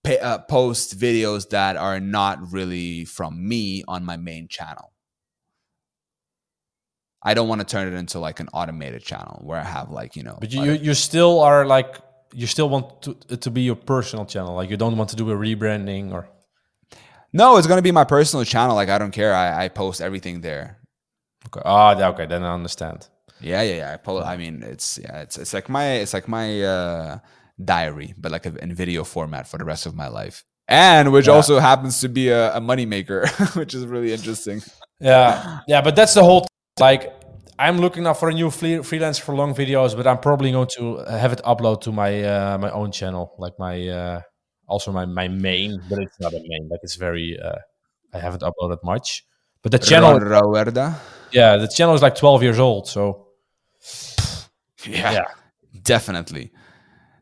pay, 0.03 0.18
uh, 0.18 0.39
post 0.39 0.99
videos 0.99 1.51
that 1.51 1.77
are 1.77 2.01
not 2.01 2.53
really 2.53 3.05
from 3.05 3.47
me 3.47 3.85
on 3.87 4.05
my 4.05 4.16
main 4.16 4.49
channel. 4.49 4.93
I 7.31 7.35
don't 7.35 7.49
want 7.51 7.61
to 7.61 7.66
turn 7.74 7.85
it 7.93 7.97
into 8.03 8.18
like 8.29 8.39
an 8.45 8.49
automated 8.53 9.03
channel 9.11 9.37
where 9.49 9.61
I 9.61 9.64
have 9.79 9.91
like, 10.01 10.16
you 10.16 10.22
know, 10.22 10.37
But 10.41 10.53
you, 10.53 10.62
you, 10.66 10.72
you 10.87 10.95
still 10.95 11.41
are 11.49 11.66
like 11.77 11.91
you 12.33 12.47
still 12.47 12.68
want 12.68 13.03
to 13.03 13.11
it 13.35 13.41
to 13.47 13.51
be 13.51 13.62
your 13.62 13.77
personal 13.95 14.24
channel. 14.27 14.55
Like 14.61 14.70
you 14.70 14.77
don't 14.77 14.97
want 14.97 15.11
to 15.11 15.16
do 15.16 15.31
a 15.31 15.37
rebranding 15.47 16.12
or 16.12 16.22
No, 17.33 17.57
it's 17.59 17.66
going 17.66 17.79
to 17.79 17.83
be 17.83 17.93
my 17.93 18.05
personal 18.05 18.45
channel 18.45 18.74
like 18.77 18.89
I 18.89 18.99
don't 18.99 19.11
care. 19.12 19.35
I, 19.35 19.64
I 19.64 19.68
post 19.68 20.01
everything 20.01 20.41
there. 20.41 20.79
okay. 21.47 21.61
Ah, 21.64 21.99
yeah, 21.99 22.09
okay, 22.09 22.27
then 22.27 22.43
I 22.43 22.55
understand. 22.55 23.09
Yeah, 23.41 23.62
yeah, 23.62 23.77
yeah. 23.77 23.93
I 23.95 23.97
pull. 23.99 24.22
I 24.22 24.37
mean, 24.37 24.62
it's 24.62 24.99
yeah, 24.99 25.20
it's 25.22 25.37
it's 25.37 25.53
like 25.53 25.68
my 25.68 25.87
it's 26.03 26.14
like 26.14 26.29
my 26.29 26.62
uh, 26.62 27.18
diary, 27.62 28.14
but 28.16 28.33
like 28.33 28.47
in 28.47 28.74
video 28.74 29.05
format 29.05 29.47
for 29.47 29.59
the 29.59 29.64
rest 29.64 29.85
of 29.87 29.95
my 29.95 30.09
life, 30.09 30.45
and 30.68 31.12
which 31.12 31.29
Yeah. 31.29 31.35
also 31.35 31.59
happens 31.61 32.01
to 32.01 32.09
be 32.09 32.29
a, 32.31 32.57
a 32.57 32.61
money 32.61 32.87
maker, 32.87 33.27
which 33.55 33.74
is 33.74 33.85
really 33.85 34.12
interesting. 34.12 34.62
Yeah, 35.01 35.61
yeah, 35.68 35.83
but 35.83 35.95
that's 35.97 36.14
the 36.14 36.24
whole 36.24 36.47
like. 36.81 37.12
I'm 37.59 37.78
looking 37.78 38.02
now 38.02 38.14
for 38.14 38.28
a 38.28 38.34
new 38.34 38.50
free- 38.50 38.82
freelance 38.82 39.18
for 39.18 39.34
long 39.34 39.54
videos, 39.54 39.96
but 39.96 40.07
I'm 40.07 40.18
probably 40.18 40.52
going 40.52 40.68
to 40.76 40.98
have 41.09 41.32
it 41.32 41.40
upload 41.44 41.80
to 41.82 41.92
my 41.92 42.22
uh, 42.22 42.59
my 42.59 42.70
own 42.70 42.92
channel, 42.92 43.34
like 43.38 43.59
my 43.59 43.88
uh, 43.88 44.20
also 44.66 44.92
my 44.92 45.04
my 45.07 45.28
main, 45.28 45.80
but 45.88 45.98
it's 46.00 46.18
not 46.20 46.32
a 46.34 46.40
main. 46.46 46.68
Like 46.70 46.80
it's 46.82 46.96
very 46.96 47.38
uh, 47.38 47.57
I 48.12 48.18
haven't 48.18 48.42
uploaded 48.42 48.78
much, 48.84 49.24
but 49.62 49.72
the 49.72 49.78
channel, 49.78 50.18
Rauwerda. 50.20 50.96
yeah, 51.32 51.57
the 51.57 51.68
channel 51.68 51.94
is 51.94 52.02
like 52.02 52.14
12 52.16 52.42
years 52.42 52.59
old, 52.59 52.88
so 52.88 53.28
Yeah, 54.86 55.12
yeah, 55.12 55.24
definitely. 55.82 56.52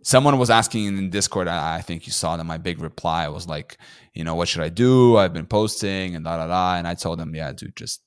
Someone 0.03 0.39
was 0.39 0.51
asking 0.51 0.87
in 0.87 1.11
Discord. 1.11 1.49
I, 1.49 1.77
I 1.77 1.81
think 1.81 2.07
you 2.07 2.13
saw 2.13 2.37
that 2.37 2.45
my 2.45 2.59
big 2.59 2.81
reply 2.81 3.29
was 3.29 3.49
like, 3.49 3.79
you 4.13 4.23
know, 4.25 4.35
what 4.35 4.49
should 4.49 4.63
I 4.63 4.69
do? 4.69 5.17
I've 5.17 5.33
been 5.33 5.47
posting 5.47 6.15
and 6.15 6.25
da 6.25 6.37
da 6.37 6.47
da, 6.47 6.75
and 6.77 6.87
I 6.87 6.95
told 6.95 7.19
them, 7.19 7.35
yeah, 7.35 7.53
dude, 7.53 7.77
just 7.77 8.03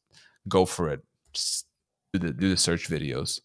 go 0.48 0.66
for 0.66 0.90
it. 0.90 1.02
Just 1.34 1.67
do 2.14 2.20
the 2.20 2.34
do 2.34 2.50
the 2.50 2.58
search 2.58 2.90
videos. 2.90 3.42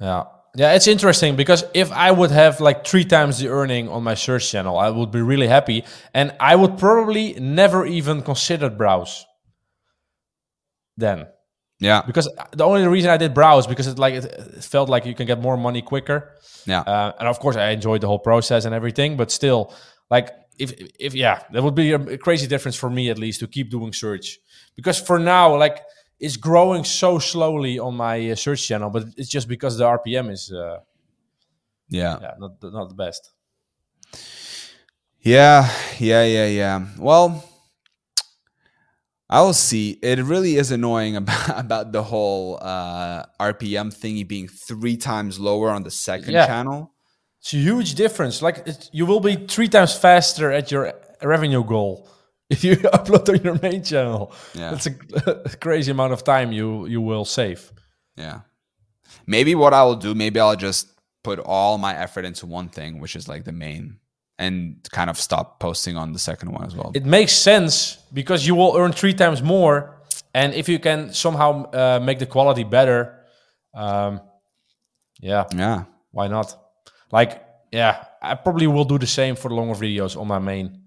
Yeah. 0.00 0.24
Yeah, 0.58 0.72
it's 0.72 0.86
interesting 0.86 1.36
because 1.36 1.64
if 1.74 1.92
I 1.92 2.10
would 2.10 2.30
have 2.30 2.60
like 2.62 2.86
three 2.86 3.04
times 3.04 3.38
the 3.38 3.48
earning 3.48 3.90
on 3.90 4.02
my 4.02 4.14
search 4.14 4.50
channel, 4.50 4.78
I 4.78 4.88
would 4.88 5.10
be 5.10 5.20
really 5.20 5.48
happy. 5.48 5.84
And 6.14 6.34
I 6.40 6.56
would 6.56 6.78
probably 6.78 7.34
never 7.34 7.84
even 7.84 8.22
consider 8.22 8.70
browse 8.70 9.26
then. 10.96 11.26
Yeah, 11.78 12.00
Because 12.06 12.26
the 12.52 12.64
only 12.64 12.86
reason 12.86 13.10
I 13.10 13.18
did 13.18 13.34
browse 13.34 13.66
because 13.66 13.86
it 13.86 13.98
like 13.98 14.14
it, 14.14 14.64
felt 14.64 14.88
like 14.88 15.04
you 15.04 15.14
can 15.14 15.26
get 15.26 15.42
more 15.42 15.58
money 15.58 15.82
quicker. 15.82 16.32
yeah. 16.64 16.80
Uh, 16.80 17.12
and 17.18 17.28
of 17.28 17.38
course 17.38 17.56
I 17.56 17.68
enjoyed 17.72 18.00
the 18.00 18.06
whole 18.06 18.18
process 18.18 18.64
and 18.64 18.74
everything, 18.74 19.18
but 19.18 19.30
still 19.30 19.74
like 20.10 20.30
if 20.58 20.72
if 20.98 21.14
yeah, 21.14 21.42
that 21.52 21.62
would 21.62 21.74
be 21.74 21.92
a 21.92 22.16
crazy 22.16 22.46
difference 22.46 22.76
for 22.78 22.88
me 22.88 23.10
at 23.10 23.18
least 23.18 23.40
to 23.40 23.46
keep 23.46 23.68
doing 23.70 23.92
search. 23.92 24.38
Because 24.74 24.98
for 24.98 25.18
now 25.18 25.54
like 25.58 25.82
it's 26.18 26.36
growing 26.36 26.84
so 26.84 27.18
slowly 27.18 27.78
on 27.78 27.94
my 27.96 28.30
uh, 28.30 28.34
search 28.34 28.66
channel, 28.66 28.90
but 28.90 29.04
it's 29.16 29.28
just 29.28 29.48
because 29.48 29.76
the 29.78 29.84
RPM 29.84 30.30
is 30.30 30.50
uh, 30.52 30.80
yeah. 31.88 32.18
yeah, 32.20 32.34
not 32.38 32.60
the- 32.60 32.70
not 32.70 32.88
the 32.88 32.94
best. 32.94 33.32
Yeah, 35.20 35.68
yeah, 35.98 36.24
yeah, 36.24 36.46
yeah. 36.46 36.86
Well, 36.98 37.44
I 39.28 39.42
will 39.42 39.54
see. 39.54 39.98
It 40.02 40.20
really 40.20 40.56
is 40.56 40.70
annoying 40.70 41.16
about 41.22 41.58
about 41.60 41.92
the 41.92 42.02
whole 42.02 42.58
uh, 42.62 43.24
RPM 43.40 43.92
thingy 43.92 44.26
being 44.26 44.48
three 44.48 44.96
times 44.96 45.38
lower 45.40 45.70
on 45.70 45.82
the 45.82 45.90
second 45.90 46.32
Yeah. 46.34 46.46
channel. 46.46 46.92
It's 47.40 47.52
a 47.54 47.58
huge 47.58 47.94
difference. 47.94 48.42
Like 48.42 48.58
it, 48.66 48.88
you 48.92 49.06
will 49.06 49.20
be 49.20 49.46
three 49.46 49.68
times 49.68 49.94
faster 49.96 50.50
at 50.52 50.70
your 50.70 50.92
revenue 51.22 51.64
goal 51.64 52.08
if 52.50 52.62
you 52.64 52.76
upload 52.96 53.28
on 53.28 53.42
your 53.42 53.58
main 53.60 53.82
channel. 53.82 54.32
Yeah. 54.54 54.70
That's 54.70 54.86
a, 55.26 55.56
crazy 55.60 55.90
amount 55.90 56.12
of 56.12 56.22
time 56.24 56.52
you 56.52 56.86
you 56.86 57.00
will 57.00 57.24
save. 57.24 57.72
Yeah. 58.16 58.40
Maybe 59.26 59.54
what 59.54 59.72
I 59.74 59.82
will 59.84 59.96
do, 59.96 60.14
maybe 60.14 60.38
I'll 60.40 60.56
just 60.56 60.88
put 61.24 61.40
all 61.40 61.78
my 61.78 61.96
effort 61.96 62.24
into 62.24 62.46
one 62.46 62.68
thing, 62.68 63.00
which 63.00 63.16
is 63.16 63.28
like 63.28 63.44
the 63.44 63.52
main, 63.52 63.98
and 64.38 64.76
kind 64.92 65.10
of 65.10 65.18
stop 65.18 65.58
posting 65.58 65.96
on 65.96 66.12
the 66.12 66.18
second 66.18 66.52
one 66.52 66.64
as 66.64 66.76
well. 66.76 66.92
It 66.94 67.04
makes 67.04 67.32
sense 67.32 67.98
because 68.12 68.46
you 68.46 68.54
will 68.54 68.76
earn 68.76 68.92
three 68.92 69.14
times 69.14 69.42
more, 69.42 70.02
and 70.34 70.54
if 70.54 70.68
you 70.68 70.78
can 70.78 71.12
somehow 71.12 71.70
uh, 71.72 72.00
make 72.00 72.18
the 72.20 72.26
quality 72.26 72.62
better, 72.62 73.24
um, 73.74 74.20
yeah, 75.20 75.44
yeah. 75.54 75.84
why 76.12 76.28
not? 76.28 76.56
Like, 77.10 77.42
yeah, 77.72 78.04
I 78.22 78.34
probably 78.36 78.66
will 78.66 78.84
do 78.84 78.98
the 78.98 79.06
same 79.06 79.34
for 79.34 79.48
the 79.48 79.54
longer 79.54 79.74
videos 79.74 80.16
on 80.20 80.28
my 80.28 80.38
main, 80.38 80.85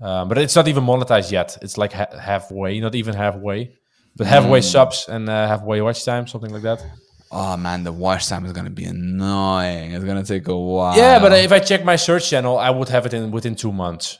um, 0.00 0.28
but 0.28 0.38
it's 0.38 0.54
not 0.54 0.68
even 0.68 0.84
monetized 0.84 1.30
yet. 1.32 1.58
It's 1.62 1.76
like 1.76 1.92
ha- 1.92 2.16
halfway, 2.18 2.78
not 2.80 2.94
even 2.94 3.14
halfway, 3.14 3.72
but 4.16 4.26
halfway 4.26 4.60
subs 4.60 5.08
and 5.08 5.28
uh, 5.28 5.48
halfway 5.48 5.80
watch 5.80 6.04
time, 6.04 6.26
something 6.26 6.52
like 6.52 6.62
that. 6.62 6.84
Oh 7.30 7.56
man, 7.56 7.84
the 7.84 7.92
watch 7.92 8.26
time 8.28 8.46
is 8.46 8.52
gonna 8.52 8.70
be 8.70 8.84
annoying. 8.84 9.92
It's 9.92 10.04
gonna 10.04 10.24
take 10.24 10.48
a 10.48 10.56
while. 10.56 10.96
Yeah, 10.96 11.18
but 11.18 11.32
if 11.32 11.52
I 11.52 11.58
check 11.58 11.84
my 11.84 11.96
search 11.96 12.30
channel, 12.30 12.58
I 12.58 12.70
would 12.70 12.88
have 12.88 13.06
it 13.06 13.14
in 13.14 13.30
within 13.30 13.54
two 13.54 13.72
months. 13.72 14.18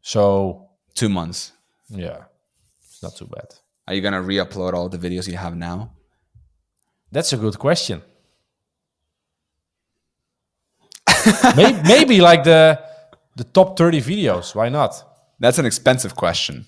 So 0.00 0.68
two 0.94 1.08
months. 1.08 1.52
yeah, 1.88 2.24
it's 2.86 3.02
not 3.02 3.16
too 3.16 3.26
bad. 3.26 3.54
Are 3.86 3.94
you 3.94 4.00
gonna 4.00 4.22
re-upload 4.22 4.72
all 4.74 4.88
the 4.88 4.98
videos 4.98 5.26
you 5.28 5.36
have 5.36 5.56
now? 5.56 5.92
That's 7.12 7.32
a 7.32 7.36
good 7.36 7.58
question. 7.58 8.02
maybe, 11.56 11.82
maybe 11.82 12.20
like 12.20 12.44
the 12.44 12.80
the 13.36 13.44
top 13.44 13.76
30 13.78 14.00
videos. 14.00 14.54
Why 14.54 14.68
not? 14.68 15.02
That's 15.38 15.58
an 15.58 15.66
expensive 15.66 16.14
question. 16.16 16.66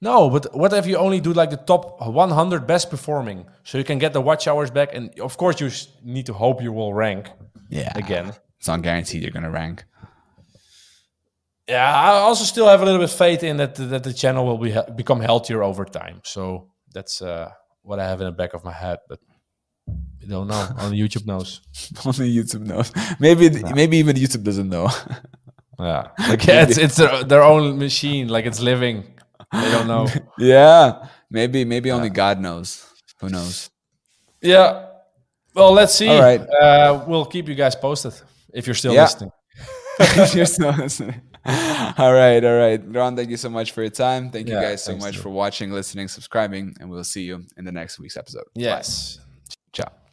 No, 0.00 0.28
but 0.28 0.54
what 0.54 0.72
if 0.72 0.86
you 0.86 0.96
only 0.96 1.20
do 1.20 1.32
like 1.32 1.50
the 1.50 1.56
top 1.56 2.00
100 2.00 2.66
best 2.66 2.90
performing, 2.90 3.46
so 3.62 3.78
you 3.78 3.84
can 3.84 3.98
get 3.98 4.12
the 4.12 4.20
watch 4.20 4.46
hours 4.48 4.70
back, 4.70 4.90
and 4.94 5.18
of 5.20 5.36
course 5.36 5.60
you 5.60 5.70
need 6.02 6.26
to 6.26 6.32
hope 6.34 6.60
you 6.62 6.72
will 6.72 6.92
rank 6.92 7.30
Yeah. 7.70 7.92
again. 7.96 8.34
It's 8.58 8.68
not 8.68 8.82
guaranteed 8.82 9.22
you're 9.22 9.30
gonna 9.30 9.50
rank. 9.50 9.84
Yeah, 11.68 11.90
I 11.90 12.08
also 12.18 12.44
still 12.44 12.66
have 12.68 12.82
a 12.82 12.84
little 12.84 13.00
bit 13.00 13.08
faith 13.10 13.42
in 13.42 13.56
that 13.56 13.76
that 13.76 14.02
the 14.04 14.12
channel 14.12 14.44
will 14.44 14.58
be 14.58 14.74
become 14.96 15.20
healthier 15.20 15.62
over 15.62 15.84
time. 15.86 16.20
So 16.24 16.68
that's 16.92 17.22
uh, 17.22 17.50
what 17.82 17.98
I 17.98 18.04
have 18.06 18.20
in 18.20 18.26
the 18.26 18.32
back 18.32 18.52
of 18.54 18.64
my 18.64 18.72
head, 18.72 18.98
but 19.08 19.18
you 20.20 20.28
don't 20.28 20.48
know. 20.48 20.68
Only 20.78 20.98
YouTube 20.98 21.24
knows. 21.26 21.60
Only 22.04 22.34
YouTube 22.34 22.66
knows. 22.66 22.92
Maybe 23.18 23.48
maybe 23.74 23.96
even 23.96 24.16
YouTube 24.16 24.42
doesn't 24.44 24.68
know. 24.68 24.88
Yeah, 25.78 26.08
like 26.28 26.46
yeah, 26.46 26.62
it's 26.62 26.78
it's 26.78 26.96
their, 26.96 27.24
their 27.24 27.42
own 27.42 27.78
machine, 27.78 28.28
like 28.28 28.46
it's 28.46 28.60
living. 28.60 29.04
They 29.52 29.70
don't 29.70 29.86
know. 29.86 30.06
yeah. 30.38 31.08
Maybe 31.30 31.64
maybe 31.64 31.90
only 31.90 32.10
God 32.10 32.40
knows. 32.40 32.86
Who 33.20 33.28
knows? 33.28 33.70
yeah. 34.40 34.86
Well, 35.54 35.72
let's 35.72 35.94
see. 35.94 36.08
All 36.08 36.20
right. 36.20 36.40
Uh, 36.40 37.04
we'll 37.06 37.24
keep 37.26 37.48
you 37.48 37.54
guys 37.54 37.76
posted 37.76 38.12
if 38.52 38.66
you're 38.66 38.74
still 38.74 38.92
Yeah. 38.92 39.02
listening. 39.02 39.30
You're 40.34 40.46
still 40.46 40.72
listening. 40.72 41.22
all 41.46 42.12
right, 42.12 42.42
all 42.44 42.56
right. 42.58 42.80
Ron, 42.84 43.14
thank 43.14 43.30
you 43.30 43.36
so 43.36 43.48
much 43.48 43.70
for 43.70 43.82
your 43.82 43.90
time. 43.92 44.30
Thank 44.30 44.48
you 44.48 44.54
guys 44.54 44.82
so 44.82 44.96
much 44.96 45.14
dude. 45.14 45.22
for 45.22 45.28
watching, 45.30 45.70
listening, 45.70 46.08
subscribing, 46.08 46.74
and 46.80 46.90
we'll 46.90 47.04
see 47.04 47.22
you 47.22 47.44
in 47.56 47.64
the 47.64 47.70
next 47.70 48.00
week's 48.00 48.16
episode. 48.16 48.42
Bye. 48.56 48.62
Yes. 48.62 49.20
Ciao. 49.72 50.03